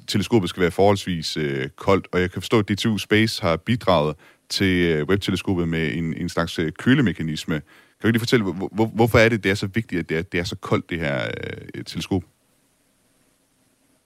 teleskopet 0.08 0.50
skal 0.50 0.62
være 0.62 0.72
forholdsvis 0.72 1.38
øh, 1.38 1.70
koldt, 1.70 2.08
og 2.12 2.22
jeg 2.22 2.32
kan 2.32 2.42
forstå, 2.42 2.60
at 2.60 2.70
DTU 2.70 2.98
Space 2.98 3.42
har 3.42 3.58
bidraget 3.58 4.16
til 4.50 4.86
øh, 4.86 5.08
webteleskopet 5.08 5.68
med 5.68 5.94
en, 5.94 6.14
en 6.18 6.30
slags 6.30 6.60
øh, 6.60 6.72
kølemekanisme. 6.72 7.54
Kan 7.54 7.62
du 8.04 8.08
lige 8.08 8.20
fortælle, 8.20 8.44
hvor, 8.44 8.70
hvor, 8.72 8.86
hvorfor 8.86 9.20
er 9.20 9.30
det, 9.30 9.44
det 9.44 9.52
er 9.52 9.56
så 9.56 9.68
vigtigt, 9.68 10.00
at 10.00 10.10
det 10.10 10.18
er, 10.18 10.22
det 10.22 10.40
er 10.40 10.44
så 10.44 10.56
koldt, 10.56 10.90
det 10.90 11.00
her 11.00 11.28
øh, 11.74 11.84
teleskop? 11.84 12.24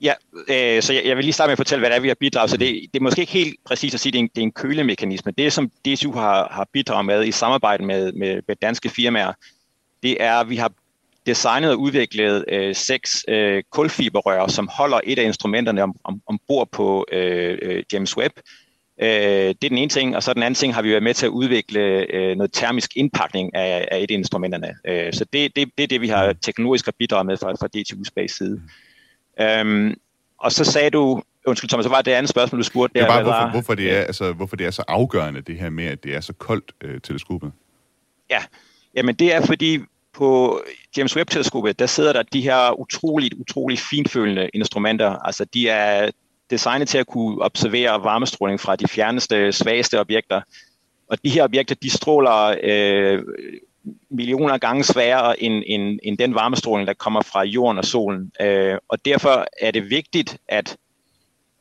Ja, 0.02 0.14
øh, 0.38 0.82
så 0.82 0.94
jeg, 0.94 1.06
jeg 1.06 1.18
vil 1.18 1.24
lige 1.24 1.34
starte 1.34 1.48
med 1.48 1.52
at 1.52 1.58
fortælle, 1.58 1.82
hvad 1.82 1.90
det 1.90 1.96
er, 1.96 2.02
vi 2.02 2.08
har 2.08 2.16
bidraget. 2.16 2.50
Så 2.50 2.58
det, 2.58 2.82
det 2.94 3.00
er 3.00 3.04
måske 3.04 3.22
ikke 3.22 3.34
helt 3.34 3.56
præcist 3.66 3.94
at 3.94 4.00
sige, 4.00 4.10
at 4.10 4.14
det 4.14 4.20
er 4.20 4.24
en, 4.24 4.30
det 4.36 4.38
er 4.38 4.44
en 4.44 4.52
kølemekanisme. 4.52 5.32
Det, 5.38 5.54
som 5.54 5.70
DSU 5.70 6.12
har, 6.12 6.48
har 6.52 6.68
bidraget 6.74 7.06
med 7.06 7.26
i 7.26 7.32
samarbejde 7.32 7.86
med, 7.86 8.14
med, 8.14 8.42
med 8.48 8.56
danske 8.56 8.90
firmaer, 8.90 9.34
det 10.04 10.24
er, 10.24 10.34
at 10.34 10.50
vi 10.50 10.56
har 10.56 10.72
designet 11.26 11.72
og 11.72 11.80
udviklet 11.80 12.46
øh, 12.48 12.76
seks 12.76 13.26
øh, 13.28 13.64
kulfiberrør, 13.72 14.48
som 14.48 14.70
holder 14.72 15.00
et 15.04 15.20
af 15.20 15.24
instrumenterne 15.24 15.84
om, 15.84 15.96
om, 16.04 16.22
ombord 16.28 16.70
på 16.72 17.06
øh, 17.12 17.58
øh, 17.62 17.84
James 17.94 18.18
Webb. 18.18 18.34
Øh, 19.02 19.08
det 19.08 19.64
er 19.64 19.70
den 19.70 19.78
ene 19.78 19.90
ting, 19.90 20.16
og 20.16 20.24
så 20.24 20.34
den 20.34 20.44
anden 20.44 20.56
ting 20.56 20.76
har 20.76 20.82
vi 20.82 20.90
været 20.90 21.04
med 21.04 21.14
til 21.14 21.26
at 21.26 21.30
udvikle 21.30 21.82
øh, 22.14 22.36
noget 22.36 22.54
termisk 22.54 22.92
indpakning 22.96 23.56
af, 23.56 23.88
af 23.92 24.00
et 24.00 24.12
af 24.12 24.16
instrumenterne. 24.16 24.76
Øh, 24.88 25.14
så 25.14 25.26
det, 25.34 25.56
det, 25.56 25.70
det 25.78 25.84
er 25.84 25.88
det, 25.88 26.02
vi 26.02 26.08
har 26.08 26.34
teknologisk 26.34 26.86
har 26.86 26.94
bidraget 27.00 27.26
med 27.26 27.38
fra, 27.38 27.52
fra 27.52 27.68
DTU 27.68 28.04
Space 28.04 28.36
side. 28.36 28.62
Øhm, 29.42 29.96
og 30.38 30.52
så 30.52 30.64
sagde 30.64 30.90
du, 30.90 31.24
undskyld 31.46 31.70
Thomas, 31.70 31.84
så 31.84 31.90
var 31.90 32.02
det 32.02 32.12
andet 32.12 32.30
spørgsmål, 32.30 32.60
du 32.60 32.64
spurgte. 32.64 33.00
Der, 33.00 33.06
det 33.06 33.14
var, 33.14 33.24
hvorfor, 33.24 33.52
hvorfor, 33.52 33.76
det 33.76 33.92
er, 33.92 34.02
altså, 34.02 34.34
hvorfor 34.34 34.56
det 34.56 34.68
er 34.68 34.72
så 34.72 34.84
afgørende, 34.88 35.42
det 35.42 35.58
her 35.58 35.70
med, 35.70 35.86
at 35.86 36.04
det 36.04 36.16
er 36.16 36.22
så 36.22 36.34
koldt, 36.34 36.72
øh, 36.82 37.02
teleskopet. 37.02 37.52
Ja, 38.30 38.44
jamen 38.96 39.16
det 39.16 39.34
er 39.34 39.46
fordi, 39.46 39.80
på 40.14 40.62
James 40.98 41.18
Webb-teleskopet, 41.18 41.80
der 41.80 41.86
sidder 41.86 42.14
der 42.14 42.24
de 42.24 42.42
her 42.42 42.80
utroligt, 42.80 43.34
utroligt 43.34 43.82
finfølende 43.82 44.50
instrumenter. 44.54 45.10
Altså, 45.10 45.46
de 45.46 45.70
er 45.70 46.12
designet 46.50 46.88
til 46.88 46.98
at 46.98 47.08
kunne 47.08 47.42
observere 47.42 48.04
varmestråling 48.04 48.60
fra 48.60 48.76
de 48.76 48.88
fjerneste, 48.88 49.52
svageste 49.52 50.00
objekter. 50.00 50.42
Og 51.10 51.18
de 51.24 51.30
her 51.30 51.44
objekter, 51.44 51.76
de 51.76 51.90
stråler 51.90 52.56
øh, 52.64 53.24
millioner 54.10 54.54
af 54.54 54.60
gange 54.60 54.84
sværere 54.84 55.44
end, 55.44 55.64
end, 55.68 56.00
end 56.04 56.18
den 56.18 56.36
varmestråling, 56.36 56.88
der 56.88 56.94
kommer 56.94 57.22
fra 57.22 57.44
jorden 57.44 57.78
og 57.78 57.86
solen. 57.86 58.32
Øh, 58.42 58.78
og 58.88 59.06
derfor 59.06 59.46
er 59.62 59.72
det 59.72 59.90
vigtigt, 59.90 60.38
at, 60.48 60.78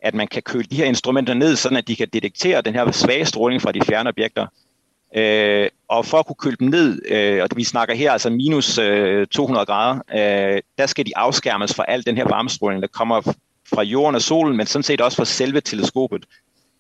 at 0.03 0.15
man 0.15 0.29
kan 0.29 0.43
køle 0.43 0.65
de 0.65 0.77
her 0.77 0.85
instrumenter 0.85 1.35
ned, 1.35 1.57
sådan 1.57 1.79
at 1.79 1.89
de 1.89 1.97
kan 1.97 2.09
detektere 2.13 2.63
den 2.63 2.75
her 2.75 2.93
svage 2.93 3.25
stråling 3.25 3.63
fra 3.63 3.73
de 3.73 3.83
fjerne 3.83 4.09
objekter. 4.09 4.47
Øh, 5.17 5.69
og 5.89 6.07
for 6.07 6.19
at 6.19 6.27
kunne 6.27 6.37
køle 6.37 6.57
dem 6.61 6.69
ned, 6.69 7.01
øh, 7.09 7.43
og 7.43 7.49
vi 7.57 7.65
snakker 7.65 7.95
her 7.95 8.13
altså 8.13 8.31
minus 8.31 8.79
øh, 8.79 9.27
200 9.27 9.67
grader, 9.67 10.01
øh, 10.15 10.63
der 10.79 10.87
skal 10.87 11.07
de 11.07 11.17
afskærmes 11.17 11.75
fra 11.75 11.85
al 11.89 12.07
den 12.07 12.17
her 12.17 12.25
varmestråling, 12.25 12.83
der 12.83 12.89
kommer 12.89 13.35
fra 13.75 13.83
jorden 13.83 14.15
og 14.15 14.23
solen, 14.23 14.57
men 14.57 14.67
sådan 14.67 14.83
set 14.83 15.01
også 15.01 15.17
fra 15.17 15.25
selve 15.25 15.61
teleskopet. 15.61 16.25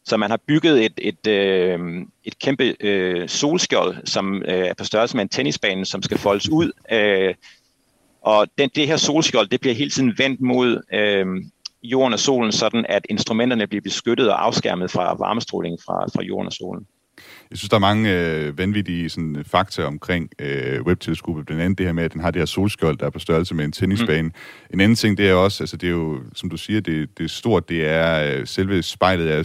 Så 0.04 0.16
man 0.16 0.30
har 0.30 0.40
bygget 0.48 0.84
et, 0.84 0.92
et, 0.98 1.26
øh, 1.26 1.80
et 2.24 2.38
kæmpe 2.38 2.76
øh, 2.80 3.28
solskjold, 3.28 4.06
som 4.06 4.42
øh, 4.42 4.66
er 4.66 4.74
på 4.74 4.84
størrelse 4.84 5.16
med 5.16 5.22
en 5.22 5.28
tennisbane, 5.28 5.86
som 5.86 6.02
skal 6.02 6.18
foldes 6.18 6.48
ud. 6.48 6.72
Øh, 6.92 7.34
og 8.22 8.46
den, 8.58 8.70
det 8.74 8.86
her 8.86 8.96
solskjold, 8.96 9.48
det 9.48 9.60
bliver 9.60 9.74
hele 9.74 9.90
tiden 9.90 10.14
vendt 10.18 10.40
mod 10.40 10.82
øh, 10.92 11.26
jorden 11.82 12.12
og 12.12 12.18
solen, 12.18 12.52
sådan 12.52 12.86
at 12.88 13.06
instrumenterne 13.10 13.66
bliver 13.66 13.82
beskyttet 13.82 14.30
og 14.30 14.44
afskærmet 14.44 14.90
fra 14.90 15.14
varmestrålingen 15.14 15.78
fra, 15.86 16.06
fra 16.14 16.22
jorden 16.22 16.46
og 16.46 16.52
solen. 16.52 16.86
Jeg 17.50 17.58
synes, 17.58 17.68
der 17.68 17.76
er 17.76 17.80
mange 17.80 18.14
øh, 18.14 18.58
vanvittige 18.58 19.08
sådan, 19.08 19.44
fakta 19.46 19.84
omkring 19.84 20.30
øh, 20.38 20.82
webteleskopet. 20.82 21.46
Blandt 21.46 21.62
andet 21.62 21.78
det 21.78 21.86
her 21.86 21.92
med, 21.92 22.04
at 22.04 22.12
den 22.12 22.20
har 22.20 22.30
det 22.30 22.40
her 22.40 22.46
solskjold, 22.46 22.98
der 22.98 23.06
er 23.06 23.10
på 23.10 23.18
størrelse 23.18 23.54
med 23.54 23.64
en 23.64 23.72
tennisbane. 23.72 24.28
Mm. 24.28 24.34
En 24.74 24.80
anden 24.80 24.96
ting, 24.96 25.18
det 25.18 25.28
er 25.28 25.34
også, 25.34 25.62
altså 25.62 25.76
det 25.76 25.86
er 25.86 25.90
jo, 25.90 26.20
som 26.34 26.50
du 26.50 26.56
siger, 26.56 26.80
det, 26.80 27.18
det 27.18 27.24
er 27.24 27.28
stort. 27.28 27.68
Det 27.68 27.88
er, 27.88 28.38
øh, 28.38 28.46
selve 28.46 28.82
spejlet 28.82 29.32
er 29.32 29.42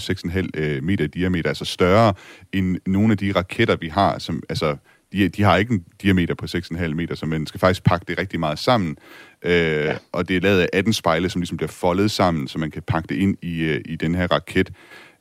6,5 0.57 0.61
øh, 0.61 0.83
meter 0.83 1.05
i 1.05 1.07
diameter, 1.07 1.49
altså 1.49 1.65
større 1.65 2.13
end 2.53 2.77
nogle 2.85 3.11
af 3.11 3.17
de 3.17 3.31
raketter, 3.31 3.75
vi 3.75 3.87
har, 3.87 4.19
som, 4.19 4.43
altså, 4.49 4.75
de, 5.13 5.29
de 5.29 5.43
har 5.43 5.57
ikke 5.57 5.73
en 5.73 5.85
diameter 6.01 6.35
på 6.35 6.45
6,5 6.45 6.87
meter, 6.87 7.15
så 7.15 7.25
man 7.25 7.47
skal 7.47 7.59
faktisk 7.59 7.83
pakke 7.83 8.05
det 8.07 8.17
rigtig 8.17 8.39
meget 8.39 8.59
sammen. 8.59 8.97
Øh, 9.43 9.51
ja. 9.51 9.97
Og 10.11 10.27
det 10.27 10.37
er 10.37 10.41
lavet 10.41 10.61
af 10.61 10.69
18 10.73 10.93
spejle, 10.93 11.29
som 11.29 11.41
ligesom 11.41 11.57
bliver 11.57 11.71
foldet 11.71 12.11
sammen, 12.11 12.47
så 12.47 12.59
man 12.59 12.71
kan 12.71 12.81
pakke 12.87 13.07
det 13.07 13.15
ind 13.15 13.37
i, 13.41 13.61
øh, 13.61 13.81
i 13.85 13.95
den 13.95 14.15
her 14.15 14.27
raket. 14.31 14.71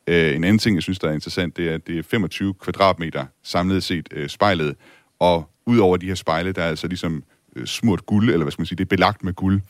Øh, 0.06 0.36
en 0.36 0.44
anden 0.44 0.58
ting, 0.58 0.76
jeg 0.76 0.82
synes, 0.82 0.98
der 0.98 1.08
er 1.08 1.12
interessant, 1.12 1.56
det 1.56 1.68
er, 1.68 1.74
at 1.74 1.86
det 1.86 1.98
er 1.98 2.02
25 2.02 2.54
kvadratmeter 2.54 3.26
samlet 3.42 3.82
set 3.82 4.08
øh, 4.12 4.28
spejlet, 4.28 4.76
og 5.18 5.50
ud 5.66 5.78
over 5.78 5.96
de 5.96 6.06
her 6.06 6.14
spejle, 6.14 6.52
der 6.52 6.62
er 6.62 6.68
altså 6.68 6.88
ligesom 6.88 7.24
øh, 7.56 7.66
smurt 7.66 8.06
guld, 8.06 8.30
eller 8.30 8.44
hvad 8.44 8.52
skal 8.52 8.60
man 8.60 8.66
sige, 8.66 8.76
det 8.76 8.84
er 8.84 8.96
belagt 8.96 9.24
med 9.24 9.32
guld, 9.32 9.60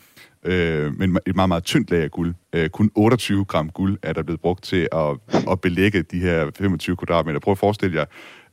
øh, 0.45 0.99
men 0.99 1.19
et 1.27 1.37
meget, 1.37 1.49
meget 1.49 1.65
tyndt 1.65 1.91
lag 1.91 2.03
af 2.03 2.11
guld. 2.11 2.35
Øh, 2.53 2.69
kun 2.69 2.91
28 2.95 3.45
gram 3.45 3.71
guld 3.71 3.99
er 4.03 4.13
der 4.13 4.23
blevet 4.23 4.41
brugt 4.41 4.65
til 4.65 4.89
at, 4.93 5.17
at 5.51 5.61
belægge 5.61 6.03
de 6.03 6.19
her 6.19 6.51
25 6.59 6.97
kvadratmeter. 6.97 7.41
Prøv 7.41 7.53
at 7.53 7.59
forestille 7.59 7.97
jer, 7.97 8.05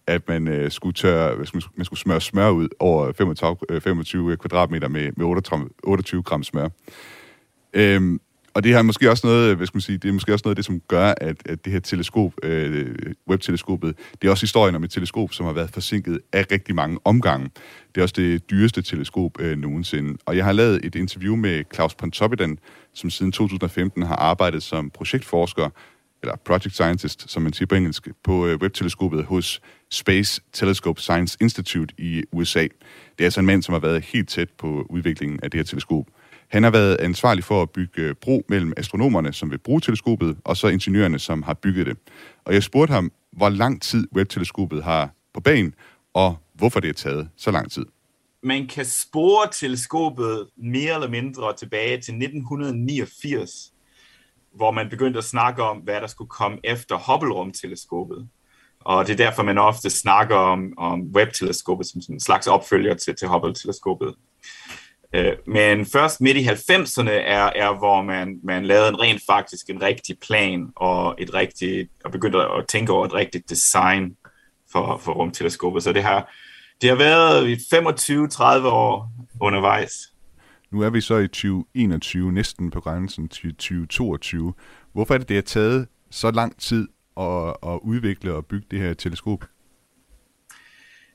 at 0.07 0.27
man 0.27 0.47
øh, 0.47 0.71
skulle 0.71 0.93
tørre, 0.93 1.37
man 1.75 1.85
skulle 1.85 1.99
smøre 1.99 2.21
smør 2.21 2.49
ud 2.49 2.67
over 2.79 3.11
25, 3.13 3.57
25 3.79 4.31
øh, 4.31 4.37
kvadratmeter 4.37 4.87
med, 4.87 5.11
med 5.17 5.25
28, 5.25 5.69
28 5.83 6.23
gram 6.23 6.43
smør. 6.43 6.69
Øh, 7.73 8.19
og 8.53 8.63
det 8.63 8.73
er 8.73 8.81
måske 8.81 9.11
også 9.11 9.27
noget, 9.27 9.55
hvad 9.55 9.67
skal 9.67 9.75
man 9.75 9.81
sige, 9.81 9.97
det 9.97 10.09
er 10.09 10.13
måske 10.13 10.33
også 10.33 10.43
noget 10.45 10.51
af 10.51 10.55
det, 10.55 10.65
som 10.65 10.79
gør, 10.87 11.13
at, 11.17 11.35
at 11.45 11.65
det 11.65 11.73
her 11.73 11.79
teleskop, 11.79 12.33
øh, 12.43 12.95
webteleskopet, 13.29 13.95
det 14.21 14.27
er 14.27 14.31
også 14.31 14.43
historien 14.43 14.75
om 14.75 14.83
et 14.83 14.91
teleskop, 14.91 15.33
som 15.33 15.45
har 15.45 15.53
været 15.53 15.69
forsinket 15.69 16.19
af 16.33 16.45
rigtig 16.51 16.75
mange 16.75 16.99
omgange. 17.05 17.49
Det 17.95 18.01
er 18.01 18.01
også 18.01 18.15
det 18.17 18.49
dyreste 18.49 18.81
teleskop 18.81 19.41
øh, 19.41 19.57
nogensinde. 19.57 20.17
Og 20.25 20.37
jeg 20.37 20.45
har 20.45 20.51
lavet 20.51 20.85
et 20.85 20.95
interview 20.95 21.35
med 21.35 21.63
Claus 21.73 21.95
Pontoppidan, 21.95 22.59
som 22.93 23.09
siden 23.09 23.31
2015 23.31 24.03
har 24.03 24.15
arbejdet 24.15 24.63
som 24.63 24.89
projektforsker, 24.89 25.69
eller 26.21 26.35
project 26.35 26.73
scientist, 26.73 27.31
som 27.31 27.43
man 27.43 27.53
siger 27.53 27.65
på 27.65 27.75
engelsk, 27.75 28.07
på 28.23 28.47
øh, 28.47 28.57
webteleskopet 28.61 29.23
hos 29.25 29.61
Space 29.91 30.41
Telescope 30.53 31.01
Science 31.01 31.37
Institute 31.41 31.93
i 31.97 32.23
USA. 32.31 32.61
Det 32.61 32.71
er 33.19 33.23
altså 33.23 33.39
en 33.39 33.45
mand, 33.45 33.63
som 33.63 33.73
har 33.73 33.79
været 33.79 34.05
helt 34.05 34.29
tæt 34.29 34.49
på 34.57 34.85
udviklingen 34.89 35.39
af 35.43 35.51
det 35.51 35.57
her 35.57 35.65
teleskop. 35.65 36.05
Han 36.49 36.63
har 36.63 36.71
været 36.71 36.97
ansvarlig 36.99 37.43
for 37.43 37.61
at 37.61 37.69
bygge 37.69 38.01
øh, 38.01 38.15
bro 38.15 38.45
mellem 38.49 38.73
astronomerne, 38.77 39.33
som 39.33 39.51
vil 39.51 39.57
bruge 39.57 39.81
teleskopet, 39.81 40.37
og 40.43 40.57
så 40.57 40.67
ingeniørerne, 40.67 41.19
som 41.19 41.43
har 41.43 41.53
bygget 41.53 41.85
det. 41.85 41.97
Og 42.45 42.53
jeg 42.53 42.63
spurgte 42.63 42.93
ham, 42.93 43.11
hvor 43.31 43.49
lang 43.49 43.81
tid 43.81 44.07
webteleskopet 44.15 44.83
har 44.83 45.09
på 45.33 45.41
banen, 45.41 45.73
og 46.13 46.37
hvorfor 46.53 46.79
det 46.79 46.87
har 46.87 46.93
taget 46.93 47.29
så 47.37 47.51
lang 47.51 47.71
tid. 47.71 47.85
Man 48.43 48.67
kan 48.67 48.85
spore 48.85 49.47
teleskopet 49.51 50.47
mere 50.57 50.93
eller 50.93 51.09
mindre 51.09 51.53
tilbage 51.57 51.91
til 51.91 52.13
1989, 52.13 53.73
hvor 54.55 54.71
man 54.71 54.89
begyndte 54.89 55.17
at 55.17 55.23
snakke 55.23 55.63
om, 55.63 55.77
hvad 55.77 56.01
der 56.01 56.07
skulle 56.07 56.29
komme 56.29 56.57
efter 56.63 56.97
Hubble-rumteleskopet. 56.97 58.27
Og 58.79 59.07
det 59.07 59.13
er 59.13 59.17
derfor, 59.17 59.43
man 59.43 59.57
ofte 59.57 59.89
snakker 59.89 60.35
om, 60.35 60.73
om 60.77 61.01
Webb-teleskopet 61.01 61.87
som 61.87 62.01
sådan 62.01 62.15
en 62.15 62.19
slags 62.19 62.47
opfølger 62.47 62.93
til, 62.93 63.15
til 63.15 63.27
Hubble-teleskopet. 63.27 64.15
Øh, 65.15 65.33
men 65.47 65.85
først 65.85 66.21
midt 66.21 66.37
i 66.37 66.47
90'erne 66.47 67.09
er, 67.09 67.51
er 67.55 67.77
hvor 67.77 68.01
man, 68.01 68.39
man 68.43 68.65
lavede 68.65 68.89
en 68.89 68.99
rent 68.99 69.21
faktisk 69.29 69.69
en 69.69 69.81
rigtig 69.81 70.19
plan 70.19 70.69
og 70.75 71.15
et 71.17 71.33
rigtigt, 71.33 71.91
og 72.05 72.11
begyndte 72.11 72.39
at 72.39 72.67
tænke 72.67 72.93
over 72.93 73.05
et 73.05 73.13
rigtigt 73.13 73.49
design 73.49 74.15
for, 74.71 74.97
for 74.97 75.13
rumteleskopet. 75.13 75.83
Så 75.83 75.93
det 75.93 76.03
har, 76.03 76.33
det 76.81 76.89
har 76.89 76.97
været 76.97 77.55
25-30 78.63 78.67
år 78.67 79.11
undervejs. 79.41 79.93
Nu 80.71 80.81
er 80.81 80.89
vi 80.89 81.01
så 81.01 81.17
i 81.17 81.27
2021, 81.27 82.31
næsten 82.31 82.71
på 82.71 82.81
grænsen 82.81 83.29
til 83.29 83.55
2022. 83.55 84.53
Hvorfor 84.93 85.13
er 85.13 85.17
det, 85.17 85.29
det 85.29 85.37
har 85.37 85.41
taget 85.41 85.87
så 86.11 86.31
lang 86.31 86.59
tid 86.59 86.87
at, 87.17 87.47
at 87.63 87.79
udvikle 87.83 88.33
og 88.33 88.45
bygge 88.45 88.67
det 88.71 88.79
her 88.79 88.93
teleskop? 88.93 89.45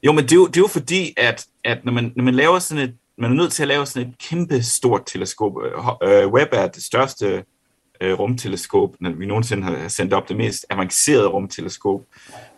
Jo, 0.03 0.13
men 0.13 0.25
det 0.25 0.33
er 0.33 0.37
jo, 0.37 0.47
det 0.47 0.57
er 0.57 0.61
jo 0.61 0.67
fordi, 0.67 1.15
at, 1.17 1.47
at 1.65 1.85
når, 1.85 1.93
man, 1.93 2.13
når 2.17 2.25
man 2.25 2.35
laver 2.35 2.59
sådan 2.59 2.89
et 2.89 2.97
man 3.19 3.31
er 3.31 3.35
nødt 3.35 3.53
til 3.53 3.63
at 3.63 3.69
lave 3.69 3.87
sådan 3.87 4.09
et 4.09 4.19
kæmpe 4.19 4.63
stort 4.63 5.03
teleskop. 5.07 5.53
Øh, 5.65 5.73
øh, 6.03 6.33
Webb 6.33 6.51
er 6.53 6.69
det 6.69 6.85
største 6.85 7.45
øh, 8.01 8.19
rumteleskop, 8.19 8.91
når 9.01 9.11
vi 9.11 9.27
nogensinde 9.27 9.63
har 9.63 9.89
sendt 9.89 10.13
op 10.13 10.29
det 10.29 10.37
mest 10.37 10.67
avancerede 10.71 11.27
rumteleskop. 11.27 12.01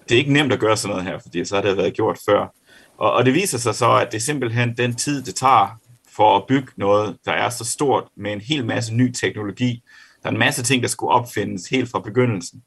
Det 0.09 0.15
er 0.15 0.19
ikke 0.19 0.33
nemt 0.33 0.53
at 0.53 0.61
gøre 0.61 0.77
sådan 0.77 0.97
noget 0.97 1.05
her, 1.13 1.19
fordi 1.19 1.45
så 1.45 1.55
har 1.55 1.63
det 1.63 1.77
været 1.77 1.95
gjort 1.95 2.19
før. 2.27 2.55
Og, 2.99 3.13
og 3.13 3.25
det 3.25 3.35
viser 3.35 3.59
sig 3.59 3.75
så, 3.75 3.97
at 3.97 4.09
det 4.13 4.17
er 4.17 4.21
simpelthen 4.21 4.77
den 4.77 4.95
tid, 4.95 5.23
det 5.23 5.35
tager 5.35 5.81
for 6.17 6.37
at 6.37 6.45
bygge 6.49 6.69
noget, 6.77 7.17
der 7.25 7.33
er 7.33 7.51
så 7.51 7.65
stort 7.65 8.05
med 8.17 8.33
en 8.33 8.41
hel 8.41 8.67
masse 8.67 8.95
ny 8.95 9.13
teknologi. 9.13 9.83
Der 10.23 10.29
er 10.29 10.33
en 10.33 10.39
masse 10.39 10.63
ting, 10.63 10.83
der 10.83 10.89
skulle 10.89 11.13
opfindes 11.13 11.69
helt 11.69 11.91
fra 11.91 12.01
begyndelsen. 12.01 12.63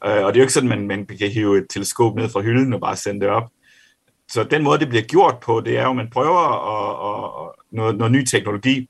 Og 0.00 0.10
det 0.10 0.18
er 0.18 0.24
jo 0.24 0.40
ikke 0.40 0.52
sådan, 0.52 0.72
at 0.72 0.78
man, 0.78 0.86
man 0.86 1.06
kan 1.06 1.30
hive 1.30 1.58
et 1.58 1.66
teleskop 1.70 2.16
ned 2.16 2.28
fra 2.28 2.40
hylden 2.40 2.72
og 2.72 2.80
bare 2.80 2.96
sende 2.96 3.20
det 3.20 3.28
op 3.28 3.50
så 4.32 4.44
den 4.44 4.62
måde, 4.62 4.78
det 4.78 4.88
bliver 4.88 5.02
gjort 5.02 5.38
på, 5.42 5.60
det 5.60 5.78
er 5.78 5.82
jo, 5.82 5.90
at 5.90 5.96
man 5.96 6.10
prøver 6.10 6.40
at, 6.72 7.46
at, 7.46 7.52
noget, 7.72 7.96
noget 7.96 8.12
ny 8.12 8.24
teknologi, 8.24 8.88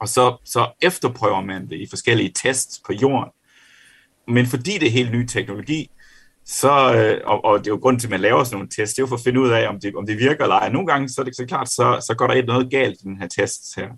og 0.00 0.08
så, 0.08 0.36
så 0.44 0.66
efterprøver 0.82 1.40
man 1.40 1.68
det 1.68 1.76
i 1.76 1.86
forskellige 1.90 2.32
tests 2.34 2.80
på 2.86 2.92
jorden. 2.92 3.30
Men 4.28 4.46
fordi 4.46 4.78
det 4.78 4.86
er 4.86 4.90
helt 4.90 5.12
ny 5.12 5.26
teknologi, 5.26 5.90
så, 6.44 6.94
øh, 6.94 7.20
og, 7.24 7.44
og 7.44 7.58
det 7.58 7.66
er 7.66 7.70
jo 7.70 7.78
grund 7.82 8.00
til, 8.00 8.06
at 8.06 8.10
man 8.10 8.20
laver 8.20 8.44
sådan 8.44 8.56
nogle 8.56 8.68
tests, 8.68 8.94
det 8.94 8.98
er 8.98 9.02
jo 9.02 9.06
for 9.06 9.16
at 9.16 9.24
finde 9.24 9.40
ud 9.40 9.50
af, 9.50 9.68
om 9.68 9.80
det, 9.80 9.94
om 9.96 10.06
det 10.06 10.18
virker 10.18 10.44
eller 10.44 10.56
ej. 10.56 10.68
Nogle 10.68 10.86
gange, 10.86 11.08
så 11.08 11.20
er 11.20 11.24
det 11.24 11.36
så 11.36 11.46
klart, 11.46 11.68
så, 11.68 12.04
så 12.06 12.14
går 12.18 12.26
der 12.26 12.34
et 12.34 12.46
noget 12.46 12.70
galt 12.70 13.00
i 13.00 13.04
den 13.04 13.18
her 13.18 13.28
test 13.28 13.76
her. 13.76 13.88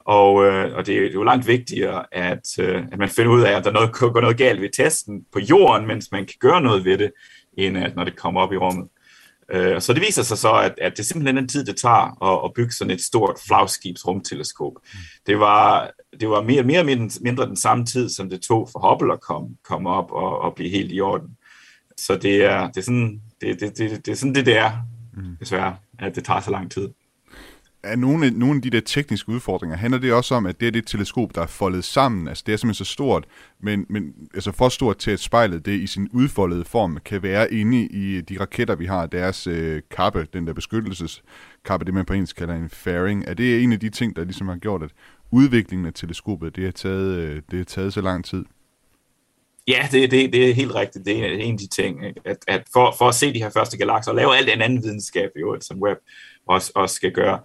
Og, 0.00 0.44
øh, 0.44 0.76
og 0.76 0.86
det, 0.86 0.96
er, 0.96 1.00
det 1.00 1.10
er 1.10 1.14
jo 1.14 1.22
langt 1.22 1.46
vigtigere, 1.46 2.04
at, 2.12 2.58
øh, 2.60 2.82
at 2.92 2.98
man 2.98 3.08
finder 3.08 3.32
ud 3.32 3.42
af, 3.42 3.52
at 3.52 3.64
der 3.64 3.70
noget, 3.70 3.92
går 3.92 4.20
noget 4.20 4.38
galt 4.38 4.60
ved 4.60 4.70
testen 4.76 5.24
på 5.32 5.38
jorden, 5.38 5.86
mens 5.86 6.12
man 6.12 6.26
kan 6.26 6.36
gøre 6.40 6.60
noget 6.60 6.84
ved 6.84 6.98
det, 6.98 7.12
end 7.58 7.78
at 7.78 7.96
når 7.96 8.04
det 8.04 8.16
kommer 8.16 8.40
op 8.40 8.52
i 8.52 8.56
rummet. 8.56 8.88
Øh, 9.52 9.80
så 9.80 9.92
det 9.92 10.02
viser 10.02 10.22
sig 10.22 10.38
så, 10.38 10.52
at, 10.52 10.74
at 10.80 10.92
det 10.92 10.98
er 10.98 11.04
simpelthen 11.04 11.36
den 11.36 11.48
tid, 11.48 11.64
det 11.64 11.76
tager 11.76 12.24
at, 12.24 12.44
at 12.44 12.54
bygge 12.54 12.72
sådan 12.72 12.90
et 12.90 13.00
stort 13.00 13.38
flagskibsrumteleskop. 13.46 14.72
Det 15.26 15.38
var, 15.38 15.90
det 16.20 16.28
var 16.28 16.42
mere, 16.42 16.62
mere 16.62 16.84
mindre, 16.84 17.18
mindre 17.20 17.46
den 17.46 17.56
samme 17.56 17.86
tid, 17.86 18.08
som 18.08 18.30
det 18.30 18.40
tog 18.40 18.68
for 18.72 18.90
Hubble 18.90 19.12
at 19.12 19.20
komme, 19.20 19.48
komme 19.64 19.90
op 19.90 20.12
og, 20.12 20.38
og 20.40 20.54
blive 20.54 20.70
helt 20.70 20.92
i 20.92 21.00
orden. 21.00 21.36
Så 21.96 22.16
det 22.16 22.44
er, 22.44 22.68
det 22.68 22.76
er, 22.76 22.82
sådan, 22.82 23.20
det, 23.40 23.60
det, 23.60 23.78
det, 23.78 24.06
det 24.06 24.12
er 24.12 24.16
sådan 24.16 24.34
det, 24.34 24.46
det 24.46 24.56
er, 24.56 24.72
mm. 25.16 25.36
desværre, 25.40 25.76
at 25.98 26.16
det 26.16 26.24
tager 26.24 26.40
så 26.40 26.50
lang 26.50 26.70
tid 26.70 26.88
er 27.82 27.96
nogle, 27.96 28.26
af, 28.26 28.32
nogle 28.32 28.56
af 28.56 28.62
de 28.62 28.70
der 28.70 28.80
tekniske 28.80 29.28
udfordringer, 29.28 29.76
handler 29.76 29.98
det 29.98 30.12
også 30.12 30.34
om, 30.34 30.46
at 30.46 30.60
det 30.60 30.66
er 30.66 30.72
det 30.72 30.86
teleskop, 30.86 31.34
der 31.34 31.42
er 31.42 31.46
foldet 31.46 31.84
sammen, 31.84 32.28
altså 32.28 32.44
det 32.46 32.52
er 32.52 32.56
simpelthen 32.56 32.84
så 32.84 32.92
stort, 32.92 33.24
men, 33.60 33.86
men 33.88 34.14
altså 34.34 34.52
for 34.52 34.68
stort 34.68 34.98
til, 34.98 35.10
at 35.10 35.20
spejlet 35.20 35.66
det 35.66 35.80
i 35.80 35.86
sin 35.86 36.08
udfoldede 36.12 36.64
form 36.64 36.98
kan 37.04 37.22
være 37.22 37.52
inde 37.52 37.86
i 37.86 38.20
de 38.20 38.40
raketter, 38.40 38.74
vi 38.74 38.86
har, 38.86 39.06
deres 39.06 39.46
øh, 39.46 39.82
kappe, 39.96 40.26
den 40.32 40.46
der 40.46 40.52
beskyttelseskappe, 40.52 41.84
det 41.86 41.94
man 41.94 42.04
på 42.04 42.12
engelsk 42.12 42.36
kalder 42.36 42.54
en 42.54 42.70
fairing. 42.70 43.24
Er 43.26 43.34
det 43.34 43.62
en 43.62 43.72
af 43.72 43.80
de 43.80 43.88
ting, 43.88 44.16
der 44.16 44.24
ligesom 44.24 44.48
har 44.48 44.56
gjort, 44.56 44.82
at 44.82 44.90
udviklingen 45.30 45.86
af 45.86 45.94
teleskopet, 45.94 46.56
det 46.56 46.64
har 46.64 46.72
taget, 46.72 47.16
øh, 47.16 47.42
det 47.50 47.58
har 47.58 47.64
taget 47.64 47.92
så 47.92 48.00
lang 48.00 48.24
tid? 48.24 48.44
Ja, 49.68 49.88
det, 49.92 50.10
det, 50.10 50.32
det 50.32 50.50
er 50.50 50.54
helt 50.54 50.74
rigtigt. 50.74 51.04
Det 51.04 51.24
er 51.24 51.26
en 51.26 51.52
af 51.52 51.58
de 51.58 51.66
ting, 51.66 52.04
at, 52.24 52.38
at 52.48 52.62
for, 52.72 52.94
for 52.98 53.08
at 53.08 53.14
se 53.14 53.34
de 53.34 53.38
her 53.38 53.50
første 53.50 53.78
galakser, 53.78 54.10
og 54.10 54.16
lave 54.16 54.36
alt 54.36 54.48
en 54.48 54.62
anden 54.62 54.82
videnskab, 54.82 55.30
jo, 55.40 55.58
som 55.60 55.82
Webb, 55.82 56.00
også, 56.46 56.72
også 56.74 56.94
skal 56.94 57.12
gøre. 57.12 57.40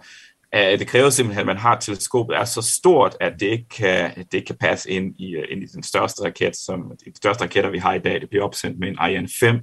Uh, 0.56 0.78
det 0.78 0.88
kræver 0.88 1.10
simpelthen, 1.10 1.40
at 1.40 1.46
man 1.46 1.56
har 1.56 1.76
teleskopet 1.80 2.36
er 2.36 2.44
så 2.44 2.62
stort, 2.62 3.16
at 3.20 3.32
det 3.40 3.46
ikke 3.46 3.68
kan, 3.68 4.10
det 4.16 4.34
ikke 4.34 4.46
kan 4.46 4.56
passe 4.56 4.90
ind 4.90 5.14
i, 5.18 5.36
øh, 5.36 5.44
ind 5.50 5.62
i 5.62 5.66
den 5.66 5.82
største 5.82 6.24
raket, 6.24 6.56
som 6.56 6.92
de 7.04 7.16
største 7.16 7.44
raketter, 7.44 7.70
vi 7.70 7.78
har 7.78 7.94
i 7.94 7.98
dag. 7.98 8.20
Det 8.20 8.28
bliver 8.28 8.44
opsendt 8.44 8.78
med 8.78 8.88
en 8.88 8.98
Ariane 8.98 9.28
5, 9.40 9.60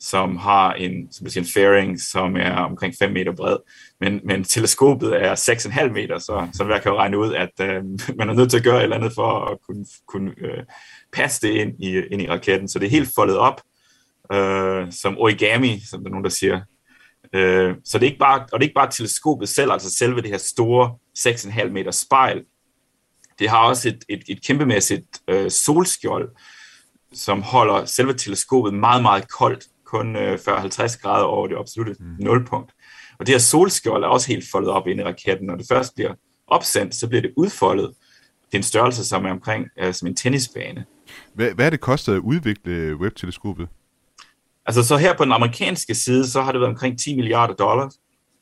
som 0.00 0.36
har 0.36 0.72
en, 0.72 1.12
som 1.12 1.28
siger, 1.28 1.42
en 1.42 1.50
fairing, 1.54 2.00
som 2.00 2.36
er 2.36 2.54
omkring 2.54 2.94
5 2.98 3.12
meter 3.12 3.32
bred. 3.32 3.56
Men, 4.00 4.20
men 4.24 4.44
teleskopet 4.44 5.22
er 5.22 5.34
6,5 5.34 5.92
meter, 5.92 6.18
så, 6.18 6.48
så 6.52 6.68
jeg 6.68 6.82
kan 6.82 6.92
jo 6.92 6.98
regne 6.98 7.18
ud, 7.18 7.34
at 7.34 7.50
øh, 7.60 7.84
man 8.18 8.28
er 8.28 8.34
nødt 8.34 8.50
til 8.50 8.58
at 8.58 8.64
gøre 8.64 8.76
et 8.76 8.82
eller 8.82 8.96
andet 8.96 9.12
for 9.14 9.44
at 9.44 9.58
kunne, 9.66 9.86
kunne 10.06 10.32
øh, 10.38 10.64
passe 11.12 11.46
det 11.46 11.54
ind 11.54 11.84
i, 11.84 12.02
ind 12.10 12.22
i 12.22 12.28
raketten. 12.28 12.68
Så 12.68 12.78
det 12.78 12.86
er 12.86 12.90
helt 12.90 13.14
foldet 13.14 13.38
op, 13.38 13.60
øh, 14.32 14.92
som 14.92 15.18
origami, 15.18 15.80
som 15.90 16.00
der 16.00 16.06
er 16.06 16.10
nogen, 16.10 16.24
der 16.24 16.30
siger. 16.30 16.60
Uh, 17.36 17.74
så 17.84 17.98
det 17.98 18.02
er 18.02 18.10
ikke 18.10 18.18
bare, 18.18 18.40
og 18.40 18.60
det 18.60 18.64
er 18.64 18.68
ikke 18.68 18.74
bare 18.74 18.90
teleskopet 18.90 19.48
selv, 19.48 19.72
altså 19.72 19.90
selve 19.90 20.22
det 20.22 20.30
her 20.30 20.38
store 20.38 20.94
6,5 21.18 21.68
meter 21.68 21.90
spejl. 21.90 22.44
Det 23.38 23.48
har 23.48 23.58
også 23.58 23.88
et, 23.88 24.04
et, 24.08 24.22
et 24.28 24.46
kæmpemæssigt 24.46 25.20
uh, 25.32 25.48
solskjold, 25.48 26.30
som 27.12 27.42
holder 27.42 27.84
selve 27.84 28.14
teleskopet 28.14 28.74
meget, 28.74 29.02
meget 29.02 29.30
koldt 29.30 29.64
kun 29.92 30.16
øh, 30.16 30.34
40-50 30.34 31.00
grader 31.02 31.24
over 31.24 31.46
det 31.46 31.56
absolutte 31.58 31.96
mm. 32.00 32.06
nulpunkt. 32.18 32.72
Og 33.18 33.26
det 33.26 33.34
her 33.34 33.38
solskjold 33.38 34.04
er 34.04 34.08
også 34.08 34.28
helt 34.28 34.44
foldet 34.50 34.70
op 34.70 34.86
inde 34.86 35.02
i 35.02 35.04
raketten. 35.04 35.46
Når 35.46 35.56
det 35.56 35.66
først 35.68 35.94
bliver 35.94 36.14
opsendt, 36.46 36.94
så 36.94 37.08
bliver 37.08 37.22
det 37.22 37.32
udfoldet 37.36 37.90
til 38.50 38.56
en 38.56 38.62
størrelse, 38.62 39.04
som 39.04 39.24
er 39.24 39.30
omkring 39.30 39.66
øh, 39.78 39.94
som 39.94 40.08
en 40.08 40.16
tennisbane. 40.16 40.84
Hvad, 41.34 41.50
hvad 41.54 41.66
er 41.66 41.70
det 41.70 41.80
kostet 41.80 42.14
at 42.14 42.18
udvikle 42.18 42.96
webteleskopet? 42.96 43.68
Altså 44.66 44.82
så 44.82 44.96
her 44.96 45.16
på 45.16 45.24
den 45.24 45.32
amerikanske 45.32 45.94
side, 45.94 46.28
så 46.28 46.42
har 46.42 46.52
det 46.52 46.60
været 46.60 46.72
omkring 46.72 46.98
10 46.98 47.16
milliarder 47.16 47.54
dollars. 47.54 47.94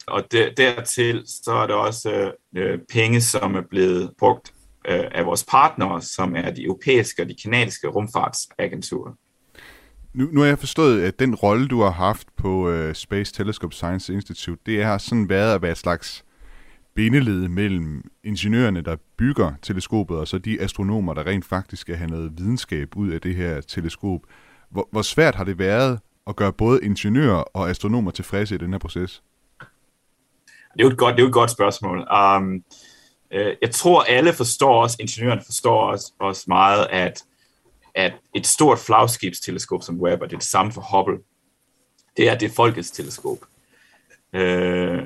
Og 0.07 0.25
der, 0.33 0.55
dertil 0.57 1.23
så 1.27 1.53
er 1.53 1.67
der 1.67 1.75
også 1.75 2.33
øh, 2.57 2.79
penge, 2.93 3.21
som 3.21 3.55
er 3.55 3.63
blevet 3.71 4.11
brugt 4.19 4.53
øh, 4.89 5.05
af 5.13 5.27
vores 5.27 5.45
partnere, 5.45 6.03
som 6.03 6.37
er 6.37 6.51
de 6.51 6.65
europæiske 6.65 7.23
og 7.23 7.29
de 7.29 7.35
kanadiske 7.43 7.89
rumfartsagenturer. 7.89 9.13
Nu, 10.15 10.29
nu 10.33 10.41
har 10.41 10.47
jeg 10.47 10.59
forstået, 10.59 11.03
at 11.03 11.19
den 11.19 11.35
rolle, 11.35 11.69
du 11.69 11.83
har 11.83 11.91
haft 11.91 12.29
på 12.37 12.71
øh, 12.71 12.95
Space 12.95 13.35
Telescope 13.35 13.75
Science 13.75 14.13
Institute, 14.13 14.61
det 14.67 14.85
har 14.85 14.99
sådan 14.99 15.29
været 15.29 15.55
at 15.55 15.63
være 15.63 15.73
et 15.73 15.79
slags 15.79 16.25
bindeled 16.95 17.49
mellem 17.49 18.03
ingeniørerne, 18.25 18.81
der 18.81 18.97
bygger 19.19 19.53
teleskopet, 19.63 20.17
og 20.17 20.29
så 20.29 20.39
de 20.39 20.61
astronomer, 20.61 21.15
der 21.15 21.27
rent 21.27 21.45
faktisk 21.45 21.81
skal 21.81 21.97
have 21.97 22.11
noget 22.11 22.33
videnskab 22.39 22.97
ud 22.97 23.09
af 23.11 23.21
det 23.21 23.35
her 23.35 23.61
teleskop. 23.61 24.21
Hvor, 24.71 24.89
hvor 24.93 25.03
svært 25.03 25.35
har 25.35 25.45
det 25.45 25.59
været 25.59 25.99
at 26.27 26.37
gøre 26.37 26.53
både 26.53 26.85
ingeniører 26.85 27.43
og 27.43 27.71
astronomer 27.71 28.11
tilfredse 28.11 28.55
i 28.55 28.59
den 28.59 28.73
her 28.73 28.79
proces? 28.79 29.23
Det 30.73 30.81
er 30.81 30.85
jo 30.85 30.89
et 30.89 30.99
godt, 30.99 31.13
det 31.13 31.21
er 31.21 31.25
jo 31.25 31.29
et 31.29 31.35
godt 31.35 31.51
spørgsmål. 31.51 31.99
Um, 31.99 32.65
uh, 33.35 33.53
jeg 33.63 33.71
tror, 33.73 34.03
alle 34.03 34.33
forstår 34.33 34.83
os, 34.83 34.97
ingeniørerne 35.01 35.43
forstår 35.45 35.93
os, 35.93 36.13
os 36.21 36.49
meget, 36.49 36.87
at 36.91 37.25
at 37.95 38.13
et 38.35 38.47
stort 38.47 38.79
flagskibsteleskop 38.79 39.83
som 39.83 40.01
Webb, 40.01 40.23
og 40.23 40.31
det 40.31 40.37
er 40.37 40.39
det 40.39 40.49
samme 40.49 40.73
for 40.73 40.97
Hubble, 40.97 41.19
det 42.17 42.29
er 42.29 42.39
det 42.39 42.51
folkets 42.51 42.91
teleskop. 42.91 43.39
Øh, 44.33 45.03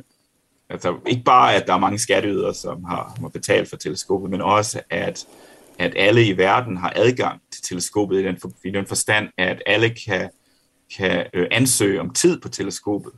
altså 0.70 0.98
ikke 1.06 1.22
bare, 1.24 1.54
at 1.54 1.66
der 1.66 1.74
er 1.74 1.78
mange 1.78 1.98
skatteydere, 1.98 2.54
som 2.54 2.84
har, 2.84 3.16
har 3.20 3.28
betalt 3.28 3.70
for 3.70 3.76
teleskopet, 3.76 4.30
men 4.30 4.40
også, 4.40 4.80
at, 4.90 5.26
at 5.78 5.92
alle 5.96 6.26
i 6.26 6.36
verden 6.36 6.76
har 6.76 6.92
adgang 6.96 7.40
til 7.52 7.62
teleskopet 7.62 8.20
i 8.20 8.24
den, 8.24 8.40
for, 8.40 8.52
i 8.64 8.70
den 8.70 8.86
forstand, 8.86 9.28
at 9.38 9.62
alle 9.66 9.90
kan, 9.90 10.30
kan 10.96 11.26
øh, 11.34 11.46
ansøge 11.50 12.00
om 12.00 12.10
tid 12.10 12.40
på 12.40 12.48
teleskopet. 12.48 13.12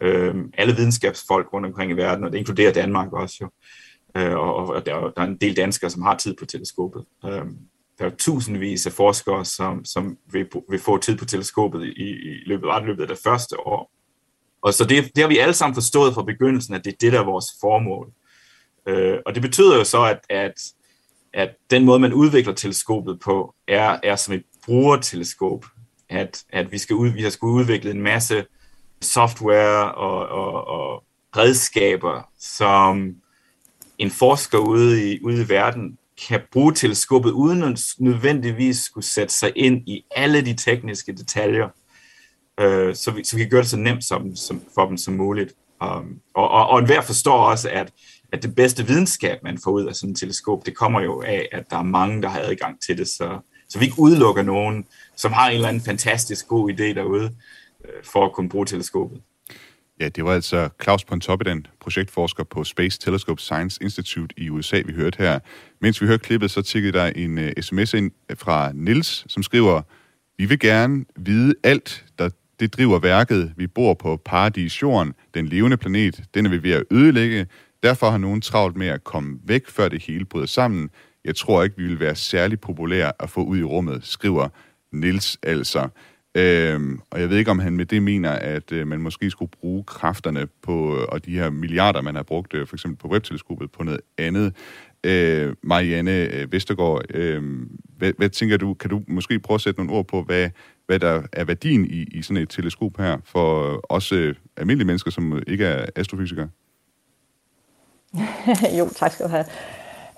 Øh, 0.00 0.34
alle 0.54 0.76
videnskabsfolk 0.76 1.52
rundt 1.52 1.66
omkring 1.66 1.90
i 1.90 1.94
verden, 1.94 2.24
og 2.24 2.32
det 2.32 2.38
inkluderer 2.38 2.72
Danmark 2.72 3.12
også 3.12 3.36
jo. 3.40 3.50
Øh, 4.16 4.36
og, 4.36 4.66
og 4.66 4.86
der, 4.86 4.94
der 4.94 5.22
er 5.22 5.26
en 5.26 5.36
del 5.36 5.56
danskere, 5.56 5.90
som 5.90 6.02
har 6.02 6.16
tid 6.16 6.34
på 6.38 6.46
teleskopet. 6.46 7.04
Øh, 7.24 7.44
der 7.98 8.04
er 8.04 8.10
tusindvis 8.18 8.86
af 8.86 8.92
forskere, 8.92 9.44
som, 9.44 9.84
som 9.84 10.18
vil, 10.32 10.46
vil 10.70 10.78
få 10.78 10.98
tid 10.98 11.16
på 11.16 11.24
teleskopet 11.24 11.84
i, 11.84 12.10
i 12.10 12.42
løbet, 12.46 12.68
ret 12.68 12.84
løbet 12.84 13.02
af 13.02 13.08
det 13.08 13.18
første 13.24 13.60
år. 13.60 13.92
Og 14.62 14.74
så 14.74 14.84
det, 14.84 15.04
det 15.16 15.22
har 15.22 15.28
vi 15.28 15.38
alle 15.38 15.54
sammen 15.54 15.74
forstået 15.74 16.14
fra 16.14 16.22
begyndelsen, 16.22 16.74
at 16.74 16.84
det 16.84 16.92
er 16.92 16.96
det, 17.00 17.12
der 17.12 17.20
er 17.20 17.24
vores 17.24 17.46
formål. 17.60 18.12
Øh, 18.86 19.18
og 19.26 19.34
det 19.34 19.42
betyder 19.42 19.76
jo 19.76 19.84
så, 19.84 20.04
at, 20.04 20.20
at, 20.30 20.54
at 21.32 21.50
den 21.70 21.84
måde, 21.84 21.98
man 21.98 22.12
udvikler 22.12 22.54
teleskopet 22.54 23.20
på, 23.20 23.54
er, 23.68 24.00
er 24.02 24.16
som 24.16 24.34
et 24.34 24.42
brugerteleskop. 24.64 25.64
At, 26.10 26.44
at 26.52 26.72
vi, 26.72 26.78
skal 26.78 26.96
ud, 26.96 27.08
vi 27.08 27.22
har 27.22 27.30
skulle 27.30 27.54
udvikle 27.54 27.90
en 27.90 28.02
masse 28.02 28.44
software 29.00 29.94
og, 29.94 30.28
og, 30.28 30.68
og 30.68 31.04
redskaber, 31.36 32.28
som 32.38 33.16
en 33.98 34.10
forsker 34.10 34.58
ude 34.58 35.12
i, 35.12 35.20
ude 35.22 35.42
i 35.42 35.48
verden 35.48 35.98
kan 36.28 36.40
bruge 36.52 36.72
teleskopet 36.72 37.30
uden 37.30 37.62
at 37.62 37.80
nødvendigvis 37.98 38.78
skulle 38.78 39.06
sætte 39.06 39.34
sig 39.34 39.52
ind 39.56 39.88
i 39.88 40.04
alle 40.16 40.40
de 40.40 40.54
tekniske 40.54 41.12
detaljer, 41.12 41.68
øh, 42.60 42.94
så, 42.94 43.10
vi, 43.10 43.24
så 43.24 43.36
vi 43.36 43.42
kan 43.42 43.50
gøre 43.50 43.62
det 43.62 43.70
så 43.70 43.76
nemt 43.76 44.04
som, 44.04 44.36
som, 44.36 44.62
for 44.74 44.86
dem 44.86 44.96
som 44.96 45.14
muligt. 45.14 45.54
Um, 45.80 46.20
og, 46.34 46.50
og, 46.50 46.66
og 46.66 46.78
enhver 46.78 47.00
forstår 47.00 47.38
også, 47.38 47.70
at, 47.70 47.92
at 48.32 48.42
det 48.42 48.54
bedste 48.54 48.86
videnskab, 48.86 49.42
man 49.42 49.58
får 49.64 49.70
ud 49.70 49.86
af 49.86 49.94
sådan 49.94 50.10
et 50.10 50.18
teleskop, 50.18 50.66
det 50.66 50.76
kommer 50.76 51.00
jo 51.00 51.22
af, 51.22 51.48
at 51.52 51.70
der 51.70 51.76
er 51.76 51.82
mange, 51.82 52.22
der 52.22 52.28
har 52.28 52.40
adgang 52.40 52.82
til 52.82 52.98
det, 52.98 53.08
så, 53.08 53.38
så 53.68 53.78
vi 53.78 53.84
ikke 53.84 53.98
udelukker 54.00 54.42
nogen, 54.42 54.84
som 55.18 55.32
har 55.32 55.48
en 55.48 55.54
eller 55.54 55.68
anden 55.68 55.82
fantastisk 55.82 56.48
god 56.48 56.70
idé 56.70 56.82
derude, 56.82 57.34
øh, 57.84 58.04
for 58.04 58.26
at 58.26 58.32
kunne 58.32 58.48
bruge 58.48 58.66
teleskopet. 58.66 59.20
Ja, 60.00 60.08
det 60.08 60.24
var 60.24 60.32
altså 60.32 60.68
Claus 60.82 61.04
Pontoppidan, 61.04 61.66
projektforsker 61.80 62.44
på 62.44 62.64
Space 62.64 62.98
Telescope 62.98 63.42
Science 63.42 63.82
Institute 63.82 64.34
i 64.38 64.50
USA, 64.50 64.82
vi 64.86 64.92
hørte 64.92 65.18
her. 65.18 65.38
Mens 65.80 66.02
vi 66.02 66.06
hørte 66.06 66.24
klippet, 66.24 66.50
så 66.50 66.62
tikkede 66.62 66.98
der 66.98 67.06
en 67.06 67.38
øh, 67.38 67.52
uh, 67.56 67.62
sms 67.62 67.94
ind 67.94 68.10
fra 68.34 68.72
Nils, 68.74 69.24
som 69.28 69.42
skriver, 69.42 69.82
vi 70.38 70.44
vil 70.44 70.58
gerne 70.58 71.04
vide 71.16 71.54
alt, 71.64 72.04
der 72.18 72.28
det 72.60 72.74
driver 72.74 72.98
værket. 72.98 73.52
Vi 73.56 73.66
bor 73.66 73.94
på 73.94 74.16
paradisjorden, 74.24 75.14
den 75.34 75.46
levende 75.46 75.76
planet. 75.76 76.24
Den 76.34 76.46
er 76.46 76.50
vi 76.50 76.62
ved 76.62 76.72
at 76.72 76.84
ødelægge. 76.90 77.46
Derfor 77.82 78.10
har 78.10 78.18
nogen 78.18 78.40
travlt 78.40 78.76
med 78.76 78.86
at 78.86 79.04
komme 79.04 79.38
væk, 79.44 79.68
før 79.68 79.88
det 79.88 80.02
hele 80.02 80.24
bryder 80.24 80.46
sammen. 80.46 80.90
Jeg 81.24 81.36
tror 81.36 81.62
ikke, 81.62 81.76
vi 81.76 81.86
vil 81.86 82.00
være 82.00 82.14
særlig 82.14 82.60
populære 82.60 83.12
at 83.20 83.30
få 83.30 83.44
ud 83.44 83.58
i 83.58 83.62
rummet, 83.62 84.06
skriver 84.06 84.48
Nils 84.92 85.38
altså. 85.42 85.88
Øhm, 86.34 87.00
og 87.10 87.20
jeg 87.20 87.30
ved 87.30 87.36
ikke, 87.36 87.50
om 87.50 87.58
han 87.58 87.72
med 87.72 87.86
det 87.86 88.02
mener, 88.02 88.30
at 88.30 88.72
øh, 88.72 88.86
man 88.86 89.00
måske 89.00 89.30
skulle 89.30 89.50
bruge 89.60 89.84
kræfterne 89.84 90.46
på, 90.62 90.96
øh, 90.96 91.06
og 91.08 91.24
de 91.24 91.38
her 91.38 91.50
milliarder, 91.50 92.00
man 92.00 92.14
har 92.14 92.22
brugt 92.22 92.54
øh, 92.54 92.66
for 92.66 92.76
eksempel 92.76 92.98
på 92.98 93.08
webteleskopet, 93.08 93.70
på 93.70 93.82
noget 93.82 94.00
andet. 94.18 94.54
Øh, 95.04 95.54
Marianne 95.62 96.34
øh, 96.34 96.52
Vestergaard, 96.52 97.02
øh, 97.14 97.42
hvad, 97.96 98.12
hvad 98.18 98.28
tænker 98.28 98.56
du, 98.56 98.74
kan 98.74 98.90
du 98.90 99.02
måske 99.08 99.38
prøve 99.38 99.54
at 99.54 99.60
sætte 99.60 99.80
nogle 99.80 99.92
ord 99.92 100.06
på, 100.06 100.22
hvad, 100.22 100.50
hvad 100.86 100.98
der 100.98 101.22
er 101.32 101.44
værdien 101.44 101.84
i, 101.84 102.02
i 102.02 102.22
sådan 102.22 102.42
et 102.42 102.48
teleskop 102.48 102.96
her, 102.98 103.18
for 103.24 103.72
øh, 103.72 103.78
også 103.82 104.14
øh, 104.14 104.34
almindelige 104.56 104.86
mennesker, 104.86 105.10
som 105.10 105.42
ikke 105.46 105.64
er 105.64 105.86
astrofysikere? 105.96 106.48
jo, 108.78 108.88
tak 108.96 109.12
skal 109.12 109.26
du 109.26 109.30
have. 109.30 109.44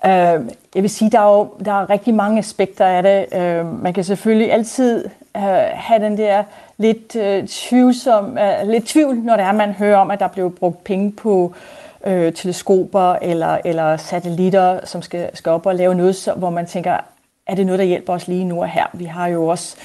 Øh, 0.05 0.45
jeg 0.75 0.83
vil 0.83 0.89
sige, 0.89 1.11
der 1.11 1.19
er 1.19 1.37
jo 1.37 1.49
der 1.65 1.81
er 1.81 1.89
rigtig 1.89 2.13
mange 2.13 2.39
aspekter 2.39 2.85
af 2.85 3.03
det. 3.03 3.39
Øh, 3.39 3.83
man 3.83 3.93
kan 3.93 4.03
selvfølgelig 4.03 4.53
altid 4.53 5.05
øh, 5.35 5.41
have 5.73 6.03
den 6.03 6.17
der 6.17 6.43
lidt 6.77 7.15
øh, 7.15 7.47
tvivlsom, 7.47 8.37
øh, 8.37 8.67
lidt 8.67 8.85
tvivl, 8.85 9.17
når 9.17 9.35
det 9.35 9.45
er, 9.45 9.51
man 9.51 9.71
hører 9.71 9.97
om, 9.97 10.11
at 10.11 10.19
der 10.19 10.27
blev 10.27 10.55
brugt 10.55 10.83
penge 10.83 11.11
på 11.11 11.53
øh, 12.05 12.33
teleskoper 12.33 13.13
eller, 13.21 13.57
eller 13.65 13.97
satellitter, 13.97 14.85
som 14.85 15.01
skal, 15.01 15.29
skal 15.33 15.51
op 15.51 15.65
og 15.65 15.75
lave 15.75 15.95
noget, 15.95 16.15
så, 16.15 16.33
hvor 16.33 16.49
man 16.49 16.65
tænker, 16.65 16.97
er 17.47 17.55
det 17.55 17.65
noget, 17.65 17.79
der 17.79 17.85
hjælper 17.85 18.13
os 18.13 18.27
lige 18.27 18.45
nu 18.45 18.61
og 18.61 18.69
her? 18.69 18.85
Vi 18.93 19.05
har 19.05 19.27
jo 19.27 19.47
også 19.47 19.75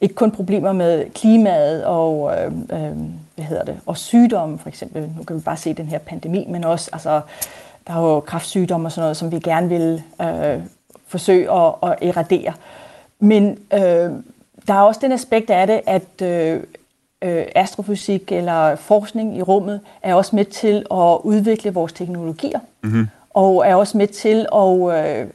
ikke 0.00 0.14
kun 0.14 0.30
problemer 0.30 0.72
med 0.72 1.10
klimaet 1.10 1.84
og, 1.84 2.32
øh, 2.38 2.46
øh, 2.46 2.96
hvad 3.34 3.44
hedder 3.44 3.64
det, 3.64 3.80
og 3.86 3.96
sygdomme 3.96 4.58
for 4.58 4.68
eksempel. 4.68 5.10
Nu 5.18 5.24
kan 5.24 5.36
vi 5.36 5.40
bare 5.40 5.56
se 5.56 5.74
den 5.74 5.86
her 5.86 5.98
pandemi, 5.98 6.46
men 6.48 6.64
også 6.64 6.90
altså, 6.92 7.20
der 7.86 7.92
er 7.92 8.14
jo 8.14 8.20
kræftsygdomme 8.20 8.88
og 8.88 8.92
sådan 8.92 9.02
noget, 9.02 9.16
som 9.16 9.32
vi 9.32 9.38
gerne 9.38 9.68
vil 9.68 10.02
øh, 10.20 10.60
forsøge 11.06 11.52
at, 11.52 11.74
at 11.82 11.98
eradere. 12.02 12.52
Men 13.18 13.58
øh, 13.72 14.10
der 14.66 14.74
er 14.74 14.80
også 14.80 15.00
den 15.02 15.12
aspekt 15.12 15.50
af 15.50 15.66
det, 15.66 15.80
at 15.86 16.22
øh, 16.22 16.60
øh, 17.22 17.44
astrofysik 17.54 18.32
eller 18.32 18.76
forskning 18.76 19.36
i 19.36 19.42
rummet 19.42 19.80
er 20.02 20.14
også 20.14 20.36
med 20.36 20.44
til 20.44 20.86
at 20.90 21.18
udvikle 21.22 21.74
vores 21.74 21.92
teknologier. 21.92 22.60
Mm-hmm. 22.82 23.08
Og 23.30 23.66
er 23.66 23.74
også 23.74 23.98
med 23.98 24.06
til 24.06 24.46
at, 24.54 24.74
øh, 24.78 25.26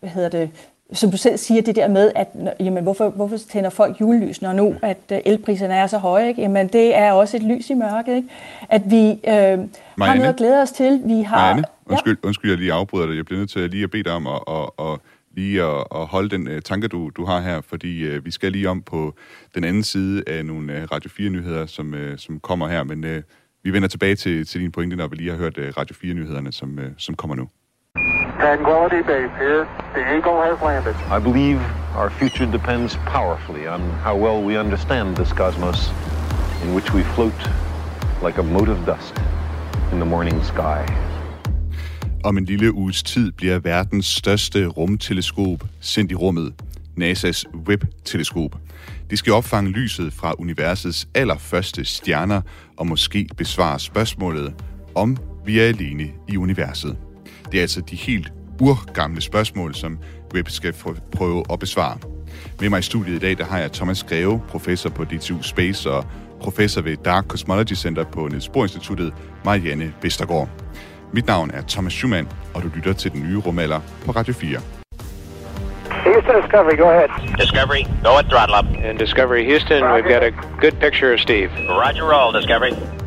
hvad 0.00 0.10
hedder 0.10 0.28
det, 0.28 0.50
som 0.92 1.10
du 1.10 1.16
selv 1.16 1.36
siger, 1.38 1.62
det 1.62 1.76
der 1.76 1.88
med, 1.88 2.12
at 2.14 2.28
jamen, 2.60 2.82
hvorfor, 2.82 3.08
hvorfor 3.08 3.36
tænder 3.36 3.70
folk 3.70 4.00
julelys, 4.00 4.42
når 4.42 4.52
nu 4.52 4.74
at 4.82 4.98
øh, 5.12 5.18
elpriserne 5.24 5.74
er 5.74 5.86
så 5.86 5.98
høje? 5.98 6.28
Ikke? 6.28 6.42
Jamen, 6.42 6.68
det 6.68 6.96
er 6.96 7.12
også 7.12 7.36
et 7.36 7.42
lys 7.42 7.70
i 7.70 7.74
mørket. 7.74 8.16
Ikke? 8.16 8.28
At 8.68 8.82
vi 8.90 9.10
øh, 9.10 9.58
har 9.98 10.14
noget 10.14 10.28
at 10.28 10.36
glæde 10.36 10.62
os 10.62 10.70
til. 10.72 11.00
Vi 11.04 11.22
har, 11.22 11.36
Marianne, 11.36 11.64
undskyld, 11.86 12.18
ja. 12.22 12.26
undskyld, 12.26 12.50
jeg 12.50 12.58
lige 12.58 12.72
afbryder 12.72 13.06
dig. 13.06 13.16
Jeg 13.16 13.24
bliver 13.24 13.38
nødt 13.38 13.50
til 13.50 13.60
at 13.60 13.70
lige 13.70 13.84
at 13.84 13.90
bede 13.90 14.02
dig 14.02 14.12
om 14.12 14.26
at, 14.26 14.40
at, 14.48 14.86
at 14.86 14.98
lige 15.36 15.62
at, 15.62 15.84
at 15.94 16.06
holde 16.06 16.30
den 16.30 16.48
uh, 16.48 16.58
tanke, 16.64 16.88
du, 16.88 17.10
du 17.16 17.24
har 17.24 17.40
her, 17.40 17.60
fordi 17.60 18.16
uh, 18.16 18.24
vi 18.24 18.30
skal 18.30 18.52
lige 18.52 18.68
om 18.68 18.82
på 18.82 19.14
den 19.54 19.64
anden 19.64 19.82
side 19.82 20.22
af 20.26 20.44
nogle 20.44 20.76
uh, 20.76 20.92
Radio 20.92 21.10
4-nyheder, 21.10 21.66
som, 21.66 21.94
uh, 21.94 22.00
som 22.16 22.40
kommer 22.40 22.68
her. 22.68 22.84
Men 22.84 23.04
uh, 23.04 23.22
Vi 23.62 23.72
vender 23.72 23.88
tilbage 23.88 24.14
til, 24.14 24.46
til 24.46 24.60
dine 24.60 24.72
pointe, 24.72 24.96
når 24.96 25.06
vi 25.06 25.16
lige 25.16 25.30
har 25.30 25.36
hørt 25.36 25.58
uh, 25.58 25.64
Radio 25.64 25.96
4-nyhederne, 26.04 26.52
som, 26.52 26.78
uh, 26.78 26.84
som 26.96 27.14
kommer 27.14 27.36
nu. 27.36 27.48
Tranquility 28.42 29.02
Base 29.02 29.30
here. 29.38 29.68
The 29.94 30.16
Eagle 30.16 30.42
has 30.42 30.60
landed. 30.62 30.96
I 31.10 31.20
believe 31.20 31.60
our 31.94 32.10
future 32.10 32.44
depends 32.44 32.96
powerfully 33.06 33.68
on 33.68 33.80
how 33.80 34.16
well 34.16 34.42
we 34.42 34.58
understand 34.58 35.16
this 35.16 35.32
cosmos 35.32 35.90
in 36.64 36.74
which 36.74 36.92
we 36.92 37.02
float 37.02 37.40
like 38.22 38.38
a 38.38 38.42
mote 38.42 38.68
of 38.68 38.84
dust 38.84 39.14
in 39.92 39.98
the 39.98 40.04
morning 40.04 40.44
sky. 40.44 40.86
Om 42.24 42.38
en 42.38 42.44
lille 42.44 42.72
uges 42.72 43.02
tid 43.02 43.32
bliver 43.32 43.58
verdens 43.58 44.06
største 44.06 44.66
rumteleskop 44.66 45.64
sendt 45.80 46.12
i 46.12 46.14
rummet, 46.14 46.54
NASA's 46.96 47.44
Webb-teleskop. 47.68 48.56
Det 49.10 49.18
skal 49.18 49.32
opfange 49.32 49.70
lyset 49.70 50.12
fra 50.12 50.34
universets 50.38 51.08
allerførste 51.14 51.84
stjerner 51.84 52.40
og 52.76 52.86
måske 52.86 53.28
besvare 53.36 53.78
spørgsmålet, 53.78 54.54
om 54.94 55.16
vi 55.44 55.60
er 55.60 55.66
alene 55.66 56.10
i 56.28 56.36
universet. 56.36 56.96
Det 57.52 57.58
er 57.58 57.62
altså 57.62 57.80
de 57.80 57.96
helt 57.96 58.32
urgamle 58.60 59.20
spørgsmål, 59.20 59.74
som 59.74 59.98
Webb 60.34 60.48
skal 60.48 60.74
prøve 61.16 61.44
at 61.52 61.58
besvare. 61.58 61.98
Med 62.60 62.70
mig 62.70 62.78
i 62.78 62.82
studiet 62.82 63.16
i 63.16 63.18
dag, 63.18 63.38
der 63.38 63.44
har 63.44 63.58
jeg 63.58 63.72
Thomas 63.72 64.04
Greve, 64.04 64.40
professor 64.48 64.90
på 64.90 65.04
DTU 65.04 65.42
Space 65.42 65.90
og 65.90 66.04
professor 66.40 66.82
ved 66.82 66.96
Dark 66.96 67.24
Cosmology 67.24 67.72
Center 67.74 68.04
på 68.04 68.26
Niels 68.28 68.48
Bohr 68.48 68.62
Instituttet, 68.62 69.14
Marianne 69.44 69.94
Vestergaard. 70.02 70.48
Mit 71.12 71.26
navn 71.26 71.50
er 71.50 71.62
Thomas 71.68 71.92
Schumann, 71.92 72.28
og 72.54 72.62
du 72.62 72.68
lytter 72.74 72.92
til 72.92 73.12
den 73.12 73.22
nye 73.22 73.38
rumalder 73.38 73.80
på 74.06 74.12
Radio 74.12 74.34
4. 74.34 74.60
Houston 76.04 76.42
Discovery, 76.42 76.76
go 76.76 76.88
ahead. 76.90 77.08
Discovery, 77.38 77.84
go 78.04 78.18
at 78.18 78.26
throttle 78.32 78.54
up. 78.58 78.66
And 78.84 78.98
Discovery 78.98 79.44
Houston, 79.44 79.82
we've 79.94 80.08
got 80.14 80.22
a 80.22 80.32
good 80.60 80.76
picture 80.80 81.12
of 81.14 81.20
Steve. 81.20 81.50
Roger 81.68 82.04
roll, 82.12 82.32
Discovery. 82.40 83.01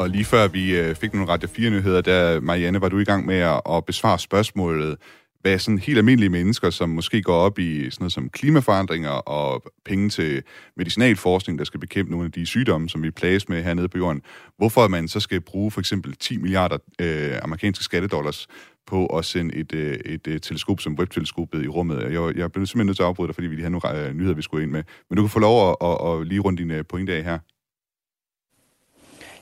Og 0.00 0.10
lige 0.10 0.24
før 0.24 0.48
vi 0.48 0.76
øh, 0.76 0.94
fik 0.94 1.12
nogle 1.12 1.28
Radio 1.28 1.48
4-nyheder, 1.48 2.00
der, 2.00 2.40
Marianne, 2.40 2.80
var 2.80 2.88
du 2.88 2.98
i 2.98 3.04
gang 3.04 3.26
med 3.26 3.60
at, 3.76 3.84
besvare 3.86 4.18
spørgsmålet, 4.18 4.96
hvad 5.40 5.58
sådan 5.58 5.78
helt 5.78 5.98
almindelige 5.98 6.30
mennesker, 6.30 6.70
som 6.70 6.88
måske 6.88 7.22
går 7.22 7.34
op 7.34 7.58
i 7.58 7.90
sådan 7.90 8.02
noget 8.02 8.12
som 8.12 8.28
klimaforandringer 8.28 9.10
og 9.10 9.62
penge 9.84 10.08
til 10.08 10.42
medicinalforskning, 10.76 11.58
der 11.58 11.64
skal 11.64 11.80
bekæmpe 11.80 12.10
nogle 12.10 12.26
af 12.26 12.32
de 12.32 12.46
sygdomme, 12.46 12.88
som 12.88 13.02
vi 13.02 13.10
plages 13.10 13.48
med 13.48 13.62
hernede 13.62 13.88
på 13.88 13.98
jorden, 13.98 14.22
hvorfor 14.56 14.88
man 14.88 15.08
så 15.08 15.20
skal 15.20 15.40
bruge 15.40 15.70
for 15.70 15.80
eksempel 15.80 16.16
10 16.16 16.38
milliarder 16.38 16.78
øh, 17.00 17.38
amerikanske 17.42 17.84
skattedollars 17.84 18.46
på 18.86 19.06
at 19.06 19.24
sende 19.24 19.54
et, 19.54 19.74
øh, 19.74 19.94
et, 19.94 20.26
øh, 20.26 20.40
teleskop 20.40 20.80
som 20.80 20.94
Webb-teleskopet 20.98 21.64
i 21.64 21.68
rummet. 21.68 22.02
Jeg, 22.02 22.36
jeg 22.36 22.52
blev 22.52 22.66
simpelthen 22.66 22.86
nødt 22.86 22.96
til 22.96 23.02
at 23.02 23.06
afbryde 23.06 23.28
dig, 23.28 23.34
fordi 23.34 23.46
vi 23.46 23.54
lige 23.54 23.62
har 23.62 23.70
nogle 23.70 24.06
øh, 24.06 24.14
nyheder, 24.14 24.34
vi 24.34 24.42
skulle 24.42 24.62
ind 24.62 24.72
med. 24.72 24.82
Men 25.10 25.16
du 25.16 25.22
kan 25.22 25.30
få 25.30 25.38
lov 25.38 25.70
at, 25.70 25.76
at, 25.88 26.20
at 26.20 26.26
lige 26.26 26.40
runde 26.40 26.62
dine 26.62 26.84
pointe 26.84 27.14
af 27.14 27.24
her. 27.24 27.38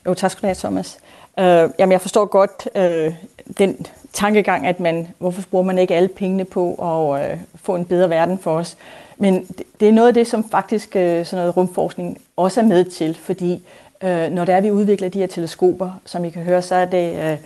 Jo, 0.05 0.13
tak 0.13 0.31
skal 0.31 0.41
du 0.41 0.47
have, 0.47 0.55
Thomas. 0.55 0.97
Øh, 1.39 1.69
jamen, 1.79 1.91
jeg 1.91 2.01
forstår 2.01 2.25
godt 2.25 2.69
øh, 2.75 3.13
den 3.57 3.87
tankegang, 4.13 4.67
at 4.67 4.79
man, 4.79 5.07
hvorfor 5.17 5.41
bruger 5.51 5.65
man 5.65 5.77
ikke 5.77 5.95
alle 5.95 6.07
pengene 6.07 6.45
på 6.45 6.73
at 6.73 7.31
øh, 7.31 7.37
få 7.55 7.75
en 7.75 7.85
bedre 7.85 8.09
verden 8.09 8.39
for 8.39 8.51
os? 8.51 8.77
Men 9.17 9.45
det, 9.45 9.63
det 9.79 9.87
er 9.87 9.93
noget 9.93 10.07
af 10.07 10.13
det, 10.13 10.27
som 10.27 10.49
faktisk 10.49 10.95
øh, 10.95 11.25
sådan 11.25 11.41
noget 11.41 11.57
rumforskning 11.57 12.17
også 12.37 12.61
er 12.61 12.65
med 12.65 12.85
til, 12.85 13.17
fordi 13.21 13.63
øh, 14.03 14.31
når 14.31 14.45
det 14.45 14.55
er, 14.55 14.61
vi 14.61 14.71
udvikler 14.71 15.09
de 15.09 15.19
her 15.19 15.27
teleskoper, 15.27 15.91
som 16.05 16.25
I 16.25 16.29
kan 16.29 16.43
høre, 16.43 16.61
så 16.61 16.75
er 16.75 16.85
det 16.85 17.15
Øh, 17.15 17.37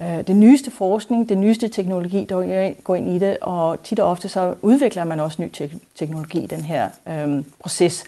øh 0.00 0.26
det 0.26 0.36
nyeste 0.36 0.70
forskning, 0.70 1.28
det 1.28 1.38
nyeste 1.38 1.68
teknologi, 1.68 2.26
der 2.28 2.72
går 2.84 2.94
ind 2.94 3.08
i 3.08 3.18
det, 3.18 3.36
og 3.40 3.82
tit 3.82 4.00
og 4.00 4.10
ofte 4.10 4.28
så 4.28 4.54
udvikler 4.62 5.04
man 5.04 5.20
også 5.20 5.42
ny 5.42 5.50
te- 5.52 5.78
teknologi 5.94 6.38
i 6.38 6.46
den 6.46 6.60
her 6.60 6.88
uh, 7.06 7.44
proces. 7.60 8.04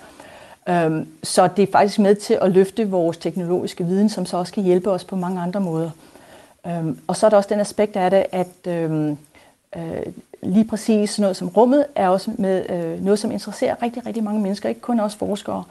Øhm, 0.68 1.08
så 1.22 1.48
det 1.56 1.62
er 1.62 1.72
faktisk 1.72 1.98
med 1.98 2.14
til 2.14 2.38
at 2.40 2.50
løfte 2.50 2.90
vores 2.90 3.16
teknologiske 3.16 3.84
viden, 3.84 4.08
som 4.08 4.26
så 4.26 4.36
også 4.36 4.52
kan 4.52 4.62
hjælpe 4.62 4.90
os 4.90 5.04
på 5.04 5.16
mange 5.16 5.40
andre 5.40 5.60
måder. 5.60 5.90
Øhm, 6.66 6.98
og 7.06 7.16
så 7.16 7.26
er 7.26 7.30
der 7.30 7.36
også 7.36 7.48
den 7.48 7.60
aspekt 7.60 7.96
af 7.96 8.10
det, 8.10 8.26
at 8.32 8.66
øhm, 8.66 9.18
øh, 9.76 10.02
lige 10.42 10.64
præcis 10.64 11.18
noget 11.18 11.36
som 11.36 11.48
rummet 11.48 11.86
er 11.94 12.08
også 12.08 12.30
med 12.38 12.70
øh, 12.70 13.04
noget, 13.04 13.18
som 13.18 13.30
interesserer 13.30 13.82
rigtig, 13.82 14.06
rigtig 14.06 14.24
mange 14.24 14.40
mennesker, 14.40 14.68
ikke 14.68 14.80
kun 14.80 15.00
os 15.00 15.14
forskere. 15.14 15.64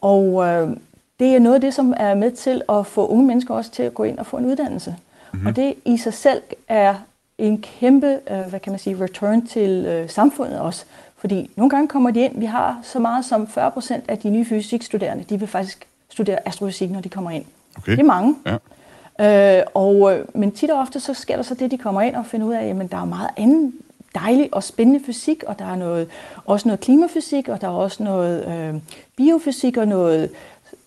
Og 0.00 0.46
øh, 0.46 0.76
det 1.20 1.34
er 1.34 1.38
noget 1.38 1.54
af 1.54 1.60
det, 1.60 1.74
som 1.74 1.94
er 1.96 2.14
med 2.14 2.30
til 2.30 2.62
at 2.68 2.86
få 2.86 3.06
unge 3.06 3.26
mennesker 3.26 3.54
også 3.54 3.70
til 3.70 3.82
at 3.82 3.94
gå 3.94 4.04
ind 4.04 4.18
og 4.18 4.26
få 4.26 4.36
en 4.36 4.46
uddannelse. 4.46 4.96
Mm-hmm. 5.32 5.46
Og 5.46 5.56
det 5.56 5.74
i 5.84 5.96
sig 5.96 6.14
selv 6.14 6.42
er 6.68 6.94
en 7.38 7.62
kæmpe, 7.62 8.18
hvad 8.48 8.60
kan 8.60 8.72
man 8.72 8.78
sige, 8.78 9.00
return 9.00 9.46
til 9.46 10.04
samfundet 10.08 10.60
også. 10.60 10.84
Fordi 11.20 11.50
nogle 11.56 11.70
gange 11.70 11.88
kommer 11.88 12.10
de 12.10 12.20
ind, 12.20 12.40
vi 12.40 12.46
har 12.46 12.80
så 12.82 12.98
meget 12.98 13.24
som 13.24 13.48
40 13.48 13.70
procent 13.70 14.04
af 14.08 14.18
de 14.18 14.30
nye 14.30 14.44
fysikstuderende, 14.44 15.24
de 15.24 15.38
vil 15.38 15.48
faktisk 15.48 15.86
studere 16.08 16.48
astrofysik, 16.48 16.90
når 16.90 17.00
de 17.00 17.08
kommer 17.08 17.30
ind. 17.30 17.44
Okay. 17.78 17.92
Det 17.92 18.00
er 18.00 18.04
mange. 18.04 18.36
Ja. 18.46 19.58
Øh, 19.58 19.64
og, 19.74 20.14
øh, 20.14 20.24
men 20.34 20.52
tit 20.52 20.70
og 20.70 20.80
ofte 20.80 21.00
så 21.00 21.14
sker 21.14 21.36
der 21.36 21.42
så 21.42 21.54
det, 21.54 21.70
de 21.70 21.78
kommer 21.78 22.02
ind 22.02 22.16
og 22.16 22.26
finder 22.26 22.46
ud 22.46 22.52
af, 22.52 22.64
at 22.64 22.90
der 22.90 22.96
er 22.96 23.04
meget 23.04 23.30
anden 23.36 23.74
dejlig 24.14 24.48
og 24.52 24.62
spændende 24.62 25.00
fysik, 25.06 25.44
og 25.46 25.58
der 25.58 25.64
er 25.64 25.76
noget, 25.76 26.08
også 26.44 26.68
noget 26.68 26.80
klimafysik, 26.80 27.48
og 27.48 27.60
der 27.60 27.66
er 27.66 27.72
også 27.72 28.02
noget 28.02 28.48
øh, 28.48 28.80
biofysik 29.16 29.76
og 29.76 29.88
noget, 29.88 30.30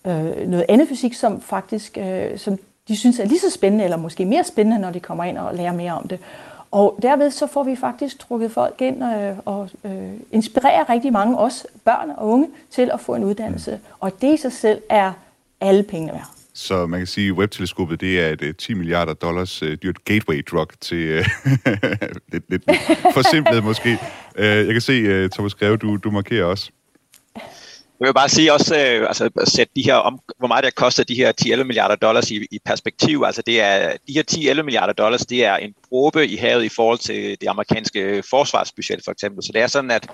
øh, 0.04 0.48
noget 0.48 0.64
andet 0.68 0.88
fysik, 0.88 1.14
som 1.14 1.40
faktisk 1.40 1.98
øh, 1.98 2.38
som 2.38 2.58
de 2.88 2.96
synes 2.96 3.18
er 3.18 3.24
lige 3.24 3.40
så 3.40 3.50
spændende, 3.50 3.84
eller 3.84 3.96
måske 3.96 4.24
mere 4.24 4.44
spændende, 4.44 4.78
når 4.78 4.90
de 4.90 5.00
kommer 5.00 5.24
ind 5.24 5.38
og 5.38 5.54
lærer 5.54 5.72
mere 5.72 5.92
om 5.92 6.08
det. 6.08 6.18
Og 6.74 6.98
derved 7.02 7.30
så 7.30 7.46
får 7.46 7.64
vi 7.64 7.76
faktisk 7.76 8.18
trukket 8.18 8.50
folk 8.50 8.74
ind 8.80 9.04
øh, 9.04 9.38
og 9.44 9.70
øh, 9.84 9.92
inspirerer 10.32 10.90
rigtig 10.90 11.12
mange, 11.12 11.38
også 11.38 11.66
børn 11.84 12.10
og 12.16 12.28
unge, 12.28 12.48
til 12.70 12.90
at 12.92 13.00
få 13.00 13.14
en 13.14 13.24
uddannelse. 13.24 13.70
Mm. 13.70 13.78
Og 14.00 14.20
det 14.20 14.34
i 14.34 14.36
sig 14.36 14.52
selv 14.52 14.82
er 14.88 15.12
alle 15.60 15.82
pengene 15.82 16.12
værd. 16.12 16.30
Så 16.54 16.86
man 16.86 17.00
kan 17.00 17.06
sige, 17.06 17.28
at 17.28 17.32
Webb-teleskopet 17.32 18.00
det 18.00 18.20
er 18.20 18.28
et 18.28 18.42
uh, 18.42 18.54
10 18.58 18.74
milliarder 18.74 19.14
dollars 19.14 19.62
uh, 19.62 19.68
dyrt 19.68 19.96
gateway-drug 20.10 20.66
til... 20.80 21.18
Uh, 21.18 21.24
lidt, 22.32 22.44
lidt 22.48 22.62
forsimplet 23.18 23.64
måske. 23.64 23.98
Uh, 24.38 24.44
jeg 24.44 24.72
kan 24.72 24.80
se, 24.80 25.24
uh, 25.24 25.30
Thomas 25.30 25.54
Greve, 25.54 25.76
du, 25.76 25.96
du 25.96 26.10
markerer 26.10 26.44
også. 26.44 26.70
Jeg 28.00 28.06
vil 28.06 28.14
bare 28.14 28.28
sige 28.28 28.52
også, 28.52 28.76
øh, 28.76 29.06
altså 29.08 29.30
sætte 29.44 29.72
de 29.76 29.82
her 29.82 29.94
om, 29.94 30.20
hvor 30.38 30.48
meget 30.48 30.64
det 30.64 30.74
koster 30.74 31.04
de 31.04 31.14
her 31.14 31.32
10-11 31.40 31.62
milliarder 31.62 31.96
dollars 31.96 32.30
i, 32.30 32.46
i 32.50 32.58
perspektiv. 32.64 33.22
Altså 33.26 33.42
det 33.42 33.60
er, 33.60 33.96
de 34.08 34.12
her 34.12 34.54
10-11 34.54 34.62
milliarder 34.62 34.92
dollars, 34.92 35.26
det 35.26 35.44
er 35.44 35.56
en 35.56 35.74
probe 35.88 36.26
i 36.26 36.36
havet 36.36 36.64
i 36.64 36.68
forhold 36.68 36.98
til 36.98 37.36
det 37.40 37.48
amerikanske 37.48 38.22
forsvarsbudget 38.30 39.00
for 39.04 39.12
eksempel. 39.12 39.44
Så 39.44 39.52
det 39.52 39.62
er 39.62 39.66
sådan, 39.66 39.90
at 39.90 40.08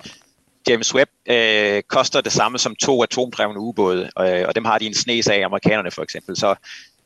James 0.69 0.95
Webb 0.95 1.11
øh, 1.29 1.83
koster 1.83 2.21
det 2.21 2.31
samme 2.31 2.57
som 2.57 2.75
to 2.75 3.03
atomdrevne 3.03 3.59
ubåde, 3.59 4.09
øh, 4.19 4.43
og 4.47 4.55
dem 4.55 4.65
har 4.65 4.77
de 4.77 4.85
en 4.85 4.93
snes 4.93 5.27
af 5.27 5.45
amerikanerne 5.45 5.91
for 5.91 6.01
eksempel. 6.01 6.37
Så, 6.37 6.55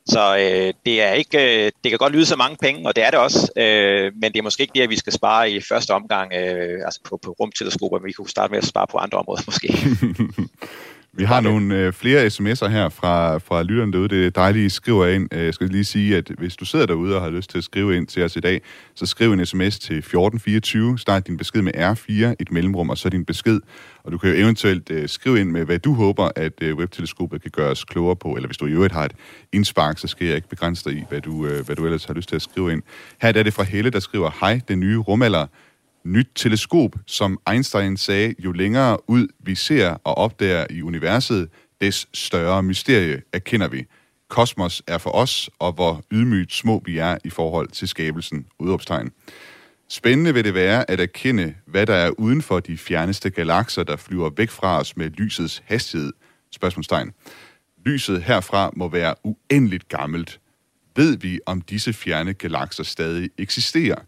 så 0.08 0.36
øh, 0.36 0.74
det 0.86 1.02
er 1.02 1.12
ikke, 1.12 1.64
øh, 1.66 1.72
det 1.84 1.90
kan 1.90 1.98
godt 1.98 2.12
lyde 2.12 2.26
så 2.26 2.36
mange 2.36 2.56
penge, 2.56 2.88
og 2.88 2.96
det 2.96 3.04
er 3.04 3.10
det 3.10 3.18
også, 3.18 3.52
øh, 3.56 4.12
men 4.14 4.32
det 4.32 4.38
er 4.38 4.42
måske 4.42 4.60
ikke 4.60 4.74
det, 4.74 4.82
at 4.82 4.90
vi 4.90 4.96
skal 4.96 5.12
spare 5.12 5.50
i 5.50 5.60
første 5.60 5.90
omgang 5.94 6.32
øh, 6.32 6.80
altså 6.84 7.00
på, 7.04 7.18
på 7.24 7.30
rumteleskoper, 7.30 7.98
men 7.98 8.06
vi 8.06 8.12
kunne 8.12 8.28
starte 8.28 8.50
med 8.50 8.58
at 8.58 8.64
spare 8.64 8.86
på 8.86 8.98
andre 8.98 9.18
områder 9.18 9.42
måske. 9.50 9.68
Vi 11.18 11.24
har 11.24 11.40
nogle 11.40 11.74
øh, 11.74 11.92
flere 11.92 12.26
sms'er 12.26 12.68
her 12.68 12.88
fra, 12.88 13.38
fra 13.38 13.62
lytterne 13.62 13.92
derude. 13.92 14.08
Det 14.08 14.26
er 14.26 14.30
dejligt, 14.30 14.66
I 14.66 14.68
skriver 14.68 15.06
ind. 15.06 15.28
Jeg 15.32 15.54
skal 15.54 15.68
lige 15.68 15.84
sige, 15.84 16.16
at 16.16 16.30
hvis 16.38 16.56
du 16.56 16.64
sidder 16.64 16.86
derude 16.86 17.16
og 17.16 17.22
har 17.22 17.30
lyst 17.30 17.50
til 17.50 17.58
at 17.58 17.64
skrive 17.64 17.96
ind 17.96 18.06
til 18.06 18.24
os 18.24 18.36
i 18.36 18.40
dag, 18.40 18.60
så 18.94 19.06
skriv 19.06 19.32
en 19.32 19.46
sms 19.46 19.78
til 19.78 19.98
1424. 19.98 20.98
Start 20.98 21.26
din 21.26 21.36
besked 21.36 21.62
med 21.62 21.72
R4, 21.76 22.34
et 22.40 22.52
mellemrum, 22.52 22.90
og 22.90 22.98
så 22.98 23.08
din 23.08 23.24
besked. 23.24 23.60
Og 24.04 24.12
du 24.12 24.18
kan 24.18 24.30
jo 24.30 24.36
eventuelt 24.36 24.90
øh, 24.90 25.08
skrive 25.08 25.40
ind 25.40 25.50
med, 25.50 25.64
hvad 25.64 25.78
du 25.78 25.94
håber, 25.94 26.30
at 26.36 26.62
øh, 26.62 26.76
webteleskopet 26.76 27.42
kan 27.42 27.50
gøre 27.50 27.70
os 27.70 27.84
klogere 27.84 28.16
på. 28.16 28.28
Eller 28.28 28.46
hvis 28.46 28.56
du 28.56 28.66
i 28.66 28.72
øvrigt 28.72 28.92
har 28.92 29.04
et 29.04 29.12
indspark, 29.52 29.98
så 29.98 30.06
skal 30.06 30.26
jeg 30.26 30.36
ikke 30.36 30.48
begrænse 30.48 30.90
dig 30.90 30.98
i, 30.98 31.04
hvad 31.08 31.20
du, 31.20 31.46
øh, 31.46 31.66
hvad 31.66 31.76
du 31.76 31.84
ellers 31.84 32.04
har 32.04 32.14
lyst 32.14 32.28
til 32.28 32.36
at 32.36 32.42
skrive 32.42 32.72
ind. 32.72 32.82
Her 33.22 33.28
er 33.28 33.42
det 33.42 33.54
fra 33.54 33.62
Helle, 33.62 33.90
der 33.90 34.00
skriver, 34.00 34.30
Hej, 34.40 34.60
den 34.68 34.80
nye 34.80 34.98
rumalder 34.98 35.46
nyt 36.06 36.28
teleskop, 36.34 36.96
som 37.06 37.38
Einstein 37.50 37.96
sagde, 37.96 38.34
jo 38.38 38.52
længere 38.52 39.10
ud 39.10 39.26
vi 39.40 39.54
ser 39.54 39.88
og 40.04 40.18
opdager 40.18 40.66
i 40.70 40.82
universet, 40.82 41.48
des 41.80 42.08
større 42.14 42.62
mysterie 42.62 43.22
erkender 43.32 43.68
vi. 43.68 43.84
Kosmos 44.28 44.82
er 44.86 44.98
for 44.98 45.10
os, 45.10 45.50
og 45.58 45.72
hvor 45.72 46.04
ydmygt 46.12 46.52
små 46.52 46.82
vi 46.84 46.98
er 46.98 47.18
i 47.24 47.30
forhold 47.30 47.68
til 47.68 47.88
skabelsen. 47.88 48.46
Udopstegn. 48.58 49.10
Spændende 49.88 50.34
vil 50.34 50.44
det 50.44 50.54
være 50.54 50.90
at 50.90 51.00
erkende, 51.00 51.54
hvad 51.66 51.86
der 51.86 51.94
er 51.94 52.10
uden 52.10 52.42
for 52.42 52.60
de 52.60 52.78
fjerneste 52.78 53.30
galakser, 53.30 53.82
der 53.82 53.96
flyver 53.96 54.30
væk 54.36 54.50
fra 54.50 54.80
os 54.80 54.96
med 54.96 55.10
lysets 55.10 55.62
hastighed. 55.66 56.12
Spørgsmålstegn. 56.52 57.12
Lyset 57.86 58.22
herfra 58.22 58.70
må 58.76 58.88
være 58.88 59.14
uendeligt 59.24 59.88
gammelt. 59.88 60.40
Ved 60.96 61.16
vi, 61.16 61.40
om 61.46 61.60
disse 61.60 61.92
fjerne 61.92 62.34
galakser 62.34 62.84
stadig 62.84 63.30
eksisterer? 63.38 63.98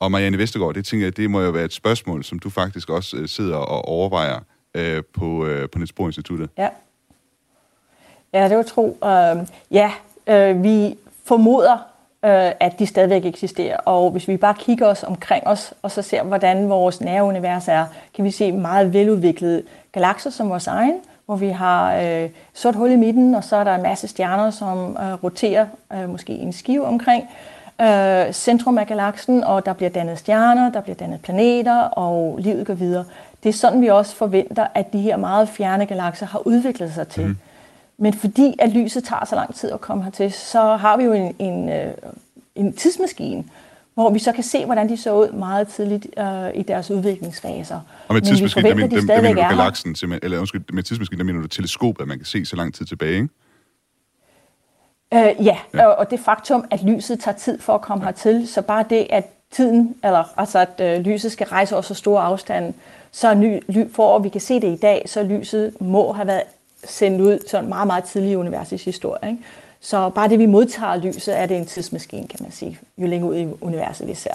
Og 0.00 0.10
Marianne 0.10 0.38
Vestergaard, 0.38 0.74
det 0.74 0.84
tænker 0.84 1.06
jeg, 1.06 1.16
det 1.16 1.30
må 1.30 1.40
jo 1.40 1.50
være 1.50 1.64
et 1.64 1.72
spørgsmål, 1.72 2.24
som 2.24 2.38
du 2.38 2.50
faktisk 2.50 2.90
også 2.90 3.16
øh, 3.16 3.28
sidder 3.28 3.56
og 3.56 3.84
overvejer 3.84 4.38
øh, 4.74 5.02
på, 5.14 5.46
øh, 5.46 5.68
på 5.68 5.78
Niels 5.78 5.92
Bohr 5.92 6.06
Instituttet. 6.06 6.50
Ja. 6.58 6.68
Ja, 8.32 8.48
det 8.48 8.56
var 8.56 8.62
tro. 8.62 8.98
Øh, 9.04 9.46
ja, 9.70 9.92
øh, 10.26 10.62
vi 10.62 10.94
formoder, 11.24 11.72
øh, 12.24 12.52
at 12.60 12.78
de 12.78 12.86
stadigvæk 12.86 13.24
eksisterer. 13.24 13.76
Og 13.76 14.10
hvis 14.10 14.28
vi 14.28 14.36
bare 14.36 14.54
kigger 14.58 14.86
os 14.86 15.02
omkring 15.02 15.46
os, 15.46 15.74
og 15.82 15.90
så 15.90 16.02
ser, 16.02 16.22
hvordan 16.22 16.68
vores 16.68 17.00
nære 17.00 17.24
univers 17.24 17.68
er, 17.68 17.86
kan 18.14 18.24
vi 18.24 18.30
se 18.30 18.52
meget 18.52 18.92
veludviklede 18.92 19.62
galakser 19.92 20.30
som 20.30 20.50
vores 20.50 20.66
egen, 20.66 20.94
hvor 21.26 21.36
vi 21.36 21.48
har 21.48 21.96
øh, 21.96 22.30
sort 22.54 22.74
hul 22.74 22.90
i 22.90 22.96
midten, 22.96 23.34
og 23.34 23.44
så 23.44 23.56
er 23.56 23.64
der 23.64 23.74
en 23.74 23.82
masse 23.82 24.08
stjerner, 24.08 24.50
som 24.50 24.96
øh, 24.96 25.24
roterer 25.24 25.66
øh, 25.92 26.08
måske 26.08 26.32
i 26.32 26.40
en 26.40 26.52
skive 26.52 26.86
omkring 26.86 27.28
øh, 27.82 28.32
centrum 28.32 28.78
af 28.78 28.86
galaksen, 28.86 29.44
og 29.44 29.66
der 29.66 29.72
bliver 29.72 29.90
dannet 29.90 30.18
stjerner, 30.18 30.72
der 30.72 30.80
bliver 30.80 30.96
dannet 30.96 31.20
planeter, 31.20 31.80
og 31.80 32.38
livet 32.38 32.66
går 32.66 32.74
videre. 32.74 33.04
Det 33.42 33.48
er 33.48 33.52
sådan, 33.52 33.82
vi 33.82 33.86
også 33.86 34.16
forventer, 34.16 34.66
at 34.74 34.92
de 34.92 35.00
her 35.00 35.16
meget 35.16 35.48
fjerne 35.48 35.86
galakser 35.86 36.26
har 36.26 36.46
udviklet 36.46 36.94
sig 36.94 37.08
til. 37.08 37.26
Mm. 37.26 37.36
Men 37.98 38.12
fordi 38.12 38.54
at 38.58 38.70
lyset 38.70 39.04
tager 39.04 39.24
så 39.24 39.34
lang 39.34 39.54
tid 39.54 39.70
at 39.70 39.80
komme 39.80 40.04
hertil, 40.04 40.32
så 40.32 40.76
har 40.76 40.96
vi 40.96 41.04
jo 41.04 41.12
en, 41.12 41.34
en, 41.38 41.68
øh, 41.68 41.94
en 42.54 42.72
tidsmaskine, 42.72 43.44
hvor 43.94 44.10
vi 44.10 44.18
så 44.18 44.32
kan 44.32 44.44
se, 44.44 44.64
hvordan 44.64 44.88
de 44.88 44.96
så 44.96 45.14
ud 45.14 45.32
meget 45.32 45.68
tidligt 45.68 46.06
øh, 46.18 46.50
i 46.54 46.62
deres 46.62 46.90
udviklingsfaser. 46.90 47.80
Og 48.08 48.14
med 48.14 48.22
tidsmaskinen, 48.22 48.70
der, 48.70 48.74
men, 48.74 48.90
de 48.90 48.96
der, 48.96 49.14
der 49.14 49.22
mener 49.22 49.34
du 49.34 49.56
galaksen, 49.56 49.96
eller 50.22 50.38
undskyld, 50.38 50.62
med 50.72 50.82
tidsmaskinen, 50.82 51.18
der 51.18 51.24
mener 51.24 51.40
du 51.40 51.48
teleskop, 51.48 52.00
at 52.00 52.08
man 52.08 52.18
kan 52.18 52.26
se 52.26 52.44
så 52.44 52.56
lang 52.56 52.74
tid 52.74 52.86
tilbage, 52.86 53.14
ikke? 53.14 53.28
Øh, 55.14 55.46
ja, 55.46 55.58
ja. 55.74 55.86
Og, 55.86 55.96
og 55.96 56.10
det 56.10 56.20
faktum, 56.20 56.64
at 56.70 56.82
lyset 56.82 57.20
tager 57.20 57.36
tid 57.36 57.60
for 57.60 57.74
at 57.74 57.80
komme 57.80 58.04
ja. 58.04 58.08
hertil, 58.08 58.48
så 58.48 58.62
bare 58.62 58.84
det, 58.90 59.06
at 59.10 59.24
tiden, 59.50 59.96
eller 60.04 60.24
altså 60.36 60.58
at 60.58 60.98
øh, 60.98 61.04
lyset 61.04 61.32
skal 61.32 61.46
rejse 61.46 61.74
over 61.74 61.82
så 61.82 61.94
store 61.94 62.22
afstande, 62.22 62.72
så 63.12 63.34
ny, 63.34 63.60
ly, 63.68 63.84
for 63.92 64.16
at 64.16 64.24
vi 64.24 64.28
kan 64.28 64.40
se 64.40 64.54
det 64.54 64.72
i 64.72 64.76
dag, 64.76 65.02
så 65.06 65.22
lyset 65.22 65.80
må 65.80 66.12
have 66.12 66.26
været 66.26 66.42
sendt 66.84 67.20
ud 67.20 67.38
sådan 67.48 67.68
meget, 67.68 67.86
meget 67.86 68.04
tidlig 68.04 68.30
i 68.30 68.36
universets 68.36 68.84
historie. 68.84 69.30
Ikke? 69.30 69.42
Så 69.80 70.10
bare 70.10 70.28
det, 70.28 70.38
vi 70.38 70.46
modtager 70.46 70.96
lyset, 70.96 71.38
er 71.38 71.46
det 71.46 71.56
en 71.56 71.66
tidsmaskine, 71.66 72.28
kan 72.28 72.38
man 72.42 72.52
sige, 72.52 72.78
jo 72.98 73.06
længere 73.06 73.30
ud 73.30 73.36
i 73.36 73.46
universet 73.60 74.08
vi 74.08 74.14
ser. 74.14 74.30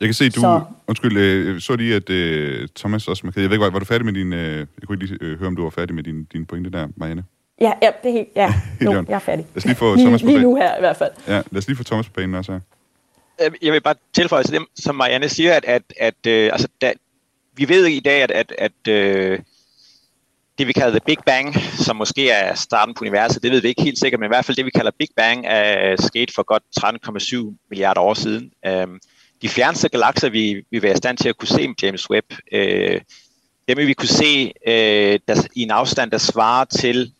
Jeg 0.00 0.08
kan 0.08 0.14
se, 0.14 0.30
du... 0.30 0.40
Så, 0.40 0.60
undskyld, 0.86 1.16
øh, 1.16 1.60
så 1.60 1.76
lige, 1.76 1.94
at 1.94 2.10
uh, 2.10 2.68
Thomas 2.76 3.08
også... 3.08 3.22
Jeg 3.24 3.34
ved 3.34 3.42
ikke, 3.42 3.60
var, 3.60 3.70
var 3.70 3.78
du 3.78 3.84
færdig 3.84 4.04
med 4.04 4.12
din... 4.12 4.32
Uh, 4.32 4.38
jeg 4.38 4.66
kunne 4.86 4.96
ikke 4.96 5.06
lige 5.06 5.32
uh, 5.32 5.38
høre, 5.38 5.46
om 5.46 5.56
du 5.56 5.62
var 5.62 5.70
færdig 5.70 5.94
med 5.94 6.02
din, 6.02 6.24
din 6.24 6.46
pointe 6.46 6.70
der, 6.70 6.88
Marianne. 6.96 7.24
Ja, 7.60 7.72
ja, 7.82 7.90
det 8.02 8.08
er 8.08 8.12
helt... 8.12 8.28
Ja, 8.36 8.54
nu, 8.80 8.92
jeg 8.92 9.14
er 9.14 9.18
færdig. 9.18 9.46
Lad 9.54 9.56
os 9.56 9.64
lige 9.64 9.76
få 9.76 9.96
Thomas 9.96 10.22
på 10.22 10.28
Lige 10.28 10.40
nu 10.40 10.54
her, 10.56 10.76
i 10.76 10.80
hvert 10.80 10.96
fald. 10.96 11.12
Ja, 11.28 11.32
lad 11.32 11.56
os 11.58 11.66
lige 11.66 11.76
få 11.76 11.84
Thomas 11.84 12.06
på 12.06 12.12
banen 12.12 12.34
også 12.34 12.52
her. 12.52 12.60
Jeg 13.62 13.72
vil 13.72 13.80
bare 13.80 13.94
tilføje 14.12 14.42
til 14.42 14.54
det, 14.54 14.66
som 14.74 14.94
Marianne 14.94 15.28
siger, 15.28 15.54
at, 15.54 15.64
at, 15.64 15.82
at 15.96 16.14
uh, 16.26 16.52
altså, 16.52 16.68
da, 16.80 16.92
vi 17.54 17.68
ved 17.68 17.86
i 17.86 18.00
dag, 18.00 18.22
at, 18.22 18.30
at, 18.30 18.52
at 18.58 18.72
uh, 18.88 19.38
det 20.58 20.66
vi 20.66 20.72
kalder 20.72 20.90
The 20.90 21.00
Big 21.06 21.18
Bang, 21.26 21.56
som 21.78 21.96
måske 21.96 22.30
er 22.30 22.54
starten 22.54 22.94
på 22.94 23.04
universet, 23.04 23.42
det 23.42 23.52
ved 23.52 23.60
vi 23.60 23.68
ikke 23.68 23.82
helt 23.82 23.98
sikkert, 23.98 24.20
men 24.20 24.26
i 24.26 24.28
hvert 24.34 24.44
fald 24.44 24.56
det 24.56 24.64
vi 24.64 24.70
kalder 24.70 24.90
Big 24.98 25.08
Bang 25.16 25.44
er 25.46 25.96
sket 26.02 26.30
for 26.34 26.42
godt 26.42 26.62
13,7 27.52 27.66
milliarder 27.70 28.00
år 28.00 28.14
siden. 28.14 28.50
Um, 28.68 29.00
de 29.42 29.48
fjerneste 29.48 29.88
galakser, 29.88 30.28
vi, 30.28 30.54
vi 30.54 30.64
vil 30.70 30.82
være 30.82 30.92
i 30.92 30.96
stand 30.96 31.18
til 31.18 31.28
at 31.28 31.36
kunne 31.36 31.48
se 31.48 31.68
med 31.68 31.74
James 31.82 32.10
Webb, 32.10 32.32
uh, 32.32 33.00
dem 33.68 33.76
vil 33.76 33.86
vi 33.86 33.92
kunne 33.92 34.08
se 34.08 34.52
uh, 34.66 35.18
der, 35.28 35.46
i 35.54 35.62
en 35.62 35.70
afstand, 35.70 36.10
der 36.10 36.18
svarer 36.18 36.64
til, 36.64 37.12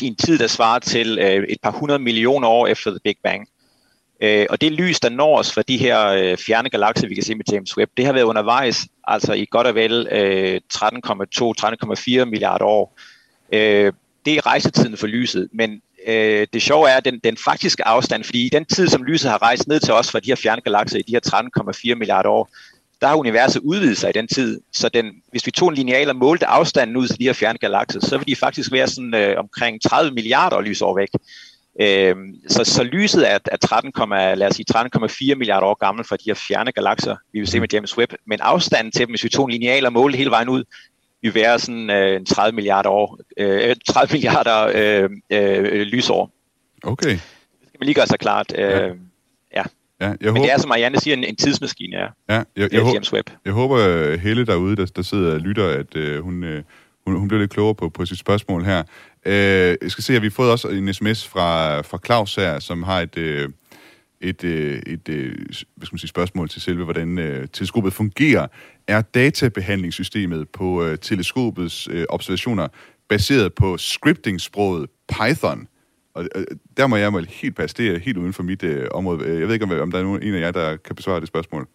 i 0.00 0.06
en 0.06 0.16
tid, 0.16 0.38
der 0.38 0.46
svarer 0.46 0.78
til 0.78 1.18
øh, 1.18 1.44
et 1.48 1.58
par 1.62 1.70
hundrede 1.70 1.98
millioner 1.98 2.48
år 2.48 2.66
efter 2.66 2.90
The 2.90 3.00
Big 3.04 3.16
Bang. 3.22 3.48
Øh, 4.20 4.46
og 4.50 4.60
det 4.60 4.72
lys, 4.72 5.00
der 5.00 5.08
når 5.08 5.38
os 5.38 5.52
fra 5.52 5.62
de 5.62 5.76
her 5.76 6.06
øh, 6.06 6.36
fjerne 6.36 6.70
galakser, 6.70 7.08
vi 7.08 7.14
kan 7.14 7.24
se 7.24 7.34
med 7.34 7.44
James 7.52 7.76
Webb, 7.76 7.90
det 7.96 8.06
har 8.06 8.12
været 8.12 8.24
undervejs, 8.24 8.86
altså 9.06 9.32
i 9.32 9.46
godt 9.50 9.66
og 9.66 9.74
vel 9.74 10.08
øh, 10.10 10.60
13,2-13,4 10.74 12.24
milliarder 12.24 12.64
år. 12.64 12.98
Øh, 13.52 13.92
det 14.24 14.36
er 14.36 14.46
rejsetiden 14.46 14.96
for 14.96 15.06
lyset, 15.06 15.48
men 15.52 15.80
øh, 16.06 16.46
det 16.52 16.62
sjove 16.62 16.88
er, 16.88 16.96
at 16.96 17.04
den, 17.04 17.20
den 17.24 17.36
faktiske 17.44 17.86
afstand, 17.86 18.24
fordi 18.24 18.46
i 18.46 18.48
den 18.48 18.64
tid, 18.64 18.88
som 18.88 19.04
lyset 19.04 19.30
har 19.30 19.42
rejst 19.42 19.68
ned 19.68 19.80
til 19.80 19.94
os 19.94 20.10
fra 20.10 20.20
de 20.20 20.26
her 20.26 20.36
fjerne 20.36 20.60
galakser 20.60 20.98
i 20.98 21.02
de 21.02 21.12
her 21.12 21.50
13,4 21.92 21.94
milliarder 21.94 22.30
år, 22.30 22.50
der 23.04 23.10
har 23.10 23.16
universet 23.16 23.60
udvidet 23.60 23.98
sig 23.98 24.10
i 24.10 24.12
den 24.12 24.28
tid, 24.28 24.60
så 24.72 24.88
den, 24.88 25.06
hvis 25.30 25.46
vi 25.46 25.50
tog 25.50 25.68
en 25.68 25.74
lineal 25.74 26.08
og 26.08 26.16
målte 26.16 26.46
afstanden 26.46 26.96
ud 26.96 27.08
til 27.08 27.18
de 27.18 27.24
her 27.24 27.32
fjerne 27.32 27.58
galakser, 27.58 28.00
så 28.00 28.18
vil 28.18 28.26
de 28.26 28.36
faktisk 28.36 28.72
være 28.72 28.88
sådan 28.88 29.14
øh, 29.14 29.38
omkring 29.38 29.82
30 29.82 30.12
milliarder 30.14 30.60
lysår 30.60 30.96
væk. 30.96 31.08
Øh, 31.80 32.16
så, 32.48 32.64
så 32.64 32.82
lyset 32.82 33.30
er, 33.32 33.38
er 33.52 33.56
13, 33.56 33.92
lad 34.38 34.46
os 34.46 34.56
sige 34.56 34.66
13,4 34.76 35.34
milliarder 35.34 35.66
år 35.66 35.74
gammel 35.74 36.04
for 36.04 36.16
de 36.16 36.24
her 36.26 36.34
fjerne 36.34 36.72
galakser, 36.72 37.16
vi 37.32 37.38
vil 37.38 37.48
se 37.48 37.60
med 37.60 37.68
James 37.72 37.98
Webb. 37.98 38.12
Men 38.26 38.38
afstanden 38.40 38.92
til 38.92 39.00
dem, 39.00 39.10
hvis 39.10 39.24
vi 39.24 39.28
tog 39.28 39.44
en 39.44 39.50
lineal 39.50 39.86
og 39.86 39.92
målte 39.92 40.18
hele 40.18 40.30
vejen 40.30 40.48
ud, 40.48 40.64
vil 41.22 41.34
være 41.34 41.58
sådan 41.58 41.90
øh, 41.90 42.26
30 42.26 42.54
milliarder 42.54 42.90
år, 42.90 43.18
øh, 43.36 43.76
30 43.88 44.12
milliarder 44.12 44.70
øh, 44.74 45.10
øh, 45.30 45.82
lysår. 45.82 46.30
Okay. 46.82 47.10
Det 47.10 47.20
skal 47.68 47.78
man 47.80 47.86
lige 47.86 47.94
gøre 47.94 48.06
sig 48.06 48.18
klart. 48.18 48.52
Øh, 48.58 48.70
ja. 48.70 48.88
Ja. 50.00 50.06
Jeg 50.06 50.16
Men 50.20 50.28
håber... 50.28 50.42
det 50.42 50.52
er, 50.52 50.58
som 50.58 50.68
Marianne 50.68 51.00
siger, 51.00 51.16
en, 51.16 51.24
en 51.24 51.36
tidsmaskine, 51.36 51.96
ja. 51.96 52.04
ja 52.28 52.42
jeg, 52.56 52.72
jeg, 52.72 52.92
James 52.94 53.12
Webb. 53.12 53.30
Jeg 53.44 53.52
håber, 53.52 54.16
Helle 54.16 54.46
derude, 54.46 54.76
der, 54.76 54.86
der 54.86 55.02
sidder 55.02 55.34
og 55.34 55.40
lytter, 55.40 55.68
at 55.68 55.96
øh, 55.96 56.20
hun, 56.24 56.44
øh, 56.44 56.62
hun, 57.06 57.16
hun 57.18 57.28
bliver 57.28 57.40
lidt 57.40 57.50
klogere 57.50 57.74
på, 57.74 57.88
på 57.88 58.06
sit 58.06 58.18
spørgsmål 58.18 58.64
her. 58.64 58.82
Øh, 59.26 59.76
jeg 59.82 59.90
skal 59.90 60.04
se, 60.04 60.16
at 60.16 60.22
vi 60.22 60.26
har 60.26 60.30
fået 60.30 60.50
også 60.50 60.68
en 60.68 60.94
sms 60.94 61.28
fra, 61.28 61.80
fra 61.80 61.98
Claus 62.06 62.34
her, 62.34 62.58
som 62.58 62.82
har 62.82 63.00
et, 63.00 63.18
øh, 63.18 63.48
et, 64.20 64.44
øh, 64.44 64.82
et 64.86 65.08
øh, 65.08 65.34
hvad 65.76 65.86
skal 65.86 65.94
man 65.94 65.98
sige, 65.98 66.08
spørgsmål 66.08 66.48
til 66.48 66.62
selve, 66.62 66.84
hvordan 66.84 67.18
øh, 67.18 67.48
teleskopet 67.52 67.92
fungerer. 67.92 68.46
Er 68.88 69.00
databehandlingssystemet 69.00 70.48
på 70.48 70.84
øh, 70.84 70.98
teleskopets 70.98 71.88
øh, 71.90 72.04
observationer 72.08 72.68
baseret 73.08 73.54
på 73.54 73.76
scripting-sproget 73.76 74.86
Python? 75.08 75.68
Og 76.14 76.26
øh, 76.34 76.46
der 76.76 76.86
må 76.86 76.96
jeg 76.96 77.12
må 77.12 77.20
helt 77.20 77.56
passe, 77.56 77.76
det 77.76 77.94
er 77.94 77.98
helt 77.98 78.16
uden 78.16 78.32
for 78.32 78.42
mit 78.42 78.62
øh, 78.62 78.88
område. 78.90 79.38
Jeg 79.38 79.46
ved 79.46 79.54
ikke, 79.54 79.64
om, 79.64 79.80
om 79.80 79.90
der 79.90 79.98
er 79.98 80.02
nogen, 80.02 80.22
en 80.22 80.34
af 80.34 80.40
jer, 80.40 80.50
der 80.50 80.76
kan 80.76 80.96
besvare 80.96 81.20
det 81.20 81.28
spørgsmål. 81.28 81.68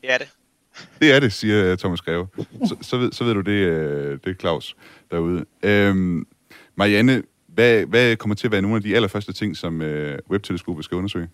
Det 0.00 0.12
er 0.12 0.18
det. 0.18 0.28
Det 1.00 1.12
er 1.12 1.20
det, 1.20 1.32
siger 1.32 1.76
Thomas 1.76 2.00
Greve. 2.00 2.28
Så, 2.64 2.76
så, 2.80 2.96
ved, 2.96 3.12
så 3.12 3.24
ved 3.24 3.34
du, 3.34 3.40
det, 3.40 3.52
øh, 3.52 4.18
det 4.24 4.30
er 4.30 4.34
Claus 4.34 4.76
derude. 5.10 5.44
Øhm, 5.62 6.26
Marianne, 6.74 7.22
hvad, 7.46 7.84
hvad 7.84 8.16
kommer 8.16 8.34
til 8.34 8.48
at 8.48 8.52
være 8.52 8.62
nogle 8.62 8.76
af 8.76 8.82
de 8.82 8.96
allerførste 8.96 9.32
ting, 9.32 9.56
som 9.56 9.82
øh, 9.82 10.18
webteleskopet 10.30 10.84
skal 10.84 10.96
undersøge? 10.96 11.28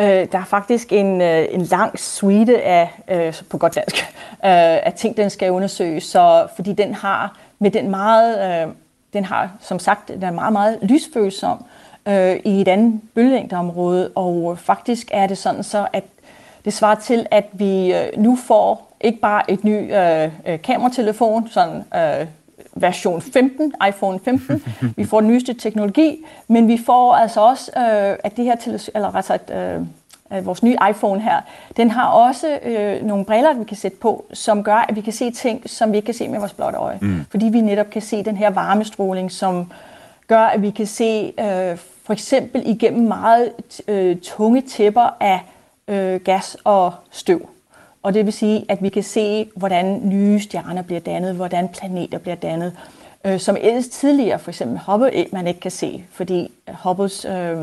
Øh, 0.00 0.06
der 0.06 0.38
er 0.38 0.44
faktisk 0.44 0.92
en, 0.92 1.20
øh, 1.20 1.46
en 1.50 1.62
lang 1.62 1.98
suite 1.98 2.62
af, 2.62 3.02
øh, 3.10 3.34
på 3.50 3.58
godt 3.58 3.74
dansk, 3.74 3.96
øh, 4.30 4.86
af 4.86 4.92
ting, 4.96 5.16
den 5.16 5.30
skal 5.30 5.50
undersøge, 5.50 6.00
så, 6.00 6.48
fordi 6.56 6.72
den 6.72 6.94
har 6.94 7.38
med 7.60 7.70
den 7.70 7.90
meget, 7.90 8.62
øh, 8.66 8.72
den 9.12 9.24
har 9.24 9.50
som 9.60 9.78
sagt, 9.78 10.08
den 10.08 10.22
er 10.22 10.30
meget, 10.30 10.52
meget 10.52 10.78
lysfølsom 10.82 11.64
øh, 12.08 12.36
i 12.44 12.60
et 12.60 12.68
andet 12.68 13.00
bølgelængdeområde, 13.14 14.10
og 14.14 14.58
faktisk 14.58 15.10
er 15.12 15.26
det 15.26 15.38
sådan 15.38 15.62
så, 15.62 15.86
at 15.92 16.04
det 16.64 16.72
svarer 16.72 16.94
til, 16.94 17.26
at 17.30 17.46
vi 17.52 17.94
øh, 17.94 18.18
nu 18.18 18.36
får 18.36 18.96
ikke 19.00 19.20
bare 19.20 19.50
et 19.50 19.64
ny 19.64 19.96
øh, 19.96 20.30
øh, 20.46 20.62
kameratelefon, 20.62 21.48
sådan 21.48 21.84
øh, 21.94 22.26
version 22.74 23.22
15, 23.22 23.72
iPhone 23.88 24.20
15. 24.24 24.64
vi 24.96 25.04
får 25.04 25.20
den 25.20 25.28
nyeste 25.30 25.54
teknologi, 25.54 26.24
men 26.48 26.68
vi 26.68 26.78
får 26.86 27.14
altså 27.14 27.40
også, 27.40 27.70
øh, 27.76 28.16
at 28.24 28.36
det 28.36 28.44
her 28.44 28.88
eller 28.94 29.14
altså 29.14 29.32
at, 29.32 29.52
øh, 29.56 29.86
vores 30.42 30.62
nye 30.62 30.76
iPhone 30.90 31.20
her, 31.20 31.40
den 31.76 31.90
har 31.90 32.06
også 32.06 32.58
øh, 32.62 33.06
nogle 33.06 33.24
briller, 33.24 33.54
vi 33.54 33.64
kan 33.64 33.76
sætte 33.76 33.96
på, 33.96 34.24
som 34.32 34.64
gør, 34.64 34.74
at 34.88 34.96
vi 34.96 35.00
kan 35.00 35.12
se 35.12 35.30
ting, 35.30 35.70
som 35.70 35.92
vi 35.92 35.96
ikke 35.96 36.06
kan 36.06 36.14
se 36.14 36.28
med 36.28 36.38
vores 36.38 36.52
blotte 36.52 36.78
øje. 36.78 36.98
Mm. 37.00 37.24
Fordi 37.30 37.46
vi 37.46 37.60
netop 37.60 37.90
kan 37.90 38.02
se 38.02 38.24
den 38.24 38.36
her 38.36 38.50
varmestråling, 38.50 39.32
som 39.32 39.72
gør, 40.26 40.42
at 40.42 40.62
vi 40.62 40.70
kan 40.70 40.86
se 40.86 41.32
øh, 41.40 41.78
for 42.04 42.12
eksempel 42.12 42.62
igennem 42.66 43.08
meget 43.08 43.52
øh, 43.88 44.16
tunge 44.22 44.60
tæpper 44.60 45.16
af 45.20 45.40
øh, 45.88 46.20
gas 46.20 46.56
og 46.64 46.92
støv. 47.10 47.48
Og 48.02 48.14
det 48.14 48.24
vil 48.24 48.32
sige, 48.32 48.64
at 48.68 48.82
vi 48.82 48.88
kan 48.88 49.02
se, 49.02 49.50
hvordan 49.56 50.00
nye 50.04 50.40
stjerner 50.40 50.82
bliver 50.82 51.00
dannet, 51.00 51.34
hvordan 51.34 51.68
planeter 51.68 52.18
bliver 52.18 52.34
dannet, 52.34 52.72
øh, 53.24 53.40
som 53.40 53.56
ellers 53.60 53.88
tidligere, 53.88 54.38
for 54.38 54.50
eksempel 54.50 54.80
Hubble, 54.86 55.26
man 55.32 55.46
ikke 55.46 55.60
kan 55.60 55.70
se, 55.70 56.04
fordi 56.12 56.52
Hubbles 56.68 57.24
øh, 57.24 57.58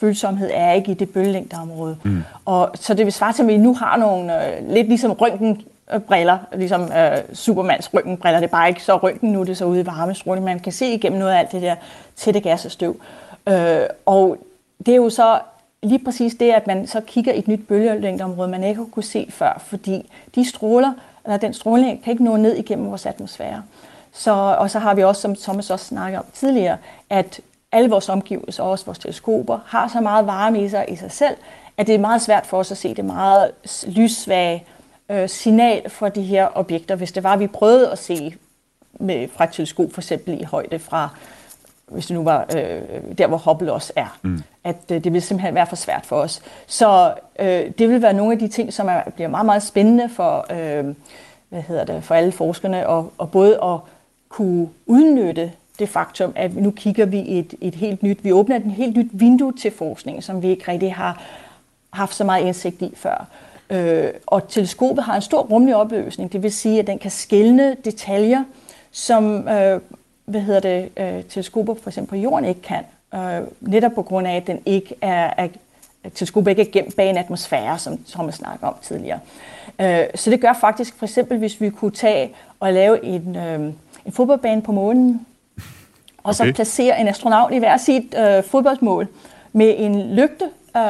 følsomhed 0.00 0.50
er 0.52 0.72
ikke 0.72 0.90
i 0.90 0.94
det 0.94 1.10
bølgelængdeområde. 1.10 1.96
Mm. 2.02 2.22
Og 2.44 2.70
så 2.74 2.94
det 2.94 3.04
vil 3.04 3.12
svare 3.12 3.32
til, 3.32 3.42
at 3.42 3.48
vi 3.48 3.56
nu 3.56 3.74
har 3.74 3.96
nogle, 3.96 4.46
øh, 4.46 4.70
lidt 4.70 4.88
ligesom 4.88 5.12
røntgenbriller, 5.12 6.38
ligesom 6.56 6.82
øh, 6.82 7.18
Supermans 7.32 7.94
røntgenbriller, 7.94 8.40
det 8.40 8.46
er 8.46 8.50
bare 8.50 8.68
ikke 8.68 8.82
så 8.82 8.96
røntgen 8.96 9.32
nu, 9.32 9.40
det 9.40 9.48
er 9.48 9.54
så 9.54 9.64
ude 9.64 9.80
i 9.80 9.86
varmestråling, 9.86 10.44
man 10.44 10.60
kan 10.60 10.72
se 10.72 10.86
igennem 10.86 11.18
noget 11.18 11.32
af 11.32 11.38
alt 11.38 11.52
det 11.52 11.62
der 11.62 11.74
tætte 12.16 12.40
gas 12.40 12.64
og 12.64 12.70
støv. 12.70 13.00
Øh, 13.48 13.80
og 14.06 14.36
det 14.86 14.92
er 14.92 14.96
jo 14.96 15.10
så 15.10 15.38
lige 15.82 16.04
præcis 16.04 16.34
det, 16.34 16.50
at 16.50 16.66
man 16.66 16.86
så 16.86 17.00
kigger 17.00 17.32
i 17.32 17.38
et 17.38 17.48
nyt 17.48 17.68
bølgelængdeområde, 17.68 18.48
man 18.48 18.64
ikke 18.64 18.78
har 18.78 18.84
kunne 18.84 19.02
se 19.02 19.26
før, 19.30 19.62
fordi 19.66 20.10
de 20.34 20.48
stråler, 20.48 20.92
eller 21.24 21.36
den 21.36 21.54
stråling 21.54 22.04
kan 22.04 22.10
ikke 22.10 22.24
nå 22.24 22.36
ned 22.36 22.56
igennem 22.56 22.88
vores 22.88 23.06
atmosfære. 23.06 23.62
Så, 24.12 24.32
og 24.32 24.70
så 24.70 24.78
har 24.78 24.94
vi 24.94 25.04
også, 25.04 25.22
som 25.22 25.34
Thomas 25.34 25.70
også 25.70 25.84
snakkede 25.84 26.18
om 26.18 26.24
tidligere, 26.34 26.76
at 27.10 27.40
alle 27.72 27.90
vores 27.90 28.08
omgivelser, 28.08 28.62
også 28.62 28.84
vores 28.84 28.98
teleskoper, 28.98 29.58
har 29.66 29.88
så 29.88 30.00
meget 30.00 30.26
varme 30.26 30.64
i 30.64 30.68
sig 30.68 30.84
i 30.88 30.96
sig 30.96 31.12
selv, 31.12 31.36
at 31.76 31.86
det 31.86 31.94
er 31.94 31.98
meget 31.98 32.22
svært 32.22 32.46
for 32.46 32.58
os 32.58 32.70
at 32.70 32.76
se 32.76 32.94
det 32.94 33.04
meget 33.04 33.50
lyssvage 33.86 34.64
øh, 35.10 35.28
signal 35.28 35.90
for 35.90 36.08
de 36.08 36.22
her 36.22 36.48
objekter. 36.54 36.94
Hvis 36.94 37.12
det 37.12 37.24
var, 37.24 37.32
at 37.32 37.40
vi 37.40 37.46
prøvede 37.46 37.90
at 37.90 37.98
se 37.98 38.34
med, 38.92 39.28
fra 39.28 39.44
et 39.44 39.50
teleskop 39.52 39.92
for 39.92 40.00
eksempel 40.00 40.40
i 40.40 40.44
højde 40.44 40.78
fra 40.78 41.08
hvis 41.90 42.06
det 42.06 42.14
nu 42.14 42.22
var 42.22 42.46
øh, 42.56 42.82
der, 43.18 43.26
hvor 43.26 43.36
Hubble 43.36 43.72
også 43.72 43.92
er. 43.96 44.18
Mm. 44.22 44.42
At 44.64 44.76
øh, 44.92 45.04
det 45.04 45.12
vil 45.12 45.22
simpelthen 45.22 45.54
være 45.54 45.66
for 45.66 45.76
svært 45.76 46.06
for 46.06 46.16
os. 46.16 46.42
Så 46.66 47.14
øh, 47.38 47.70
det 47.78 47.88
vil 47.88 48.02
være 48.02 48.12
nogle 48.12 48.32
af 48.32 48.38
de 48.38 48.48
ting, 48.48 48.72
som 48.72 48.88
er, 48.88 49.10
bliver 49.14 49.28
meget, 49.28 49.46
meget 49.46 49.62
spændende 49.62 50.08
for, 50.08 50.46
øh, 50.50 50.94
hvad 51.48 51.62
hedder 51.62 51.84
det, 51.84 52.04
for 52.04 52.14
alle 52.14 52.32
forskerne, 52.32 52.86
og, 52.86 53.12
og 53.18 53.30
både 53.30 53.58
at 53.62 53.78
kunne 54.28 54.68
udnytte 54.86 55.52
det 55.80 55.88
faktum, 55.88 56.32
at 56.36 56.56
nu 56.56 56.70
kigger 56.70 57.06
vi 57.06 57.38
et, 57.38 57.54
et 57.60 57.74
helt 57.74 58.02
nyt, 58.02 58.24
vi 58.24 58.32
åbner 58.32 58.56
et 58.56 58.62
helt 58.62 58.96
nyt 58.96 59.10
vindue 59.12 59.52
til 59.52 59.70
forskning, 59.70 60.24
som 60.24 60.42
vi 60.42 60.48
ikke 60.48 60.72
rigtig 60.72 60.94
har 60.94 61.22
haft 61.90 62.14
så 62.14 62.24
meget 62.24 62.44
indsigt 62.44 62.82
i 62.82 62.92
før. 62.96 63.26
Øh, 63.70 64.10
og 64.26 64.48
teleskopet 64.48 65.04
har 65.04 65.16
en 65.16 65.22
stor 65.22 65.42
rumlig 65.42 65.76
opløsning, 65.76 66.32
det 66.32 66.42
vil 66.42 66.52
sige, 66.52 66.78
at 66.78 66.86
den 66.86 66.98
kan 66.98 67.10
skælne 67.10 67.76
detaljer, 67.84 68.44
som 68.90 69.48
øh, 69.48 69.80
hvad 70.24 70.40
hedder 70.40 70.60
det, 70.60 70.88
øh, 70.96 71.24
teleskoper 71.24 71.74
for 71.74 71.90
eksempel 71.90 72.10
på 72.10 72.16
jorden 72.16 72.44
ikke 72.44 72.62
kan. 72.62 72.84
Øh, 73.14 73.46
netop 73.60 73.92
på 73.92 74.02
grund 74.02 74.26
af, 74.26 74.36
at 74.36 74.46
den 74.46 74.60
ikke 74.66 74.94
er, 75.00 75.32
er 75.36 75.48
teleskopet 76.14 76.50
ikke 76.50 76.62
er 76.62 76.72
gemt 76.72 76.96
bag 76.96 77.10
en 77.10 77.16
atmosfære, 77.16 77.78
som 77.78 77.98
Thomas 77.98 78.34
snakker 78.34 78.66
om 78.66 78.74
tidligere. 78.82 79.18
Øh, 79.80 80.04
så 80.14 80.30
det 80.30 80.40
gør 80.40 80.52
faktisk, 80.60 80.94
for 80.98 81.06
eksempel 81.06 81.38
hvis 81.38 81.60
vi 81.60 81.70
kunne 81.70 81.90
tage 81.90 82.30
og 82.60 82.72
lave 82.72 83.04
en, 83.04 83.36
øh, 83.36 83.60
en 84.06 84.12
fodboldbane 84.12 84.62
på 84.62 84.72
månen, 84.72 85.26
og 86.22 86.34
så 86.34 86.52
placere 86.54 87.00
en 87.00 87.08
astronaut 87.08 87.52
i 87.52 87.58
hver 87.58 87.76
sit 87.76 88.14
øh, 88.18 88.44
fodboldsmål 88.44 89.08
med 89.52 89.74
en 89.78 90.14
lygte, 90.14 90.44
øh, 90.76 90.82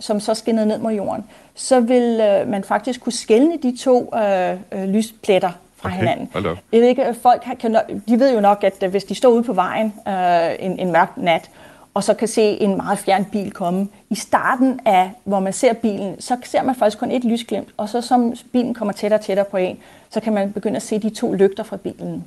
som 0.00 0.20
så 0.20 0.34
skinnede 0.34 0.66
ned 0.66 0.78
mod 0.78 0.92
jorden, 0.92 1.24
så 1.54 1.80
vil 1.80 2.20
øh, 2.20 2.48
man 2.48 2.64
faktisk 2.64 3.00
kunne 3.00 3.12
skelne 3.12 3.58
de 3.62 3.76
to 3.76 4.14
øh, 4.16 4.56
øh, 4.72 4.84
lyspletter 4.84 5.50
fra 5.76 5.88
okay. 5.88 5.98
hinanden. 5.98 6.30
Jeg 6.72 6.80
ved 6.80 6.88
ikke, 6.88 7.14
folk 7.22 7.46
kan, 7.60 7.76
de 8.08 8.20
ved 8.20 8.34
jo 8.34 8.40
nok, 8.40 8.64
at 8.64 8.82
øh, 8.82 8.90
hvis 8.90 9.04
de 9.04 9.14
står 9.14 9.28
ude 9.28 9.42
på 9.42 9.52
vejen 9.52 9.94
øh, 10.08 10.50
en, 10.58 10.78
en 10.78 10.92
mørk 10.92 11.16
nat, 11.16 11.50
og 11.94 12.04
så 12.04 12.14
kan 12.14 12.28
se 12.28 12.42
en 12.42 12.76
meget 12.76 12.98
fjern 12.98 13.24
bil 13.24 13.52
komme. 13.52 13.88
I 14.10 14.14
starten 14.14 14.80
af, 14.84 15.10
hvor 15.24 15.40
man 15.40 15.52
ser 15.52 15.72
bilen, 15.72 16.20
så 16.20 16.36
ser 16.44 16.62
man 16.62 16.74
faktisk 16.74 16.98
kun 16.98 17.10
et 17.10 17.24
lysglimt, 17.24 17.68
og 17.76 17.88
så 17.88 18.00
som 18.00 18.34
bilen 18.52 18.74
kommer 18.74 18.92
tættere 18.92 19.20
og 19.20 19.24
tættere 19.24 19.46
på 19.50 19.56
en, 19.56 19.78
så 20.10 20.20
kan 20.20 20.32
man 20.32 20.52
begynde 20.52 20.76
at 20.76 20.82
se 20.82 20.98
de 20.98 21.10
to 21.10 21.32
lygter 21.32 21.62
fra 21.62 21.76
bilen. 21.76 22.24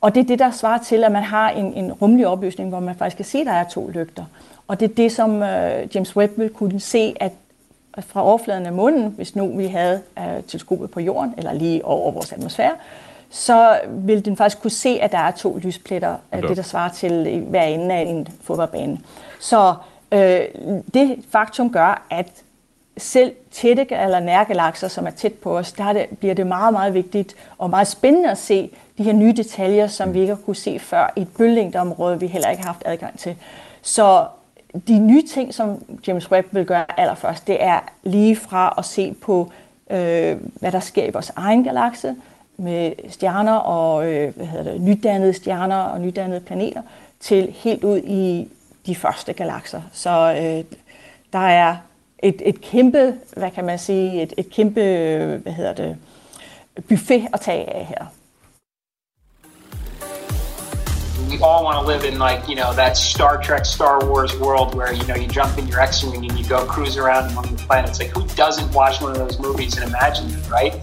Og 0.00 0.14
det 0.14 0.20
er 0.20 0.24
det, 0.24 0.38
der 0.38 0.50
svarer 0.50 0.78
til, 0.78 1.04
at 1.04 1.12
man 1.12 1.22
har 1.22 1.50
en, 1.50 1.74
en 1.74 1.92
rummelig 1.92 2.26
opløsning, 2.26 2.68
hvor 2.68 2.80
man 2.80 2.94
faktisk 2.94 3.16
kan 3.16 3.24
se, 3.24 3.38
at 3.38 3.46
der 3.46 3.52
er 3.52 3.64
to 3.64 3.88
lygter. 3.88 4.24
Og 4.68 4.80
det 4.80 4.90
er 4.90 4.94
det, 4.94 5.12
som 5.12 5.42
øh, 5.42 5.94
James 5.94 6.16
Webb 6.16 6.38
vil 6.38 6.50
kunne 6.50 6.80
se, 6.80 7.14
at 7.20 7.32
fra 8.00 8.24
overfladen 8.24 8.66
af 8.66 8.72
månen, 8.72 9.12
hvis 9.16 9.36
nu 9.36 9.56
vi 9.56 9.66
havde 9.66 10.02
øh, 10.18 10.42
teleskopet 10.48 10.90
på 10.90 11.00
jorden, 11.00 11.34
eller 11.36 11.52
lige 11.52 11.84
over 11.84 12.12
vores 12.12 12.32
atmosfære, 12.32 12.72
så 13.30 13.80
vil 13.88 14.24
den 14.24 14.36
faktisk 14.36 14.62
kunne 14.62 14.70
se, 14.70 14.98
at 15.00 15.12
der 15.12 15.18
er 15.18 15.30
to 15.30 15.56
lyspletter, 15.62 16.16
uh, 16.32 16.42
det 16.42 16.56
der 16.56 16.62
svarer 16.62 16.92
til 16.92 17.40
hver 17.48 17.62
ende 17.62 17.94
af 17.94 18.02
en 18.02 18.28
fodboldbane. 18.42 19.00
Så 19.40 19.74
øh, 20.12 20.40
det 20.94 21.18
faktum 21.30 21.72
gør, 21.72 22.06
at 22.10 22.26
selv 22.96 23.32
tætte 23.50 23.86
eller 23.90 24.20
nærgalakser, 24.20 24.88
som 24.88 25.06
er 25.06 25.10
tæt 25.10 25.32
på 25.32 25.58
os, 25.58 25.72
der 25.72 25.92
det, 25.92 26.06
bliver 26.18 26.34
det 26.34 26.46
meget, 26.46 26.72
meget 26.72 26.94
vigtigt 26.94 27.34
og 27.58 27.70
meget 27.70 27.88
spændende 27.88 28.30
at 28.30 28.38
se 28.38 28.70
de 28.98 29.02
her 29.02 29.12
nye 29.12 29.32
detaljer, 29.32 29.86
som 29.86 30.14
vi 30.14 30.20
ikke 30.20 30.34
har 30.34 30.42
kunne 30.42 30.56
se 30.56 30.78
før 30.78 31.12
i 31.16 31.20
et 31.20 31.28
bølgelængdeområde, 31.38 32.20
vi 32.20 32.26
heller 32.26 32.48
ikke 32.48 32.62
har 32.62 32.72
haft 32.72 32.82
adgang 32.86 33.18
til. 33.18 33.36
Så 33.82 34.26
de 34.88 34.98
nye 34.98 35.22
ting, 35.26 35.54
som 35.54 35.84
James 36.06 36.30
Webb 36.30 36.48
vil 36.50 36.66
gøre 36.66 37.00
allerførst, 37.00 37.46
det 37.46 37.62
er 37.64 37.80
lige 38.02 38.36
fra 38.36 38.74
at 38.78 38.84
se 38.84 39.14
på, 39.20 39.52
øh, 39.90 40.36
hvad 40.54 40.72
der 40.72 40.80
sker 40.80 41.04
i 41.04 41.10
vores 41.10 41.32
egen 41.36 41.64
galakse, 41.64 42.14
med 42.56 42.92
stjerner 43.08 43.54
og 43.54 44.12
øh, 44.12 44.36
hvad 44.36 44.46
hedder 44.46 44.72
det, 44.72 44.80
nydannede 44.80 45.32
stjerner 45.32 45.76
og 45.76 46.00
nydannede 46.00 46.40
planeter, 46.40 46.82
til 47.20 47.54
helt 47.56 47.84
ud 47.84 47.98
i 47.98 48.48
de 48.86 48.94
første 48.94 49.32
galakser. 49.32 49.82
Så 49.92 50.10
øh, 50.10 50.78
der 51.32 51.38
er 51.38 51.76
et, 52.18 52.42
et 52.44 52.60
kæmpe, 52.60 53.14
hvad 53.36 53.50
kan 53.50 53.64
man 53.64 53.78
sige, 53.78 54.22
et, 54.22 54.34
et 54.36 54.50
kæmpe, 54.50 54.80
hvad 55.42 55.52
hedder 55.52 55.72
det, 55.72 55.96
buffet 56.88 57.28
at 57.32 57.40
tage 57.40 57.74
af 57.74 57.84
her. 57.84 58.06
We 61.30 61.38
all 61.40 61.64
want 61.64 61.76
to 61.80 61.86
live 61.92 62.04
in 62.04 62.18
like 62.18 62.48
you 62.48 62.56
know 62.56 62.72
that 62.72 62.96
Star 62.96 63.42
Trek, 63.42 63.64
Star 63.66 63.96
Wars 64.08 64.32
world 64.38 64.74
where 64.74 64.92
you 64.92 65.04
know 65.08 65.16
you 65.16 65.28
jump 65.28 65.58
in 65.58 65.66
your 65.68 65.80
X-wing 65.80 66.24
and 66.26 66.38
you 66.38 66.44
go 66.48 66.64
cruise 66.64 66.96
around 66.96 67.30
among 67.32 67.46
the 67.54 67.62
planets. 67.66 67.98
Like 68.00 68.10
who 68.16 68.24
doesn't 68.44 68.70
watch 68.74 69.02
one 69.02 69.12
of 69.12 69.18
those 69.18 69.38
movies 69.38 69.76
and 69.76 69.88
imagine 69.88 70.26
it, 70.30 70.50
right? 70.50 70.74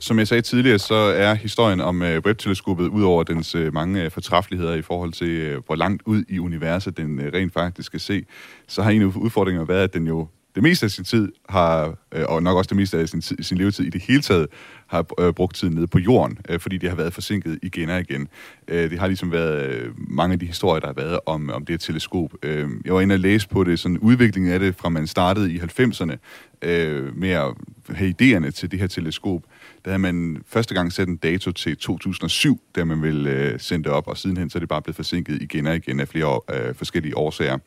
Som 0.00 0.18
jeg 0.18 0.28
sagde 0.28 0.42
tidligere, 0.42 0.78
så 0.78 0.94
er 0.94 1.34
historien 1.34 1.80
om 1.80 2.02
øh, 2.02 2.16
uh, 2.16 2.22
Webb-teleskopet, 2.26 2.88
udover 2.88 3.22
dens 3.22 3.54
øh, 3.54 3.74
mange 3.74 4.06
uh, 4.06 4.12
fortræffeligheder 4.12 4.74
i 4.74 4.82
forhold 4.82 5.12
til, 5.12 5.56
hvor 5.66 5.74
langt 5.74 6.02
ud 6.06 6.24
i 6.28 6.38
universet 6.38 6.96
den 6.96 7.20
rent 7.34 7.52
faktisk 7.52 7.86
skal 7.86 8.00
se, 8.00 8.24
så 8.68 8.82
har 8.82 8.90
en 8.90 9.02
af 9.02 9.06
udfordringerne 9.06 9.68
været, 9.68 9.82
at 9.82 9.94
den 9.94 10.06
jo 10.06 10.28
det 10.56 10.62
meste 10.62 10.84
af 10.84 10.90
sin 10.90 11.04
tid 11.04 11.32
har, 11.48 11.94
øh, 12.12 12.24
og 12.28 12.42
nok 12.42 12.56
også 12.56 12.68
det 12.68 12.76
meste 12.76 12.98
af 12.98 13.08
sin, 13.08 13.22
sin 13.22 13.58
levetid 13.58 13.84
i 13.84 13.90
det 13.90 14.02
hele 14.02 14.22
taget, 14.22 14.46
har 14.86 15.06
øh, 15.20 15.32
brugt 15.32 15.56
tiden 15.56 15.74
nede 15.74 15.86
på 15.86 15.98
jorden, 15.98 16.38
øh, 16.48 16.60
fordi 16.60 16.78
det 16.78 16.88
har 16.88 16.96
været 16.96 17.12
forsinket 17.12 17.58
igen 17.62 17.90
og 17.90 18.00
igen. 18.00 18.28
Øh, 18.68 18.90
det 18.90 18.98
har 18.98 19.06
ligesom 19.06 19.32
været 19.32 19.66
øh, 19.66 19.92
mange 19.96 20.32
af 20.32 20.38
de 20.38 20.46
historier, 20.46 20.80
der 20.80 20.86
har 20.86 20.94
været 20.94 21.20
om, 21.26 21.50
om 21.50 21.64
det 21.64 21.72
her 21.72 21.78
teleskop. 21.78 22.30
Øh, 22.42 22.68
jeg 22.84 22.94
var 22.94 23.00
inde 23.00 23.14
og 23.14 23.18
læse 23.18 23.48
på 23.48 23.64
det, 23.64 23.78
sådan 23.78 23.98
udviklingen 23.98 24.52
af 24.52 24.58
det, 24.60 24.74
fra 24.74 24.88
man 24.88 25.06
startede 25.06 25.52
i 25.52 25.58
90'erne 25.58 26.16
øh, 26.62 27.16
med 27.16 27.30
at 27.30 27.54
have 27.88 28.14
idéerne 28.22 28.50
til 28.50 28.70
det 28.70 28.78
her 28.78 28.86
teleskop. 28.86 29.42
Der 29.84 29.90
havde 29.90 30.02
man 30.02 30.42
første 30.46 30.74
gang 30.74 30.92
sat 30.92 31.08
en 31.08 31.16
dato 31.16 31.52
til 31.52 31.76
2007, 31.76 32.60
da 32.76 32.84
man 32.84 33.02
ville 33.02 33.30
øh, 33.30 33.60
sende 33.60 33.84
det 33.84 33.92
op, 33.92 34.08
og 34.08 34.16
sidenhen 34.16 34.50
så 34.50 34.58
er 34.58 34.60
det 34.60 34.68
bare 34.68 34.82
blevet 34.82 34.96
forsinket 34.96 35.42
igen 35.42 35.66
og 35.66 35.76
igen 35.76 36.00
af 36.00 36.08
flere 36.08 36.40
øh, 36.54 36.74
forskellige 36.74 37.16
årsager. 37.16 37.58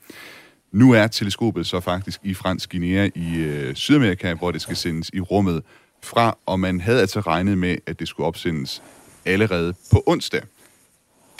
Nu 0.71 0.91
er 0.91 1.07
teleskopet 1.07 1.65
så 1.65 1.79
faktisk 1.79 2.19
i 2.23 2.33
Fransk 2.33 2.71
Guinea 2.71 3.09
i 3.15 3.37
øh, 3.37 3.75
Sydamerika, 3.75 4.33
hvor 4.33 4.51
det 4.51 4.61
skal 4.61 4.75
sendes 4.75 5.09
i 5.13 5.19
rummet 5.19 5.63
fra, 6.03 6.37
og 6.45 6.59
man 6.59 6.81
havde 6.81 7.01
altså 7.01 7.19
regnet 7.19 7.57
med, 7.57 7.77
at 7.85 7.99
det 7.99 8.07
skulle 8.07 8.27
opsendes 8.27 8.83
allerede 9.25 9.73
på 9.91 10.03
onsdag. 10.05 10.41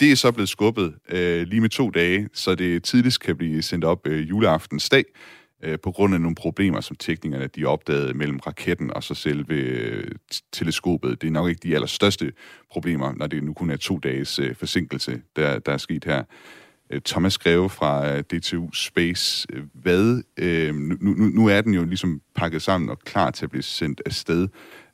Det 0.00 0.12
er 0.12 0.16
så 0.16 0.32
blevet 0.32 0.48
skubbet 0.48 0.94
øh, 1.08 1.46
lige 1.46 1.60
med 1.60 1.68
to 1.68 1.90
dage, 1.90 2.28
så 2.32 2.54
det 2.54 2.84
tidligst 2.84 3.20
kan 3.20 3.36
blive 3.36 3.62
sendt 3.62 3.84
op 3.84 4.06
øh, 4.06 4.28
juleaftensdag, 4.28 5.04
øh, 5.62 5.78
på 5.78 5.92
grund 5.92 6.14
af 6.14 6.20
nogle 6.20 6.34
problemer, 6.34 6.80
som 6.80 6.96
teknikerne 6.96 7.46
de 7.46 7.64
opdagede 7.64 8.14
mellem 8.14 8.38
raketten 8.38 8.90
og 8.90 9.02
så 9.02 9.14
selve 9.14 9.54
øh, 9.54 10.10
teleskopet. 10.52 11.20
Det 11.20 11.26
er 11.26 11.30
nok 11.30 11.48
ikke 11.48 11.60
de 11.62 11.74
allerstørste 11.74 12.32
problemer, 12.70 13.12
når 13.12 13.26
det 13.26 13.44
nu 13.44 13.52
kun 13.52 13.70
er 13.70 13.76
to 13.76 13.98
dages 13.98 14.38
øh, 14.38 14.54
forsinkelse, 14.54 15.20
der, 15.36 15.58
der 15.58 15.72
er 15.72 15.78
sket 15.78 16.04
her. 16.04 16.24
Øh, 16.90 17.00
Thomas 17.00 17.38
Greve 17.38 17.70
fra 17.70 18.08
øh, 18.08 18.22
DTU 18.22 18.72
Space. 18.72 19.46
Øh, 19.52 19.64
hvad, 19.72 20.22
øh, 20.36 20.74
nu, 20.74 20.96
nu, 21.00 21.14
nu 21.14 21.46
er 21.46 21.60
den 21.60 21.74
jo 21.74 21.84
ligesom 21.84 22.22
pakket 22.34 22.62
sammen 22.62 22.90
og 22.90 22.98
klar 22.98 23.30
til 23.30 23.46
at 23.46 23.50
blive 23.50 23.62
sendt 23.62 24.02
afsted. 24.06 24.48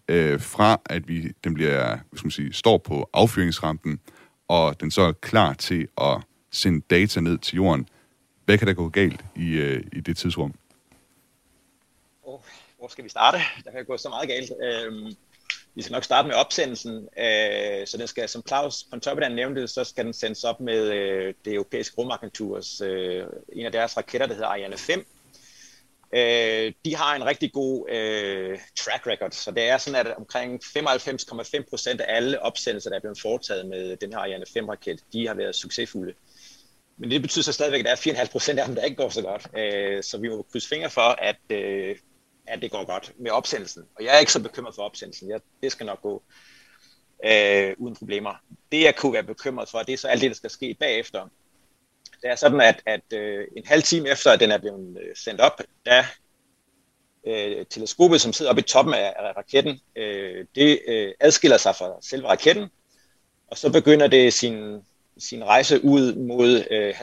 Øh, 0.09 0.41
fra 0.41 0.81
at 0.87 1.09
vi, 1.09 1.33
den 1.45 1.55
bliver, 1.55 1.87
hvad 1.87 2.17
skal 2.17 2.27
man 2.27 2.31
sige, 2.31 2.53
står 2.53 2.79
på 2.79 3.11
affyringsrampen, 3.13 4.01
og 4.49 4.81
den 4.81 4.91
så 4.91 5.03
er 5.03 5.13
klar 5.13 5.53
til 5.53 5.89
at 6.01 6.23
sende 6.51 6.81
data 6.91 7.21
ned 7.21 7.39
til 7.39 7.57
jorden. 7.57 7.89
Hvad 8.45 8.59
kan 8.59 8.69
der 8.69 8.75
gå 8.75 8.89
galt 8.89 9.25
i, 9.37 9.51
øh, 9.51 9.85
i 9.93 10.01
det 10.01 10.17
tidsrum? 10.17 10.55
Oh, 12.23 12.41
hvor 12.79 12.89
skal 12.89 13.05
vi 13.05 13.09
starte? 13.09 13.39
Der 13.65 13.71
kan 13.71 13.85
gå 13.85 13.97
så 13.97 14.09
meget 14.09 14.29
galt. 14.29 14.53
Øh, 14.63 15.13
vi 15.75 15.83
skal 15.83 15.93
nok 15.93 16.05
starte 16.05 16.29
med 16.29 16.37
opsendelsen, 16.37 17.09
øh, 17.19 17.87
så 17.87 17.97
den 17.99 18.07
skal, 18.07 18.29
som 18.29 18.43
Claus 18.49 18.85
på 18.91 18.99
toppen 18.99 19.33
nævnte, 19.33 19.69
så 19.69 19.85
skal 19.85 20.05
den 20.05 20.13
sendes 20.13 20.45
op 20.45 20.61
med 20.61 20.93
øh, 20.93 21.35
det 21.45 21.53
europæiske 21.53 22.03
rumagentur's, 22.03 22.85
øh, 22.85 23.27
en 23.53 23.67
af 23.67 23.73
deres 23.73 23.97
raketter, 23.97 24.27
der 24.27 24.35
hedder 24.35 24.49
Ariane 24.49 24.77
5. 24.77 25.07
Øh, 26.15 26.73
de 26.85 26.97
har 26.97 27.17
en 27.17 27.27
rigtig 27.27 27.53
god 27.53 27.91
øh, 27.91 28.59
track 28.77 29.07
record, 29.07 29.31
så 29.31 29.51
det 29.51 29.63
er 29.63 29.79
sådan, 29.79 30.07
at 30.07 30.15
omkring 30.17 30.61
95,5 30.65 31.63
procent 31.71 32.01
af 32.01 32.17
alle 32.17 32.43
opsendelser, 32.43 32.91
der 32.91 32.97
er 32.97 33.01
blevet 33.01 33.21
foretaget 33.21 33.67
med 33.67 33.97
den 33.97 34.13
her 34.13 34.19
Ariane 34.19 34.45
5-raket, 34.49 35.01
de 35.13 35.27
har 35.27 35.35
været 35.35 35.55
succesfulde. 35.55 36.15
Men 36.97 37.11
det 37.11 37.23
betyder 37.23 37.43
så 37.43 37.53
stadigvæk, 37.53 37.81
at 37.81 37.85
der 38.05 38.13
er 38.13 38.25
4,5 38.25 38.31
procent 38.33 38.59
af 38.59 38.67
dem, 38.67 38.75
der 38.75 38.83
ikke 38.83 38.97
går 38.97 39.09
så 39.09 39.23
godt. 39.23 39.47
Øh, 39.59 40.03
så 40.03 40.19
vi 40.19 40.29
må 40.29 40.47
krydse 40.53 40.69
fingre 40.69 40.91
for, 40.91 41.01
at 41.01 41.37
øh, 41.51 41.97
at 42.49 42.63
det 42.63 42.71
går 42.71 42.85
godt 42.85 43.13
med 43.19 43.31
opsendelsen. 43.31 43.83
Og 43.97 44.05
jeg 44.05 44.15
er 44.15 44.19
ikke 44.19 44.33
så 44.33 44.43
bekymret 44.43 44.75
for 44.75 44.83
opsendelsen. 44.83 45.31
Jeg, 45.31 45.41
det 45.63 45.73
skal 45.73 45.87
nok 45.87 46.03
gå 46.03 46.23
øh, 47.25 47.75
uden 47.79 47.97
problemer. 47.97 48.35
Det 48.73 48.83
jeg 48.83 48.97
kunne 48.97 49.13
være 49.13 49.23
bekymret 49.23 49.69
for, 49.69 49.79
det 49.79 49.93
er 49.93 49.99
så 49.99 50.09
alt 50.09 50.21
det, 50.21 50.31
der 50.31 50.37
skal 50.37 50.51
ske 50.51 50.77
bagefter. 50.81 51.29
Det 52.23 52.31
er 52.31 52.37
sådan, 52.37 52.61
at, 52.61 52.83
at 52.87 53.13
øh, 53.13 53.45
en 53.57 53.67
halv 53.67 53.83
time 53.83 54.09
efter, 54.09 54.31
at 54.31 54.41
den 54.41 54.51
er 54.51 54.59
blevet 54.59 54.99
øh, 55.03 55.17
sendt 55.17 55.41
op, 55.41 55.61
der 55.87 56.05
øh, 57.27 57.67
teleskopet, 57.71 58.21
som 58.21 58.33
sidder 58.33 58.51
oppe 58.51 58.61
i 58.61 58.65
toppen 58.65 58.95
af, 58.95 59.15
af 59.17 59.37
raketten, 59.37 59.81
øh, 59.97 60.47
det 60.55 60.81
øh, 60.89 61.13
adskiller 61.21 61.57
sig 61.57 61.77
fra 61.77 61.93
selve 62.03 62.29
raketten, 62.29 62.69
og 63.47 63.59
så 63.59 63.73
begynder 63.73 64.07
det 64.07 64.33
sin, 64.33 64.83
sin 65.19 65.45
rejse 65.45 65.85
ud 65.85 66.15
mod 66.15 66.65
øh, 66.71 66.95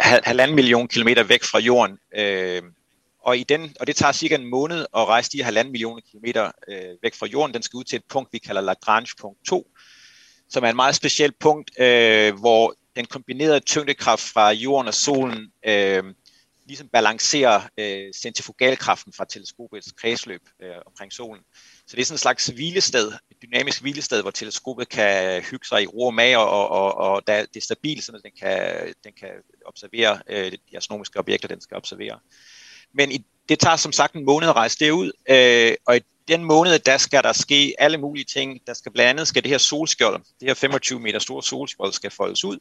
halvanden 0.00 0.54
million 0.54 0.88
kilometer 0.88 1.22
væk 1.22 1.42
fra 1.42 1.58
jorden. 1.58 1.98
Øh, 2.16 2.62
og, 3.22 3.38
i 3.38 3.42
den, 3.42 3.76
og 3.80 3.86
det 3.86 3.96
tager 3.96 4.12
cirka 4.12 4.34
en 4.34 4.50
måned 4.50 4.86
at 4.96 5.06
rejse 5.06 5.30
de 5.32 5.42
halvanden 5.42 5.72
millioner 5.72 6.00
kilometer 6.10 6.52
øh, 6.68 6.96
væk 7.02 7.14
fra 7.14 7.26
jorden. 7.26 7.54
Den 7.54 7.62
skal 7.62 7.76
ud 7.76 7.84
til 7.84 7.96
et 7.96 8.04
punkt, 8.08 8.32
vi 8.32 8.38
kalder 8.38 8.60
Lagrange 8.60 9.14
punkt 9.20 9.38
2, 9.48 9.70
som 10.48 10.64
er 10.64 10.68
et 10.68 10.76
meget 10.76 10.94
specielt 10.94 11.38
punkt, 11.38 11.70
øh, 11.80 12.34
hvor 12.34 12.74
den 12.96 13.06
kombinerede 13.06 13.60
tyngdekraft 13.60 14.22
fra 14.22 14.50
jorden 14.50 14.88
og 14.88 14.94
solen 14.94 15.52
øh, 15.66 16.04
ligesom 16.66 16.88
balancerer 16.88 17.62
øh, 17.78 18.12
centrifugalkraften 18.12 19.12
fra 19.12 19.24
teleskopets 19.24 19.92
kredsløb 19.92 20.42
øh, 20.62 20.76
omkring 20.86 21.12
solen. 21.12 21.42
Så 21.86 21.96
det 21.96 22.00
er 22.00 22.04
sådan 22.04 22.14
en 22.14 22.18
slags 22.18 22.46
hvilested, 22.46 23.12
et 23.30 23.36
dynamisk 23.42 23.80
hvilested, 23.80 24.22
hvor 24.22 24.30
teleskopet 24.30 24.88
kan 24.88 25.42
hygge 25.42 25.66
sig 25.66 25.82
i 25.82 25.86
ro 25.86 26.06
og 26.06 26.14
mag, 26.14 26.36
og, 26.36 26.68
og, 26.68 26.94
og 26.94 27.26
der, 27.26 27.40
det 27.40 27.56
er 27.56 27.60
stabilt, 27.60 28.04
så 28.04 28.20
den 28.24 28.32
kan, 28.40 28.94
den 29.04 29.12
kan 29.20 29.30
observere 29.66 30.22
øh, 30.28 30.52
de 30.52 30.76
astronomiske 30.76 31.18
objekter, 31.18 31.48
den 31.48 31.60
skal 31.60 31.76
observere. 31.76 32.18
Men 32.94 33.12
i, 33.12 33.24
det 33.48 33.58
tager 33.58 33.76
som 33.76 33.92
sagt 33.92 34.14
en 34.14 34.24
måned 34.24 34.48
at 34.48 34.56
rejse 34.56 34.78
derud, 34.78 35.12
øh, 35.28 35.74
og 35.86 35.96
i 35.96 36.00
den 36.28 36.44
måned, 36.44 36.78
der 36.78 36.96
skal 36.96 37.22
der 37.22 37.32
ske 37.32 37.74
alle 37.78 37.98
mulige 37.98 38.24
ting. 38.24 38.60
Der 38.66 38.74
skal 38.74 38.92
blandt 38.92 39.10
andet 39.10 39.28
skal 39.28 39.42
det 39.42 39.50
her 39.50 39.58
solskjold, 39.58 40.22
det 40.40 40.48
her 40.48 40.54
25 40.54 41.00
meter 41.00 41.18
store 41.18 41.42
solskjold, 41.42 41.92
skal 41.92 42.10
foldes 42.10 42.44
ud. 42.44 42.58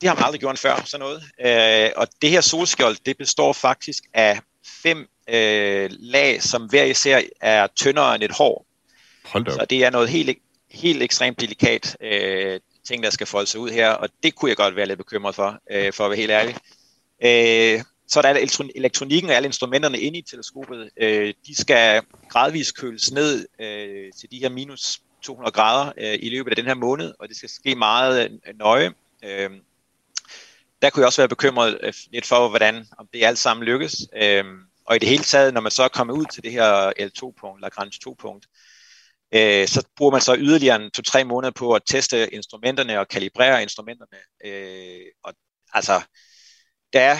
Det 0.00 0.08
har 0.08 0.16
man 0.16 0.24
aldrig 0.24 0.40
gjort 0.40 0.58
før, 0.58 0.82
sådan 0.84 1.00
noget. 1.00 1.22
Øh, 1.86 1.90
og 1.96 2.08
det 2.22 2.30
her 2.30 2.40
solskjold, 2.40 2.96
det 3.06 3.18
består 3.18 3.52
faktisk 3.52 4.04
af 4.14 4.40
fem 4.82 5.08
øh, 5.28 5.90
lag, 5.90 6.42
som 6.42 6.62
hver 6.62 6.84
især 6.84 7.20
er 7.40 7.66
tyndere 7.66 8.14
end 8.14 8.22
et 8.22 8.32
hår. 8.32 8.66
Hold 9.24 9.44
da. 9.44 9.50
Så 9.50 9.66
det 9.70 9.84
er 9.84 9.90
noget 9.90 10.08
helt, 10.08 10.38
helt 10.70 11.02
ekstremt 11.02 11.40
delikat 11.40 11.96
øh, 12.00 12.60
ting, 12.88 13.02
der 13.02 13.10
skal 13.10 13.26
folde 13.26 13.46
sig 13.46 13.60
ud 13.60 13.70
her, 13.70 13.90
og 13.90 14.08
det 14.22 14.34
kunne 14.34 14.48
jeg 14.48 14.56
godt 14.56 14.76
være 14.76 14.86
lidt 14.86 14.98
bekymret 14.98 15.34
for, 15.34 15.58
øh, 15.70 15.92
for 15.92 16.04
at 16.04 16.10
være 16.10 16.18
helt 16.18 16.30
ærlig. 16.30 16.56
Øh, 17.24 17.82
så 18.08 18.18
er 18.20 18.22
der 18.22 18.68
elektronikken 18.74 19.30
og 19.30 19.36
alle 19.36 19.46
instrumenterne 19.46 20.00
inde 20.00 20.18
i 20.18 20.22
teleskopet. 20.22 20.90
Øh, 20.96 21.34
de 21.46 21.54
skal 21.54 22.02
gradvist 22.28 22.76
køles 22.76 23.10
ned 23.12 23.46
øh, 23.60 24.12
til 24.20 24.30
de 24.30 24.38
her 24.38 24.48
minus 24.48 25.00
200 25.22 25.52
grader 25.52 25.92
øh, 25.98 26.18
i 26.22 26.30
løbet 26.30 26.50
af 26.50 26.56
den 26.56 26.64
her 26.64 26.74
måned, 26.74 27.14
og 27.18 27.28
det 27.28 27.36
skal 27.36 27.48
ske 27.48 27.74
meget 27.74 28.30
øh, 28.46 28.58
nøje. 28.58 28.92
Øh, 29.24 29.50
der 30.82 30.90
kunne 30.90 31.00
jeg 31.00 31.06
også 31.06 31.20
være 31.20 31.28
bekymret 31.28 31.78
øh, 31.82 31.92
lidt 32.12 32.26
for, 32.26 32.48
hvordan 32.48 32.86
om 32.98 33.08
det 33.12 33.24
alt 33.24 33.38
sammen 33.38 33.64
lykkes. 33.64 33.96
Øh, 34.22 34.44
og 34.86 34.96
i 34.96 34.98
det 34.98 35.08
hele 35.08 35.24
taget, 35.24 35.54
når 35.54 35.60
man 35.60 35.72
så 35.72 35.82
er 35.82 35.88
kommet 35.88 36.14
ud 36.14 36.24
til 36.32 36.42
det 36.42 36.52
her 36.52 36.92
L2-punkt, 37.00 37.60
Lagrange 37.60 38.00
2-punkt, 38.08 38.46
øh, 39.34 39.68
så 39.68 39.86
bruger 39.96 40.12
man 40.12 40.20
så 40.20 40.36
yderligere 40.38 40.84
en 40.84 40.90
to-tre 40.90 41.24
måneder 41.24 41.52
på 41.52 41.74
at 41.74 41.82
teste 41.86 42.34
instrumenterne 42.34 43.00
og 43.00 43.08
kalibrere 43.08 43.62
instrumenterne. 43.62 44.18
Øh, 44.44 45.06
og 45.24 45.34
altså, 45.72 46.02
der 46.92 47.00
er, 47.00 47.18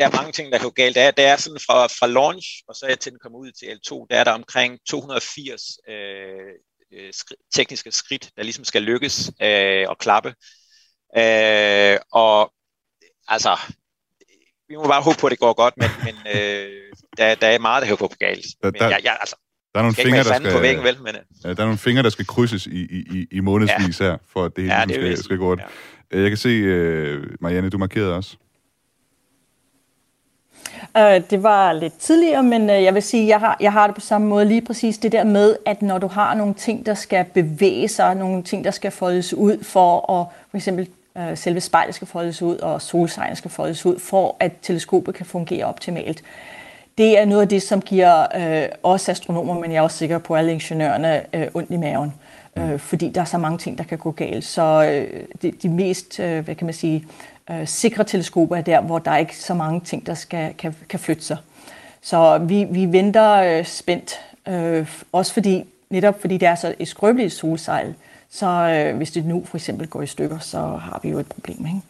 der 0.00 0.06
er 0.06 0.16
mange 0.16 0.32
ting, 0.32 0.52
der 0.52 0.58
kan 0.58 0.66
gå 0.66 0.70
galt. 0.70 0.94
Der 0.94 1.02
er, 1.02 1.10
der 1.10 1.26
er 1.32 1.36
sådan 1.36 1.58
fra, 1.66 1.86
fra 1.86 2.06
launch, 2.06 2.48
og 2.68 2.74
så 2.74 2.96
til 3.00 3.12
den 3.12 3.18
kommer 3.22 3.38
ud 3.38 3.50
til 3.52 3.66
L2, 3.66 4.06
der 4.10 4.16
er 4.16 4.24
der 4.24 4.32
omkring 4.32 4.78
280 4.88 5.62
øh, 5.88 5.94
øh, 6.92 7.12
skri, 7.12 7.34
tekniske 7.54 7.92
skridt, 7.92 8.30
der 8.36 8.42
ligesom 8.42 8.64
skal 8.64 8.82
lykkes 8.82 9.30
øh, 9.42 9.84
og 9.88 9.98
klappe. 9.98 10.34
Øh, 11.16 11.96
og 12.12 12.52
altså, 13.28 13.58
vi 14.68 14.76
må 14.76 14.82
bare 14.82 15.02
håbe 15.02 15.18
på, 15.20 15.26
at 15.26 15.30
det 15.30 15.38
går 15.38 15.52
godt, 15.52 15.74
men, 15.76 15.90
men 16.04 16.14
øh, 16.34 16.70
der, 17.16 17.34
der 17.34 17.46
er 17.46 17.58
meget, 17.58 17.82
der 17.82 17.88
kan 17.88 17.96
gå 17.96 18.12
galt. 18.18 18.46
Der, 18.62 18.70
men 18.70 18.80
der, 18.80 18.88
jeg, 18.88 19.00
jeg, 19.04 19.16
altså, 19.20 19.36
der 19.74 19.80
er 19.80 19.82
nogle 19.82 19.94
skal 19.94 20.04
fingre, 20.04 20.24
der 20.24 20.38
skal, 20.38 20.52
på 20.52 20.60
væggen, 20.60 20.84
vel? 20.84 21.02
Men, 21.02 21.14
øh, 21.16 21.22
ja, 21.44 21.48
der 21.48 21.60
er 21.60 21.66
nogle 21.66 21.78
fingre, 21.78 22.02
der 22.02 22.10
skal 22.10 22.26
krydses 22.26 22.66
i, 22.66 22.80
i, 22.80 23.18
i, 23.18 23.26
i 23.30 23.40
månedsvis 23.40 24.00
ja. 24.00 24.04
her, 24.04 24.18
for 24.32 24.44
at 24.44 24.56
det 24.56 24.64
hele 24.64 24.74
Ja, 24.74 24.84
det 24.84 24.94
skal, 24.94 25.24
skal 25.24 25.38
gå 25.38 25.48
godt. 25.48 25.60
Ja. 26.12 26.20
Jeg 26.20 26.30
kan 26.30 26.36
se, 26.36 26.48
uh, 26.48 27.22
Marianne, 27.40 27.70
du 27.70 27.78
markerede 27.78 28.14
også. 28.14 28.36
Øh, 30.96 31.20
det 31.30 31.42
var 31.42 31.72
lidt 31.72 31.98
tidligere, 31.98 32.42
men 32.42 32.70
øh, 32.70 32.82
jeg 32.82 32.94
vil 32.94 33.02
sige, 33.02 33.28
jeg 33.28 33.40
har, 33.40 33.56
jeg 33.60 33.72
har 33.72 33.86
det 33.86 33.94
på 33.94 34.00
samme 34.00 34.26
måde 34.26 34.44
lige 34.44 34.60
præcis 34.60 34.98
det 34.98 35.12
der 35.12 35.24
med, 35.24 35.56
at 35.66 35.82
når 35.82 35.98
du 35.98 36.06
har 36.06 36.34
nogle 36.34 36.54
ting, 36.54 36.86
der 36.86 36.94
skal 36.94 37.24
bevæge 37.24 37.88
sig, 37.88 38.14
nogle 38.14 38.42
ting, 38.42 38.64
der 38.64 38.70
skal 38.70 38.90
foldes 38.90 39.34
ud 39.34 39.64
for 39.64 40.12
at 40.12 40.26
for 40.50 40.56
eksempel 40.56 40.88
øh, 41.18 41.36
selve 41.36 41.60
spejlet 41.60 41.94
skal 41.94 42.08
foldes 42.08 42.42
ud, 42.42 42.56
og 42.56 42.82
solsejlen 42.82 43.36
skal 43.36 43.50
foldes 43.50 43.86
ud, 43.86 43.98
for 43.98 44.36
at 44.40 44.52
teleskopet 44.62 45.14
kan 45.14 45.26
fungere 45.26 45.64
optimalt. 45.64 46.22
Det 46.98 47.18
er 47.18 47.24
noget 47.24 47.42
af 47.42 47.48
det, 47.48 47.62
som 47.62 47.80
giver 47.80 48.26
øh, 48.36 48.68
os 48.82 49.08
astronomer, 49.08 49.54
men 49.54 49.72
jeg 49.72 49.78
er 49.78 49.82
også 49.82 49.98
sikker 49.98 50.18
på 50.18 50.34
alle 50.34 50.52
ingeniørerne, 50.52 51.22
øh, 51.36 51.46
ondt 51.54 51.70
i 51.70 51.76
maven. 51.76 52.14
Øh, 52.58 52.78
fordi 52.78 53.10
der 53.10 53.20
er 53.20 53.24
så 53.24 53.38
mange 53.38 53.58
ting, 53.58 53.78
der 53.78 53.84
kan 53.84 53.98
gå 53.98 54.10
galt. 54.10 54.44
Så 54.44 54.62
øh, 54.92 55.22
de, 55.42 55.50
de 55.50 55.68
mest, 55.68 56.20
øh, 56.20 56.44
hvad 56.44 56.54
kan 56.54 56.64
man 56.64 56.74
sige, 56.74 56.96
øh, 56.96 57.29
sikre 57.64 58.04
teleskoper 58.04 58.56
er 58.56 58.60
der, 58.60 58.80
hvor 58.80 58.98
der 58.98 59.10
er 59.10 59.18
ikke 59.18 59.36
så 59.36 59.54
mange 59.54 59.80
ting, 59.80 60.06
der 60.06 60.14
skal, 60.14 60.54
kan, 60.58 60.74
kan 60.88 61.00
flytte 61.00 61.22
sig. 61.22 61.36
Så 62.02 62.38
vi, 62.38 62.66
vi 62.70 62.86
venter 62.86 63.32
øh, 63.32 63.64
spændt, 63.64 64.20
øh, 64.48 64.88
også 65.12 65.32
fordi, 65.32 65.64
netop 65.90 66.20
fordi 66.20 66.36
det 66.36 66.48
er 66.48 66.54
så 66.54 66.74
et 66.78 66.88
skrøbeligt 66.88 67.32
solsejl, 67.32 67.94
så 68.30 68.46
øh, 68.46 68.96
hvis 68.96 69.10
det 69.10 69.24
nu 69.24 69.44
for 69.44 69.56
eksempel 69.56 69.86
går 69.86 70.02
i 70.02 70.06
stykker, 70.06 70.38
så 70.38 70.58
har 70.58 71.00
vi 71.02 71.08
jo 71.08 71.18
et 71.18 71.26
problem, 71.26 71.66
ikke? 71.66 71.80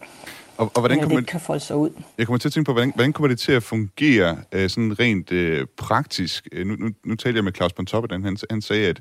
Og, 0.57 0.71
og 0.75 0.81
hvordan 0.81 0.99
det 0.99 1.03
kommer, 1.03 1.19
ikke 1.19 1.31
kan 1.31 1.41
folde 1.41 1.61
sig 1.61 1.77
ud. 1.77 1.91
jeg 2.19 2.27
kommer 2.27 2.39
til 2.39 2.49
at 2.49 2.53
tænke 2.53 2.67
på, 2.67 2.73
hvordan, 2.73 2.93
hvordan 2.95 3.13
kommer 3.13 3.29
det 3.29 3.39
til 3.39 3.53
at 3.53 3.63
fungere 3.63 4.39
øh, 4.53 4.71
sådan 4.71 5.01
rent 5.01 5.33
øh, 5.33 5.67
praktisk? 5.77 6.49
Øh, 6.53 6.67
nu, 6.67 6.77
nu, 6.77 6.91
nu 7.05 7.15
talte 7.15 7.37
jeg 7.37 7.45
med 7.45 7.53
Claus 7.53 7.73
Pontoppidan, 7.73 8.25
han, 8.25 8.37
han 8.51 8.63
sagde, 8.63 8.89
at 8.89 9.01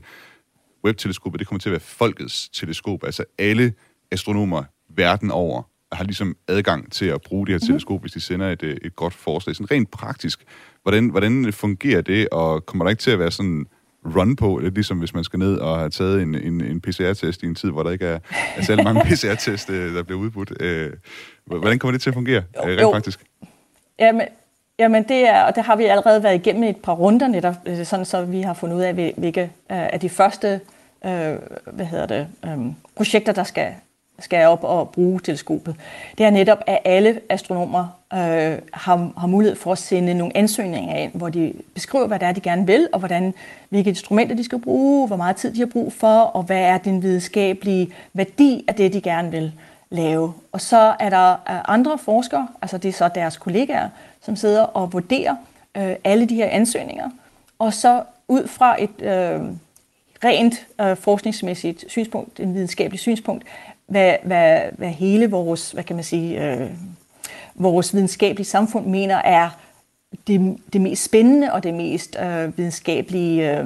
webteleskopet 0.85 1.39
det 1.39 1.47
kommer 1.47 1.59
til 1.59 1.69
at 1.69 1.71
være 1.71 1.79
folkets 1.79 2.49
teleskop. 2.49 3.03
Altså 3.03 3.23
alle 3.37 3.73
astronomer 4.11 4.63
verden 4.89 5.31
over 5.31 5.63
har 5.91 6.03
ligesom 6.03 6.35
adgang 6.47 6.91
til 6.91 7.05
at 7.05 7.21
bruge 7.21 7.47
det 7.47 7.53
her 7.53 7.67
teleskop, 7.67 8.01
hvis 8.01 8.11
de 8.11 8.19
sender 8.21 8.49
et, 8.49 8.63
øh, 8.63 8.77
et 8.81 8.95
godt 8.95 9.13
forslag. 9.13 9.55
Sådan 9.55 9.71
rent 9.71 9.91
praktisk, 9.91 10.43
hvordan, 10.83 11.09
hvordan 11.09 11.53
fungerer 11.53 12.01
det, 12.01 12.29
og 12.31 12.65
kommer 12.65 12.85
der 12.85 12.89
ikke 12.89 13.01
til 13.01 13.11
at 13.11 13.19
være 13.19 13.31
sådan 13.31 13.65
run 14.05 14.35
på, 14.35 14.57
lidt 14.57 14.73
ligesom 14.73 14.99
hvis 14.99 15.13
man 15.13 15.23
skal 15.23 15.39
ned 15.39 15.57
og 15.57 15.77
have 15.77 15.89
taget 15.89 16.21
en, 16.21 16.35
en, 16.35 16.61
en 16.61 16.81
PCR-test 16.81 17.43
i 17.43 17.45
en 17.45 17.55
tid, 17.55 17.69
hvor 17.69 17.83
der 17.83 17.91
ikke 17.91 18.05
er, 18.05 18.19
er 18.55 18.61
særlig 18.63 18.83
mange 18.83 19.01
PCR-test, 19.09 19.69
øh, 19.69 19.95
der 19.95 20.03
bliver 20.03 20.19
udbudt. 20.19 20.61
Øh, 20.61 20.93
Hvordan 21.45 21.79
kommer 21.79 21.91
det 21.91 22.01
til 22.01 22.09
at 22.09 22.13
fungere, 22.13 22.43
øh, 22.63 22.69
rent 22.69 22.81
jo. 22.81 22.91
praktisk? 22.91 23.25
Jamen, 23.99 24.27
jamen 24.79 25.03
det 25.07 25.27
er, 25.27 25.43
og 25.43 25.55
det 25.55 25.63
har 25.63 25.75
vi 25.75 25.83
allerede 25.85 26.23
været 26.23 26.35
igennem 26.35 26.63
et 26.63 26.77
par 26.77 26.93
runder 26.93 27.27
netop, 27.27 27.55
sådan 27.83 28.05
så 28.05 28.25
vi 28.25 28.41
har 28.41 28.53
fundet 28.53 28.75
ud 28.77 28.81
af, 28.81 28.93
hvil- 28.93 29.13
hvilke 29.17 29.51
af 29.69 29.99
de 29.99 30.09
første 30.09 30.59
øh, 31.05 31.35
hvad 31.73 31.85
hedder 31.85 32.05
det, 32.05 32.27
øh, 32.45 32.57
projekter, 32.95 33.33
der 33.33 33.43
skal, 33.43 33.73
skal 34.23 34.47
op 34.47 34.63
og 34.63 34.89
bruge 34.89 35.19
teleskopet. 35.19 35.75
Det 36.17 36.25
er 36.25 36.29
netop, 36.29 36.57
at 36.67 36.79
alle 36.85 37.21
astronomer 37.29 37.87
øh, 38.13 38.57
har, 38.73 39.11
har 39.17 39.27
mulighed 39.27 39.55
for 39.55 39.71
at 39.71 39.77
sende 39.77 40.13
nogle 40.13 40.37
ansøgninger 40.37 40.95
ind, 40.95 41.11
hvor 41.13 41.29
de 41.29 41.53
beskriver, 41.73 42.07
hvad 42.07 42.19
det 42.19 42.27
er, 42.27 42.31
de 42.31 42.41
gerne 42.41 42.65
vil, 42.65 42.87
og 42.93 42.99
hvordan, 42.99 43.33
hvilke 43.69 43.89
instrumenter 43.89 44.35
de 44.35 44.43
skal 44.43 44.59
bruge, 44.59 45.07
hvor 45.07 45.15
meget 45.15 45.35
tid 45.35 45.53
de 45.53 45.59
har 45.59 45.65
brug 45.67 45.93
for, 45.93 46.19
og 46.19 46.43
hvad 46.43 46.61
er 46.61 46.77
den 46.77 47.03
videnskabelige 47.03 47.93
værdi 48.13 48.65
af 48.67 48.75
det, 48.75 48.93
de 48.93 49.01
gerne 49.01 49.31
vil 49.31 49.51
lave. 49.89 50.33
Og 50.51 50.61
så 50.61 50.95
er 50.99 51.09
der 51.09 51.31
øh, 51.31 51.59
andre 51.67 51.97
forskere, 51.97 52.47
altså 52.61 52.77
det 52.77 52.89
er 52.89 52.93
så 52.93 53.09
deres 53.15 53.37
kollegaer, 53.37 53.89
som 54.21 54.35
sidder 54.35 54.63
og 54.63 54.93
vurderer 54.93 55.35
øh, 55.77 55.95
alle 56.03 56.25
de 56.25 56.35
her 56.35 56.47
ansøgninger, 56.47 57.09
og 57.59 57.73
så 57.73 58.03
ud 58.27 58.47
fra 58.47 58.83
et 58.83 59.01
øh, 59.01 59.41
rent 60.23 60.67
øh, 60.81 60.97
forskningsmæssigt 60.97 61.85
synspunkt, 61.87 62.39
en 62.39 62.53
videnskabelig 62.53 62.99
synspunkt, 62.99 63.43
hvad, 63.89 64.15
hvad, 64.23 64.61
hvad 64.77 64.89
hele 64.89 65.31
vores, 65.31 65.71
hvad 65.71 65.83
kan 65.83 65.95
man 65.95 66.05
sige, 66.05 66.43
øh, 66.45 66.69
vores 67.55 67.93
videnskabelige 67.93 68.47
samfund 68.47 68.85
mener 68.85 69.15
er 69.15 69.49
det, 70.27 70.57
det 70.73 70.81
mest 70.81 71.03
spændende 71.03 71.53
og 71.53 71.63
det 71.63 71.73
mest 71.73 72.17
øh, 72.21 72.57
videnskabelige, 72.57 73.59
øh, 73.59 73.65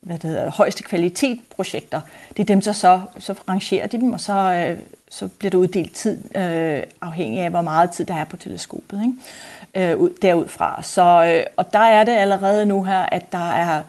hvad 0.00 0.18
det 0.18 0.30
hedder, 0.30 0.50
højeste 0.50 0.82
kvalitet 0.82 1.40
projekter. 1.56 2.00
Det 2.36 2.42
er 2.42 2.44
dem, 2.44 2.60
der 2.60 2.72
så, 2.72 3.00
så 3.18 3.34
rangerer 3.48 3.86
de 3.86 4.00
dem, 4.00 4.12
og 4.12 4.20
så, 4.20 4.32
øh, 4.32 4.78
så 5.10 5.28
bliver 5.28 5.50
der 5.50 5.58
uddelt 5.58 5.94
tid, 5.94 6.36
øh, 6.36 6.82
afhængig 7.00 7.40
af, 7.40 7.50
hvor 7.50 7.62
meget 7.62 7.90
tid 7.90 8.04
der 8.04 8.14
er 8.14 8.24
på 8.24 8.36
teleskopet, 8.36 9.02
ikke? 9.02 9.92
Øh, 9.92 10.10
derudfra. 10.22 10.82
Så, 10.82 11.34
øh, 11.34 11.44
og 11.56 11.72
der 11.72 11.78
er 11.78 12.04
det 12.04 12.12
allerede 12.12 12.66
nu 12.66 12.82
her, 12.82 13.06
at 13.12 13.32
der 13.32 13.50
er 13.52 13.82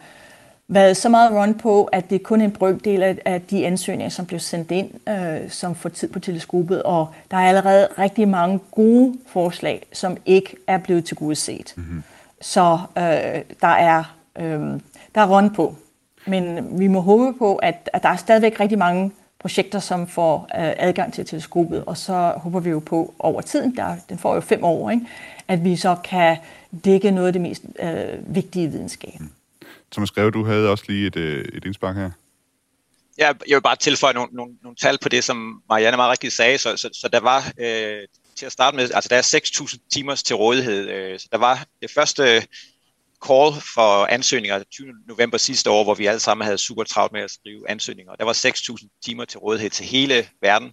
været 0.68 0.96
så 0.96 1.08
meget 1.08 1.32
run 1.32 1.54
på, 1.54 1.84
at 1.84 2.10
det 2.10 2.16
er 2.16 2.24
kun 2.24 2.40
en 2.40 2.50
brøkdel 2.50 3.02
af, 3.02 3.18
af 3.24 3.42
de 3.42 3.66
ansøgninger, 3.66 4.08
som 4.08 4.26
blev 4.26 4.40
sendt 4.40 4.70
ind, 4.70 5.08
øh, 5.08 5.50
som 5.50 5.74
får 5.74 5.88
tid 5.88 6.08
på 6.08 6.18
teleskopet, 6.18 6.82
og 6.82 7.08
der 7.30 7.36
er 7.36 7.48
allerede 7.48 7.88
rigtig 7.98 8.28
mange 8.28 8.60
gode 8.70 9.14
forslag, 9.26 9.86
som 9.92 10.16
ikke 10.26 10.56
er 10.66 10.78
blevet 10.78 11.04
tilgodeset. 11.04 11.74
Mm-hmm. 11.76 12.02
Så 12.40 12.78
øh, 12.96 13.02
der 13.60 13.68
er 13.68 14.14
øh, 14.38 14.80
der 15.14 15.20
er 15.20 15.36
run 15.36 15.54
på. 15.54 15.74
Men 16.26 16.66
vi 16.80 16.86
må 16.86 17.00
håbe 17.00 17.38
på, 17.38 17.56
at, 17.56 17.90
at 17.92 18.02
der 18.02 18.08
er 18.08 18.16
stadigvæk 18.16 18.60
rigtig 18.60 18.78
mange 18.78 19.10
projekter, 19.38 19.78
som 19.78 20.06
får 20.06 20.48
øh, 20.54 20.72
adgang 20.76 21.12
til 21.12 21.26
teleskopet, 21.26 21.84
og 21.84 21.96
så 21.96 22.32
håber 22.36 22.60
vi 22.60 22.70
jo 22.70 22.78
på 22.78 23.14
over 23.18 23.40
tiden, 23.40 23.76
der, 23.76 23.96
den 24.08 24.18
får 24.18 24.34
jo 24.34 24.40
fem 24.40 24.64
år, 24.64 24.90
ikke? 24.90 25.06
at 25.48 25.64
vi 25.64 25.76
så 25.76 25.96
kan 26.04 26.36
dække 26.84 27.10
noget 27.10 27.26
af 27.26 27.32
det 27.32 27.42
mest 27.42 27.62
øh, 27.82 28.34
vigtige 28.34 28.68
videnskab. 28.68 29.20
Thomas 29.92 30.10
Greve, 30.10 30.30
du 30.30 30.44
havde 30.44 30.70
også 30.70 30.84
lige 30.88 31.06
et, 31.06 31.16
øh, 31.16 31.44
et 31.52 31.64
indspark 31.64 31.96
her. 31.96 32.10
Ja, 33.18 33.32
jeg 33.48 33.56
vil 33.56 33.62
bare 33.62 33.76
tilføje 33.76 34.14
nogle, 34.14 34.32
nogle, 34.32 34.54
nogle 34.62 34.76
tal 34.76 34.98
på 35.02 35.08
det, 35.08 35.24
som 35.24 35.62
Marianne 35.68 35.96
meget 35.96 36.10
rigtigt 36.10 36.32
sagde. 36.32 36.58
Så, 36.58 36.76
så, 36.76 36.90
så 36.92 37.08
der 37.08 37.20
var 37.20 37.52
øh, 37.58 38.08
til 38.36 38.46
at 38.46 38.52
starte 38.52 38.76
med, 38.76 38.90
altså 38.94 39.08
der 39.08 39.16
er 39.16 39.40
6.000 39.62 39.88
timers 39.92 40.22
til 40.22 40.36
rådighed. 40.36 40.88
Øh, 40.88 41.18
så 41.18 41.28
der 41.32 41.38
var 41.38 41.66
det 41.82 41.90
første 41.90 42.22
call 43.26 43.52
for 43.74 44.06
ansøgninger 44.06 44.62
20. 44.70 44.86
november 45.08 45.38
sidste 45.38 45.70
år, 45.70 45.84
hvor 45.84 45.94
vi 45.94 46.06
alle 46.06 46.20
sammen 46.20 46.44
havde 46.44 46.58
super 46.58 46.84
travlt 46.84 47.12
med 47.12 47.20
at 47.20 47.30
skrive 47.30 47.70
ansøgninger. 47.70 48.14
Der 48.14 48.24
var 48.24 48.32
6.000 48.32 49.00
timer 49.04 49.24
til 49.24 49.38
rådighed 49.38 49.70
til 49.70 49.86
hele 49.86 50.28
verden, 50.42 50.72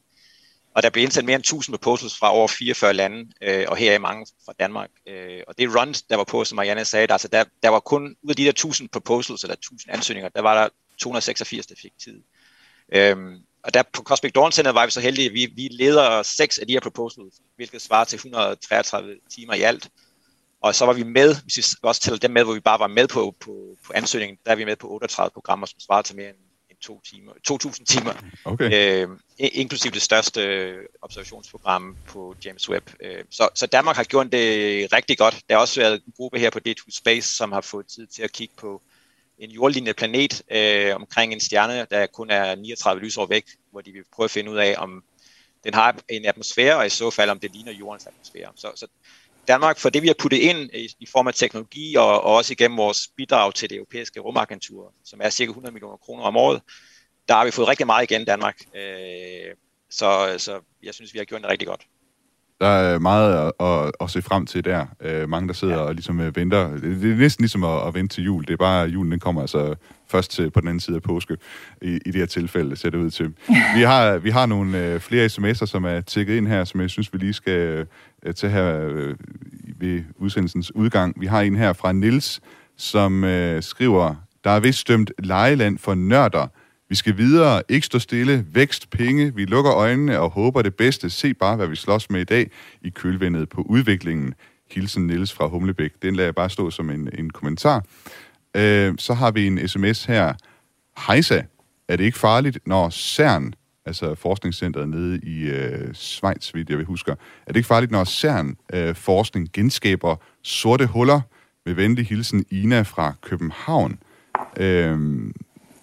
og 0.76 0.84
der 0.84 0.89
blev 0.89 1.03
indsendt 1.03 1.26
mere 1.26 1.36
end 1.36 1.43
1000 1.43 1.78
proposals 1.78 2.17
fra 2.17 2.34
over 2.34 2.47
44 2.47 2.93
lande, 2.93 3.32
øh, 3.41 3.65
og 3.67 3.78
her 3.78 3.93
er 3.93 3.99
mange 3.99 4.26
fra 4.45 4.53
Danmark. 4.59 4.89
Øh, 5.07 5.41
og 5.47 5.57
det 5.57 5.76
run, 5.76 5.93
der 6.09 6.15
var 6.15 6.23
på, 6.23 6.43
som 6.43 6.55
Marianne 6.55 6.86
sagde, 6.86 7.07
der, 7.07 7.13
altså 7.13 7.28
der, 7.28 7.43
der 7.63 7.69
var 7.69 7.80
kun 7.80 8.15
ud 8.23 8.30
af 8.30 8.36
de 8.36 8.43
der 8.43 8.49
1000 8.49 8.89
proposals, 8.89 9.43
eller 9.43 9.55
1000 9.55 9.93
ansøgninger, 9.93 10.30
der 10.30 10.41
var 10.41 10.61
der 10.61 10.69
286, 10.97 11.67
der 11.67 11.76
fik 11.82 11.91
tid. 12.03 12.21
Øhm, 12.93 13.38
og 13.63 13.73
der 13.73 13.84
på 13.93 14.03
Cosmic 14.03 14.32
Dawn 14.32 14.51
Center 14.51 14.71
var 14.71 14.86
vi 14.86 14.91
så 14.91 15.01
heldige, 15.01 15.28
at 15.28 15.34
vi, 15.34 15.45
vi 15.55 15.67
leder 15.71 16.23
seks 16.23 16.57
af 16.57 16.67
de 16.67 16.73
her 16.73 16.80
proposals, 16.80 17.36
hvilket 17.55 17.82
svarer 17.82 18.05
til 18.05 18.15
133 18.15 19.15
timer 19.36 19.53
i 19.53 19.61
alt. 19.61 19.89
Og 20.61 20.76
så 20.76 20.86
var 20.86 20.93
vi 20.93 21.03
med, 21.03 21.36
hvis 21.43 21.57
vi 21.57 21.63
også 21.82 22.01
tæller 22.01 22.19
dem 22.19 22.32
med, 22.32 22.43
hvor 22.43 22.53
vi 22.53 22.59
bare 22.59 22.80
var 22.80 22.88
med 22.88 23.07
på, 23.07 23.36
på, 23.39 23.78
på 23.86 23.93
ansøgningen, 23.95 24.38
der 24.45 24.51
er 24.51 24.55
vi 24.55 24.65
med 24.65 24.76
på 24.76 24.89
38 24.89 25.32
programmer, 25.34 25.65
som 25.65 25.80
svarer 25.80 26.01
til 26.01 26.15
mere 26.15 26.30
end, 26.30 26.38
end 26.76 26.82
to 26.82 27.01
timer, 27.01 27.32
2.000 27.34 27.86
timer. 27.86 28.13
Okay. 28.45 29.05
Øh, 29.05 29.09
inklusive 29.38 29.93
det 29.93 30.01
største 30.01 30.73
observationsprogram 31.01 31.97
på 32.07 32.36
James 32.45 32.69
Webb. 32.69 32.89
Øh, 32.99 33.23
så, 33.32 33.49
så 33.55 33.67
Danmark 33.67 33.95
har 33.95 34.03
gjort 34.03 34.32
det 34.32 34.93
rigtig 34.93 35.17
godt. 35.17 35.41
Der 35.49 35.55
har 35.55 35.61
også 35.61 35.80
været 35.80 36.01
en 36.07 36.13
gruppe 36.17 36.39
her 36.39 36.49
på 36.49 36.59
D2 36.67 36.86
Space, 36.89 37.36
som 37.36 37.51
har 37.51 37.61
fået 37.61 37.88
tid 37.88 38.07
til 38.07 38.23
at 38.23 38.32
kigge 38.32 38.53
på 38.57 38.82
en 39.38 39.51
jordlignende 39.51 39.93
planet 39.93 40.41
øh, 40.51 40.95
omkring 40.95 41.34
en 41.34 41.39
stjerne, 41.39 41.88
der 41.91 42.05
kun 42.05 42.30
er 42.30 42.55
39 42.55 43.01
lysår 43.01 43.26
væk, 43.26 43.45
hvor 43.71 43.82
de 43.82 43.91
vil 43.91 44.03
prøve 44.15 44.26
at 44.26 44.32
finde 44.32 44.51
ud 44.51 44.57
af, 44.57 44.76
om 44.78 45.03
den 45.63 45.73
har 45.73 45.95
en 46.09 46.26
atmosfære, 46.26 46.78
og 46.78 46.86
i 46.86 46.89
så 46.89 47.09
fald, 47.09 47.30
om 47.30 47.39
det 47.39 47.51
ligner 47.51 47.71
jordens 47.71 48.05
atmosfære. 48.05 48.51
Så, 48.55 48.71
så 48.76 48.88
Danmark, 49.47 49.79
for 49.79 49.89
det 49.89 50.01
vi 50.01 50.07
har 50.07 50.15
puttet 50.19 50.37
ind 50.37 50.69
i, 50.73 50.87
i 50.99 51.05
form 51.11 51.27
af 51.27 51.33
teknologi, 51.33 51.95
og, 51.95 52.23
og 52.23 52.35
også 52.35 52.53
igennem 52.53 52.77
vores 52.77 53.07
bidrag 53.17 53.53
til 53.53 53.69
det 53.69 53.75
europæiske 53.75 54.19
rumagentur, 54.19 54.93
som 55.05 55.19
er 55.23 55.29
cirka 55.29 55.49
100 55.49 55.73
millioner 55.73 55.97
kroner 55.97 56.23
om 56.23 56.37
året, 56.37 56.61
der 57.27 57.33
har 57.33 57.45
vi 57.45 57.51
fået 57.51 57.67
rigtig 57.67 57.85
meget 57.85 58.11
igen 58.11 58.21
i 58.21 58.25
Danmark. 58.25 58.55
Øh, 58.75 59.55
så, 59.89 60.35
så 60.37 60.59
jeg 60.83 60.93
synes, 60.93 61.13
vi 61.13 61.19
har 61.19 61.25
gjort 61.25 61.41
det 61.41 61.49
rigtig 61.49 61.67
godt. 61.67 61.81
Der 62.61 62.67
er 62.67 62.99
meget 62.99 63.51
at, 63.59 63.67
at, 63.67 63.91
at 64.01 64.09
se 64.09 64.21
frem 64.21 64.45
til 64.45 64.65
der. 64.65 64.85
Uh, 65.05 65.29
mange, 65.29 65.47
der 65.47 65.53
sidder 65.53 65.73
ja. 65.73 65.79
og 65.81 65.93
ligesom 65.93 66.19
uh, 66.19 66.35
venter. 66.35 66.71
Det, 66.71 67.11
er 67.11 67.15
næsten 67.15 67.43
ligesom 67.43 67.63
at, 67.63 67.87
at 67.87 67.93
vente 67.93 68.15
til 68.15 68.23
jul. 68.23 68.43
Det 68.45 68.53
er 68.53 68.57
bare, 68.57 68.83
at 68.83 68.89
julen 68.89 69.11
den 69.11 69.19
kommer 69.19 69.41
altså 69.41 69.75
først 70.07 70.31
til, 70.31 70.51
på 70.51 70.59
den 70.59 70.67
anden 70.67 70.79
side 70.79 70.95
af 70.95 71.01
påske, 71.01 71.37
i, 71.81 71.99
i 72.05 72.11
det 72.11 72.15
her 72.15 72.25
tilfælde, 72.25 72.75
ser 72.75 72.89
det 72.89 72.97
ud 72.97 73.11
til. 73.11 73.33
Vi 73.75 73.81
har, 73.81 74.17
vi 74.17 74.29
har 74.29 74.45
nogle 74.45 74.95
uh, 74.95 75.01
flere 75.01 75.25
sms'er, 75.25 75.65
som 75.65 75.85
er 75.85 76.01
tækket 76.01 76.37
ind 76.37 76.47
her, 76.47 76.63
som 76.63 76.81
jeg 76.81 76.89
synes, 76.89 77.13
vi 77.13 77.17
lige 77.17 77.33
skal 77.33 77.87
Øh, 78.26 78.34
til 78.34 78.49
her 78.49 78.88
øh, 78.89 79.15
ved 79.80 80.03
udsendelsens 80.17 80.76
udgang. 80.76 81.21
Vi 81.21 81.26
har 81.26 81.41
en 81.41 81.55
her 81.55 81.73
fra 81.73 81.91
Nils, 81.91 82.41
som 82.78 83.23
øh, 83.23 83.63
skriver, 83.63 84.15
der 84.43 84.49
er 84.49 84.59
vist 84.59 84.80
stømt 84.80 85.11
lejeland 85.19 85.78
for 85.78 85.93
nørder, 85.93 86.47
vi 86.89 86.95
skal 86.95 87.17
videre, 87.17 87.61
ikke 87.69 87.86
stå 87.86 87.99
stille, 87.99 88.45
vækst, 88.53 88.89
penge, 88.89 89.36
vi 89.36 89.45
lukker 89.45 89.73
øjnene 89.73 90.19
og 90.19 90.30
håber 90.30 90.61
det 90.61 90.76
bedste. 90.76 91.09
Se 91.09 91.34
bare, 91.34 91.55
hvad 91.55 91.67
vi 91.67 91.76
slås 91.76 92.09
med 92.09 92.21
i 92.21 92.23
dag 92.23 92.51
i 92.82 92.89
kølvandet 92.89 93.49
på 93.49 93.61
udviklingen. 93.61 94.34
Hilsen 94.71 95.07
Niels 95.07 95.34
fra 95.34 95.47
Humlebæk. 95.47 95.91
Den 96.01 96.15
lader 96.15 96.28
jeg 96.28 96.36
bare 96.36 96.49
stå 96.49 96.71
som 96.71 96.89
en, 96.89 97.09
en 97.17 97.30
kommentar. 97.30 97.84
Øh, 98.55 98.93
så 98.97 99.13
har 99.13 99.32
vi 99.32 99.47
en 99.47 99.67
sms 99.67 100.05
her. 100.05 100.34
Hejsa, 101.07 101.41
er 101.88 101.95
det 101.95 102.03
ikke 102.03 102.17
farligt, 102.17 102.59
når 102.65 102.89
CERN, 102.89 103.53
altså 103.86 104.15
forskningscenteret 104.15 104.89
nede 104.89 105.19
i 105.23 105.43
øh, 105.43 105.93
Schweiz, 105.93 106.53
vidt 106.53 106.69
jeg 106.69 106.77
vil 106.77 106.86
huske, 106.86 107.11
er 107.11 107.15
det 107.47 107.55
ikke 107.55 107.67
farligt, 107.67 107.91
når 107.91 108.03
CERN 108.03 108.57
øh, 108.73 108.95
forskning 108.95 109.49
genskaber 109.53 110.15
sorte 110.43 110.86
huller? 110.86 111.21
Med 111.65 111.73
venlig 111.73 112.07
hilsen 112.07 112.45
Ina 112.51 112.81
fra 112.81 113.13
København. 113.21 113.99
Øh, 114.57 114.99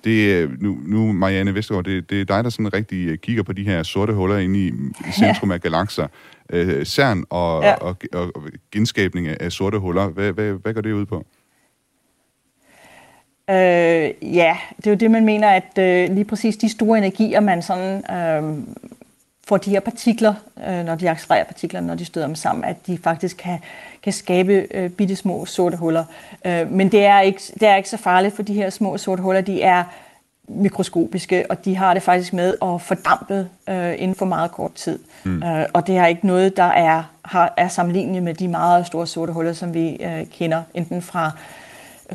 det, 0.05 0.51
nu, 0.61 0.79
nu 0.83 1.13
Marianne 1.13 1.55
Vestergaard, 1.55 1.85
det, 1.85 2.11
det 2.11 2.21
er 2.21 2.25
dig, 2.25 2.45
der 2.45 2.51
sådan 2.51 2.75
rigtig 2.75 3.09
øh, 3.09 3.19
kigger 3.19 3.43
på 3.43 3.53
de 3.53 3.65
her 3.65 3.83
sorte 3.83 4.13
huller 4.13 4.39
inde 4.39 4.67
i, 4.67 4.69
i 5.09 5.13
centrum 5.21 5.51
ja. 5.51 5.55
af 5.55 5.61
galakser. 5.61 6.07
Øh, 6.51 6.85
CERN 6.85 7.25
og, 7.31 7.63
ja. 7.63 7.75
og, 7.75 7.97
og, 8.13 8.33
og 8.35 8.43
genskabning 8.73 9.29
af 9.29 9.53
sorte 9.53 9.79
huller, 9.79 10.09
hvad, 10.09 10.33
hvad, 10.33 10.53
hvad 10.53 10.75
går 10.75 10.81
det 10.81 10.93
ud 10.93 11.07
på? 11.07 11.27
Øh, 13.51 14.35
ja, 14.37 14.57
det 14.77 14.87
er 14.87 14.91
jo 14.91 14.97
det, 14.97 15.11
man 15.11 15.25
mener, 15.25 15.49
at 15.49 15.79
øh, 15.79 16.11
lige 16.11 16.25
præcis 16.25 16.57
de 16.57 16.69
store 16.69 16.99
energier, 16.99 17.41
man 17.41 17.63
sådan 17.63 18.11
øh, 18.17 18.59
får 19.49 19.57
de 19.57 19.71
her 19.71 19.81
partikler, 19.81 20.35
øh, 20.69 20.85
når 20.85 20.95
de 20.95 21.11
accelererer 21.11 21.45
partikler, 21.45 21.81
når 21.81 21.95
de 21.95 22.05
støder 22.05 22.27
dem 22.27 22.35
sammen, 22.35 22.65
at 22.65 22.87
de 22.87 22.99
faktisk 22.99 23.37
kan, 23.37 23.59
kan 24.03 24.13
skabe 24.13 24.67
øh, 24.71 24.91
bitte 24.91 25.17
små 25.17 25.47
sorte 25.47 25.77
huller. 25.77 26.05
Øh, 26.45 26.71
men 26.71 26.93
det 26.93 27.05
er, 27.05 27.21
ikke, 27.21 27.41
det 27.61 27.69
er 27.69 27.77
ikke 27.77 27.89
så 27.89 27.97
farligt, 27.97 28.37
for 28.37 28.43
de 28.43 28.55
her 28.55 28.71
små 28.71 28.99
sorte 28.99 29.23
huller, 29.23 29.41
de 29.41 29.63
er 29.63 29.85
mikroskopiske, 30.49 31.51
og 31.51 31.65
de 31.65 31.77
har 31.77 31.95
det 31.95 32.03
faktisk 32.03 32.33
med 32.33 32.55
at 32.63 32.81
fordampe 32.81 33.49
øh, 33.69 33.95
inden 33.99 34.15
for 34.15 34.27
meget 34.27 34.53
kort 34.53 34.75
tid. 34.75 34.99
Mm. 35.25 35.43
Øh, 35.43 35.67
og 35.73 35.87
det 35.87 35.97
er 35.97 36.07
ikke 36.07 36.27
noget, 36.27 36.57
der 36.57 36.63
er, 36.63 37.03
har, 37.25 37.55
er 37.57 37.69
sammenlignet 37.69 38.23
med 38.23 38.35
de 38.35 38.49
meget 38.49 38.87
store 38.87 39.07
sorte 39.07 39.33
huller, 39.33 39.53
som 39.53 39.75
vi 39.75 39.89
øh, 39.89 40.27
kender, 40.27 40.63
enten 40.75 41.03
fra 41.03 41.31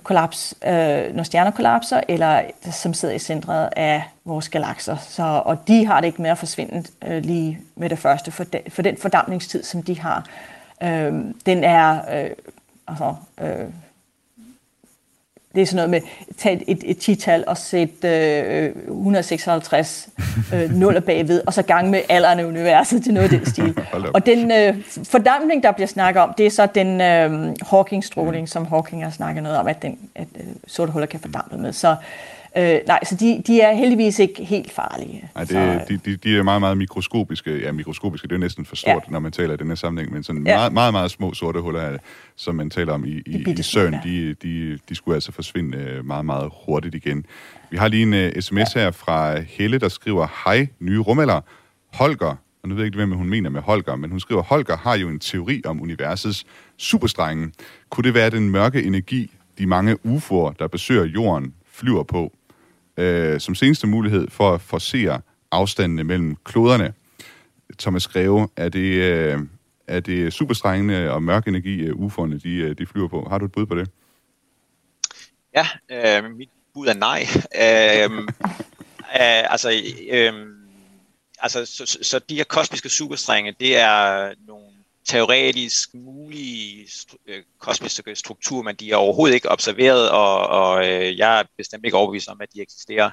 kollaps, 0.03 0.55
øh, 0.67 1.15
når 1.15 1.23
stjerner 1.23 1.51
kollapser, 1.51 2.01
eller 2.07 2.41
som 2.71 2.93
sidder 2.93 3.15
i 3.15 3.19
centret 3.19 3.69
af 3.75 4.03
vores 4.25 4.49
galakser. 4.49 4.97
Så, 4.97 5.41
og 5.45 5.67
de 5.67 5.85
har 5.85 6.01
det 6.01 6.07
ikke 6.07 6.21
med 6.21 6.29
at 6.29 6.37
forsvinde 6.37 6.83
øh, 7.07 7.23
lige 7.23 7.59
med 7.75 7.89
det 7.89 7.99
første, 7.99 8.31
for, 8.31 8.43
de, 8.43 8.59
for 8.69 8.81
den 8.81 8.97
fordampningstid, 8.97 9.63
som 9.63 9.83
de 9.83 9.99
har, 9.99 10.25
øh, 10.83 11.13
den 11.45 11.63
er 11.63 11.99
øh, 12.23 12.29
altså, 12.87 13.15
øh, 13.41 13.69
det 15.57 15.63
er 15.63 15.65
sådan 15.65 15.89
noget 15.89 15.89
med, 15.89 16.01
tage 16.37 16.55
et, 16.55 16.63
et, 16.67 16.91
et 16.91 16.97
tital 16.97 17.43
og 17.47 17.57
sætte 17.57 18.07
øh, 18.07 18.75
156 18.87 20.09
øh, 20.53 20.71
nuller 20.79 20.99
bagved, 20.99 21.41
og 21.47 21.53
så 21.53 21.61
gang 21.61 21.89
med 21.89 22.01
alderen 22.09 22.39
af 22.39 22.43
universet 22.43 23.03
til 23.03 23.13
noget 23.13 23.33
af 23.33 23.39
den 23.39 23.49
stil. 23.53 23.77
og 24.13 24.25
den 24.25 24.51
øh, 24.51 24.75
fordampning, 25.03 25.63
der 25.63 25.71
bliver 25.71 25.87
snakket 25.87 26.21
om, 26.21 26.33
det 26.37 26.45
er 26.45 26.49
så 26.49 26.65
den 26.65 27.01
øh, 27.01 27.55
Hawking-stråling, 27.61 28.49
som 28.49 28.65
Hawking 28.65 29.03
har 29.03 29.11
snakket 29.11 29.43
noget 29.43 29.57
om, 29.57 29.67
at, 29.67 29.81
den, 29.81 29.99
at 30.15 30.27
øh, 30.39 30.45
sorte 30.67 30.91
huller 30.91 31.07
kan 31.07 31.19
fordampe 31.19 31.57
med. 31.57 31.73
Så 31.73 31.89
Øh, 31.89 31.95
nej, 32.87 32.99
så 33.03 33.15
de, 33.15 33.43
de 33.47 33.61
er 33.61 33.73
heldigvis 33.73 34.19
ikke 34.19 34.43
helt 34.43 34.71
farlige. 34.71 35.29
Nej, 35.35 35.43
det, 35.43 35.89
de, 35.89 36.11
de, 36.11 36.17
de 36.17 36.37
er 36.37 36.43
meget, 36.43 36.61
meget 36.61 36.77
mikroskopiske. 36.77 37.59
Ja, 37.59 37.71
mikroskopiske, 37.71 38.27
det 38.27 38.35
er 38.35 38.39
næsten 38.39 38.65
for 38.65 38.75
stort, 38.75 39.03
ja. 39.07 39.11
når 39.11 39.19
man 39.19 39.31
taler 39.31 39.53
i 39.53 39.57
den 39.57 39.67
her 39.67 39.75
sammenhæng, 39.75 40.13
men 40.13 40.23
sådan 40.23 40.47
ja. 40.47 40.57
meget, 40.57 40.73
meget, 40.73 40.93
meget 40.93 41.11
små 41.11 41.33
sorte 41.33 41.61
huller, 41.61 41.97
som 42.35 42.55
man 42.55 42.69
taler 42.69 42.93
om 42.93 43.05
i, 43.05 43.21
i, 43.25 43.55
i 43.57 43.61
søen, 43.61 43.95
de, 44.03 44.33
de, 44.33 44.79
de 44.89 44.95
skulle 44.95 45.15
altså 45.15 45.31
forsvinde 45.31 45.77
øh, 45.77 46.05
meget, 46.05 46.25
meget 46.25 46.51
hurtigt 46.65 46.95
igen. 46.95 47.25
Vi 47.69 47.77
har 47.77 47.87
lige 47.87 48.03
en 48.03 48.33
uh, 48.35 48.41
sms 48.41 48.75
ja. 48.75 48.81
her 48.81 48.91
fra 48.91 49.39
Helle, 49.39 49.77
der 49.77 49.89
skriver, 49.89 50.27
Hej, 50.45 50.67
nye 50.79 50.99
rumælder. 50.99 51.41
Holger, 51.93 52.35
og 52.63 52.69
nu 52.69 52.75
ved 52.75 52.83
jeg 52.83 52.85
ikke, 52.85 52.95
hvem 52.95 53.11
hun 53.11 53.29
mener 53.29 53.49
med 53.49 53.61
Holger, 53.61 53.95
men 53.95 54.09
hun 54.09 54.19
skriver, 54.19 54.43
Holger 54.43 54.77
har 54.77 54.95
jo 54.95 55.09
en 55.09 55.19
teori 55.19 55.61
om 55.65 55.81
universets 55.81 56.45
superstrenge. 56.77 57.51
Kunne 57.89 58.03
det 58.03 58.13
være 58.13 58.29
den 58.29 58.49
mørke 58.49 58.83
energi, 58.83 59.31
de 59.57 59.65
mange 59.65 59.97
UFO'er, 60.05 60.53
der 60.59 60.67
besøger 60.67 61.05
jorden, 61.05 61.53
flyver 61.71 62.03
på? 62.03 62.36
Øh, 62.97 63.39
som 63.39 63.55
seneste 63.55 63.87
mulighed 63.87 64.27
for 64.29 64.53
at 64.53 64.61
forsere 64.61 65.21
afstandene 65.51 66.03
mellem 66.03 66.35
kloderne. 66.43 66.93
Thomas 67.79 68.07
Greve, 68.07 68.49
er 68.55 68.69
det, 68.69 68.93
øh, 68.93 69.39
er 69.87 69.99
det 69.99 70.33
superstrengende 70.33 71.11
og 71.11 71.23
mørk 71.23 71.47
energi, 71.47 71.79
øh, 71.79 71.95
UFO'erne 71.95 72.39
de, 72.43 72.55
øh, 72.55 72.77
de 72.77 72.85
flyver 72.85 73.07
på? 73.07 73.27
Har 73.29 73.37
du 73.37 73.45
et 73.45 73.51
bud 73.51 73.65
på 73.65 73.75
det? 73.75 73.89
Ja, 75.55 75.67
øh, 75.91 76.31
mit 76.35 76.49
bud 76.73 76.87
er 76.87 76.93
nej. 76.93 77.27
øh, 77.55 78.11
øh, 79.21 79.51
altså, 79.51 79.81
øh, 80.11 80.33
altså 81.39 81.65
så, 81.65 81.85
så, 81.85 81.97
så 82.01 82.19
de 82.29 82.35
her 82.35 82.43
kosmiske 82.43 82.89
superstrenge, 82.89 83.55
det 83.59 83.77
er 83.77 84.33
nogle 84.47 84.76
teoretisk 85.07 85.89
mulige 85.93 86.87
øh, 87.27 87.43
kosmiske 87.59 88.15
strukturer, 88.15 88.63
men 88.63 88.75
de 88.75 88.91
er 88.91 88.95
overhovedet 88.95 89.35
ikke 89.35 89.51
observeret, 89.51 90.09
og, 90.09 90.47
og 90.47 90.87
øh, 90.87 91.17
jeg 91.17 91.39
er 91.39 91.43
bestemt 91.57 91.85
ikke 91.85 91.97
overbevist 91.97 92.27
om, 92.27 92.41
at 92.41 92.53
de 92.53 92.61
eksisterer. 92.61 93.11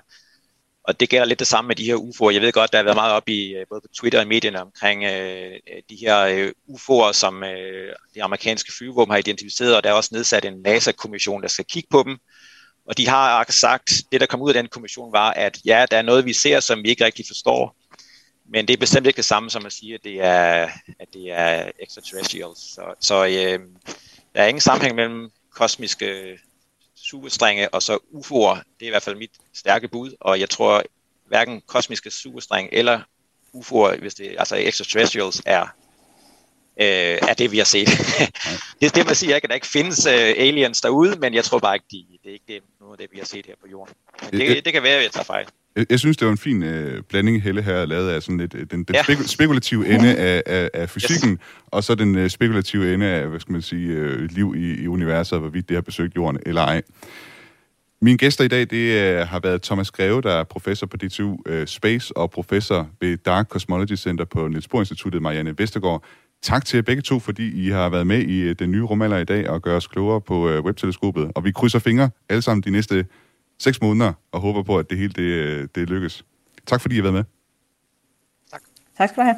Og 0.84 1.00
det 1.00 1.08
gælder 1.08 1.26
lidt 1.26 1.38
det 1.38 1.46
samme 1.46 1.68
med 1.68 1.76
de 1.76 1.84
her 1.84 1.96
UFO'er. 1.96 2.30
Jeg 2.30 2.42
ved 2.42 2.52
godt, 2.52 2.72
der 2.72 2.78
har 2.78 2.84
været 2.84 2.96
meget 2.96 3.12
op 3.12 3.28
i 3.28 3.54
øh, 3.54 3.66
både 3.68 3.80
på 3.80 3.88
Twitter 4.00 4.20
og 4.20 4.26
medierne 4.26 4.60
omkring 4.60 5.04
øh, 5.04 5.52
øh, 5.52 5.82
de 5.90 5.96
her 5.96 6.20
øh, 6.20 6.52
UFO'er, 6.68 7.12
som 7.12 7.44
øh, 7.44 7.92
de 8.14 8.22
amerikanske 8.22 8.72
flyvåben 8.78 9.10
har 9.12 9.18
identificeret, 9.18 9.76
og 9.76 9.84
der 9.84 9.90
er 9.90 9.94
også 9.94 10.10
nedsat 10.12 10.44
en 10.44 10.62
NASA-kommission, 10.64 11.42
der 11.42 11.48
skal 11.48 11.64
kigge 11.64 11.88
på 11.90 12.02
dem. 12.06 12.18
Og 12.86 12.98
de 12.98 13.08
har 13.08 13.46
sagt, 13.48 13.92
det 14.12 14.20
der 14.20 14.26
kom 14.26 14.42
ud 14.42 14.50
af 14.50 14.54
den 14.54 14.68
kommission 14.68 15.12
var, 15.12 15.30
at 15.30 15.58
ja, 15.64 15.86
der 15.90 15.96
er 15.96 16.02
noget, 16.02 16.24
vi 16.24 16.32
ser, 16.32 16.60
som 16.60 16.82
vi 16.82 16.88
ikke 16.88 17.04
rigtig 17.04 17.24
forstår, 17.28 17.76
men 18.48 18.68
det 18.68 18.74
er 18.74 18.78
bestemt 18.78 19.06
ikke 19.06 19.16
det 19.16 19.24
samme 19.24 19.50
som 19.50 19.66
at 19.66 19.72
sige, 19.72 19.94
at 19.94 20.04
det 20.04 20.20
er, 20.20 20.68
at 20.98 21.08
det 21.12 21.32
er 21.32 21.70
extraterrestrials. 21.78 22.58
Så, 22.74 22.94
så 23.00 23.24
øh, 23.24 23.60
der 24.34 24.42
er 24.42 24.46
ingen 24.46 24.60
sammenhæng 24.60 24.96
mellem 24.96 25.30
kosmiske 25.50 26.38
superstrenge 26.94 27.74
og 27.74 27.82
så 27.82 27.98
UFO'er. 28.12 28.56
Det 28.78 28.82
er 28.82 28.86
i 28.86 28.88
hvert 28.88 29.02
fald 29.02 29.16
mit 29.16 29.30
stærke 29.54 29.88
bud, 29.88 30.16
og 30.20 30.40
jeg 30.40 30.50
tror 30.50 30.82
hverken 31.26 31.62
kosmiske 31.66 32.10
superstrenge 32.10 32.74
eller 32.74 33.00
UFO'er, 33.54 34.00
hvis 34.00 34.14
det 34.14 34.36
altså 34.38 34.56
extraterrestrials 34.56 35.42
er 35.46 35.62
øh, 36.80 37.18
af 37.28 37.36
det, 37.38 37.52
vi 37.52 37.58
har 37.58 37.64
set. 37.64 37.88
det, 38.80 38.94
det 38.94 39.06
man 39.06 39.14
siger 39.14 39.34
ikke, 39.34 39.44
at 39.44 39.48
der 39.48 39.54
ikke 39.54 39.66
findes 39.66 40.06
øh, 40.06 40.34
aliens 40.36 40.80
derude, 40.80 41.18
men 41.18 41.34
jeg 41.34 41.44
tror 41.44 41.58
bare 41.58 41.74
ikke, 41.74 41.86
de, 41.90 42.06
det 42.22 42.28
er 42.28 42.32
ikke 42.32 42.44
det, 42.48 42.62
noget 42.80 42.92
af 42.92 42.98
det, 42.98 43.12
vi 43.12 43.18
har 43.18 43.26
set 43.26 43.46
her 43.46 43.54
på 43.60 43.68
jorden. 43.70 43.94
Men 44.32 44.40
det, 44.40 44.64
det 44.64 44.72
kan 44.72 44.82
være, 44.82 44.96
at 44.96 45.02
jeg 45.02 45.12
tager 45.12 45.24
fejl. 45.24 45.46
Jeg, 45.76 45.86
jeg 45.90 46.00
synes, 46.00 46.16
det 46.16 46.26
var 46.26 46.32
en 46.32 46.38
fin 46.38 46.62
øh, 46.62 47.02
blanding, 47.02 47.42
Helle 47.42 47.62
her 47.62 47.78
har 47.78 47.86
lavet 47.86 48.10
af 48.10 48.22
sådan 48.22 48.38
lidt, 48.38 48.54
øh, 48.54 48.66
den, 48.70 48.84
den 48.84 48.94
ja. 48.94 49.02
spekul- 49.02 49.26
spekulative 49.26 49.88
ende 49.88 50.16
af, 50.16 50.42
af, 50.46 50.70
af 50.74 50.90
fysikken, 50.90 51.30
yes. 51.30 51.38
og 51.66 51.84
så 51.84 51.94
den 51.94 52.14
øh, 52.14 52.30
spekulative 52.30 52.94
ende 52.94 53.06
af, 53.06 53.28
hvad 53.28 53.40
skal 53.40 53.52
man 53.52 53.62
sige, 53.62 53.88
øh, 53.88 54.30
liv 54.30 54.54
i, 54.56 54.82
i 54.82 54.88
universet, 54.88 55.38
hvorvidt 55.38 55.68
det 55.68 55.76
har 55.76 55.82
besøgt 55.82 56.16
jorden 56.16 56.40
eller 56.46 56.62
ej. 56.62 56.82
Mine 58.02 58.18
gæster 58.18 58.44
i 58.44 58.48
dag, 58.48 58.60
det 58.60 59.00
øh, 59.00 59.28
har 59.28 59.40
været 59.40 59.62
Thomas 59.62 59.90
Greve, 59.90 60.22
der 60.22 60.32
er 60.32 60.44
professor 60.44 60.86
på 60.86 60.96
DTU 60.96 61.36
øh, 61.46 61.66
Space 61.66 62.16
og 62.16 62.30
professor 62.30 62.88
ved 63.00 63.16
Dark 63.16 63.48
Cosmology 63.48 63.96
Center 63.96 64.24
på 64.24 64.48
Niels 64.48 64.68
Bohr 64.68 64.80
Instituttet, 64.80 65.22
Marianne 65.22 65.54
Vestergaard. 65.58 66.04
Tak 66.42 66.64
til 66.64 66.76
jer 66.76 66.82
begge 66.82 67.02
to, 67.02 67.18
fordi 67.18 67.66
I 67.66 67.70
har 67.70 67.88
været 67.88 68.06
med 68.06 68.18
i 68.22 68.40
øh, 68.40 68.56
den 68.58 68.70
nye 68.70 68.82
rumalder 68.82 69.18
i 69.18 69.24
dag 69.24 69.48
og 69.50 69.62
gør 69.62 69.76
os 69.76 69.86
klogere 69.86 70.20
på 70.20 70.48
øh, 70.48 70.64
webteleskopet. 70.64 71.32
Og 71.34 71.44
vi 71.44 71.52
krydser 71.52 71.78
fingre 71.78 72.10
alle 72.28 72.42
sammen 72.42 72.62
de 72.62 72.70
næste 72.70 73.06
seks 73.58 73.80
måneder 73.80 74.12
og 74.32 74.40
håber 74.40 74.62
på, 74.62 74.78
at 74.78 74.90
det 74.90 74.98
hele 74.98 75.12
det, 75.12 75.22
øh, 75.22 75.68
det 75.74 75.90
lykkes. 75.90 76.24
Tak 76.66 76.80
fordi 76.80 76.94
I 76.94 76.98
har 76.98 77.02
været 77.02 77.14
med. 77.14 77.24
Tak. 78.50 78.60
Tak 78.98 79.08
skal 79.08 79.20
du 79.20 79.26
have. 79.26 79.36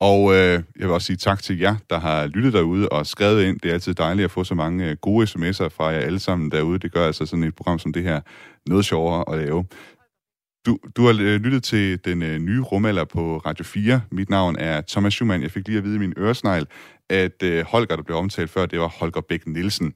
Og 0.00 0.34
øh, 0.34 0.52
jeg 0.52 0.62
vil 0.86 0.90
også 0.90 1.06
sige 1.06 1.16
tak 1.16 1.42
til 1.42 1.58
jer, 1.58 1.76
der 1.90 1.98
har 1.98 2.26
lyttet 2.26 2.52
derude 2.52 2.88
og 2.88 3.06
skrevet 3.06 3.44
ind. 3.44 3.60
Det 3.60 3.68
er 3.68 3.72
altid 3.72 3.94
dejligt 3.94 4.24
at 4.24 4.30
få 4.30 4.44
så 4.44 4.54
mange 4.54 4.90
øh, 4.90 4.96
gode 4.96 5.26
sms'er 5.26 5.68
fra 5.68 5.84
jer 5.86 5.98
alle 5.98 6.18
sammen 6.18 6.50
derude. 6.50 6.78
Det 6.78 6.92
gør 6.92 7.06
altså 7.06 7.26
sådan 7.26 7.42
et 7.42 7.54
program 7.54 7.78
som 7.78 7.92
det 7.92 8.02
her 8.02 8.20
noget 8.66 8.84
sjovere 8.84 9.24
at 9.32 9.38
lave. 9.46 9.64
Du, 10.66 10.78
du 10.96 11.06
har 11.06 11.12
øh, 11.12 11.40
lyttet 11.40 11.62
til 11.62 12.04
den 12.04 12.22
øh, 12.22 12.38
nye 12.38 12.60
rumalder 12.60 13.04
på 13.04 13.38
Radio 13.38 13.64
4. 13.64 14.00
Mit 14.10 14.30
navn 14.30 14.56
er 14.58 14.80
Thomas 14.80 15.12
Schumann. 15.12 15.42
Jeg 15.42 15.50
fik 15.50 15.68
lige 15.68 15.78
at 15.78 15.84
vide 15.84 15.96
i 15.96 15.98
min 15.98 16.14
øresnegl, 16.18 16.66
at 17.10 17.42
øh, 17.42 17.64
Holger, 17.64 17.96
der 17.96 18.02
blev 18.02 18.16
omtalt 18.16 18.50
før, 18.50 18.66
det 18.66 18.80
var 18.80 18.88
Holger 18.88 19.20
Bæk 19.20 19.46
Nielsen. 19.46 19.94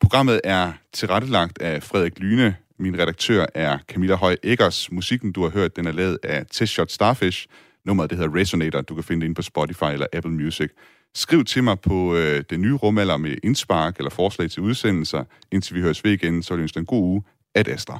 Programmet 0.00 0.40
er 0.44 0.72
tilrettelagt 0.92 1.62
af 1.62 1.82
Frederik 1.82 2.18
Lyne. 2.18 2.56
Min 2.78 2.98
redaktør 2.98 3.46
er 3.54 3.78
Camilla 3.88 4.14
Høj 4.14 4.36
Eggers. 4.42 4.92
Musikken, 4.92 5.32
du 5.32 5.42
har 5.42 5.50
hørt, 5.50 5.76
den 5.76 5.86
er 5.86 5.92
lavet 5.92 6.18
af 6.22 6.44
Test 6.50 6.72
Shot 6.72 6.90
Starfish. 6.90 7.46
Nummeret 7.86 8.10
det 8.10 8.18
hedder 8.18 8.36
Resonator. 8.36 8.80
Du 8.80 8.94
kan 8.94 9.04
finde 9.04 9.20
det 9.20 9.24
inde 9.26 9.34
på 9.34 9.42
Spotify 9.42 9.84
eller 9.92 10.06
Apple 10.12 10.32
Music. 10.32 10.70
Skriv 11.14 11.44
til 11.44 11.64
mig 11.64 11.80
på 11.80 12.16
øh, 12.16 12.42
den 12.50 12.60
nye 12.60 12.74
rumalder 12.74 13.16
med 13.16 13.36
indspark 13.42 13.96
eller 13.96 14.10
forslag 14.10 14.50
til 14.50 14.62
udsendelser. 14.62 15.24
Indtil 15.52 15.74
vi 15.74 15.80
høres 15.80 16.04
ved 16.04 16.12
igen, 16.12 16.42
så 16.42 16.54
vil 16.54 16.58
jeg 16.58 16.62
ønske 16.62 16.78
en 16.78 16.86
god 16.86 17.02
uge. 17.02 17.22
Ad 17.54 17.68
Astra. 17.68 17.98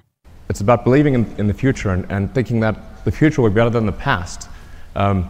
It's 0.52 0.62
about 0.62 0.84
believing 0.84 1.16
in, 1.16 1.26
in 1.38 1.48
the 1.48 1.58
future 1.58 1.92
and, 1.92 2.04
and 2.10 2.28
thinking 2.34 2.62
that 2.62 2.74
the 3.02 3.12
future 3.12 3.42
will 3.42 3.54
be 3.54 3.60
better 3.60 3.80
than 3.80 3.92
the 3.92 3.98
past. 3.98 4.50
Um, 4.96 5.24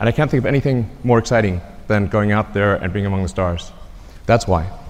and 0.00 0.08
I 0.08 0.12
can't 0.12 0.30
think 0.30 0.44
of 0.44 0.46
anything 0.46 0.86
more 1.02 1.18
exciting 1.18 1.60
than 1.88 2.08
going 2.08 2.32
out 2.32 2.46
there 2.52 2.82
and 2.82 2.92
being 2.92 3.06
among 3.06 3.22
the 3.22 3.28
stars. 3.28 3.72
That's 4.26 4.46
why. 4.48 4.85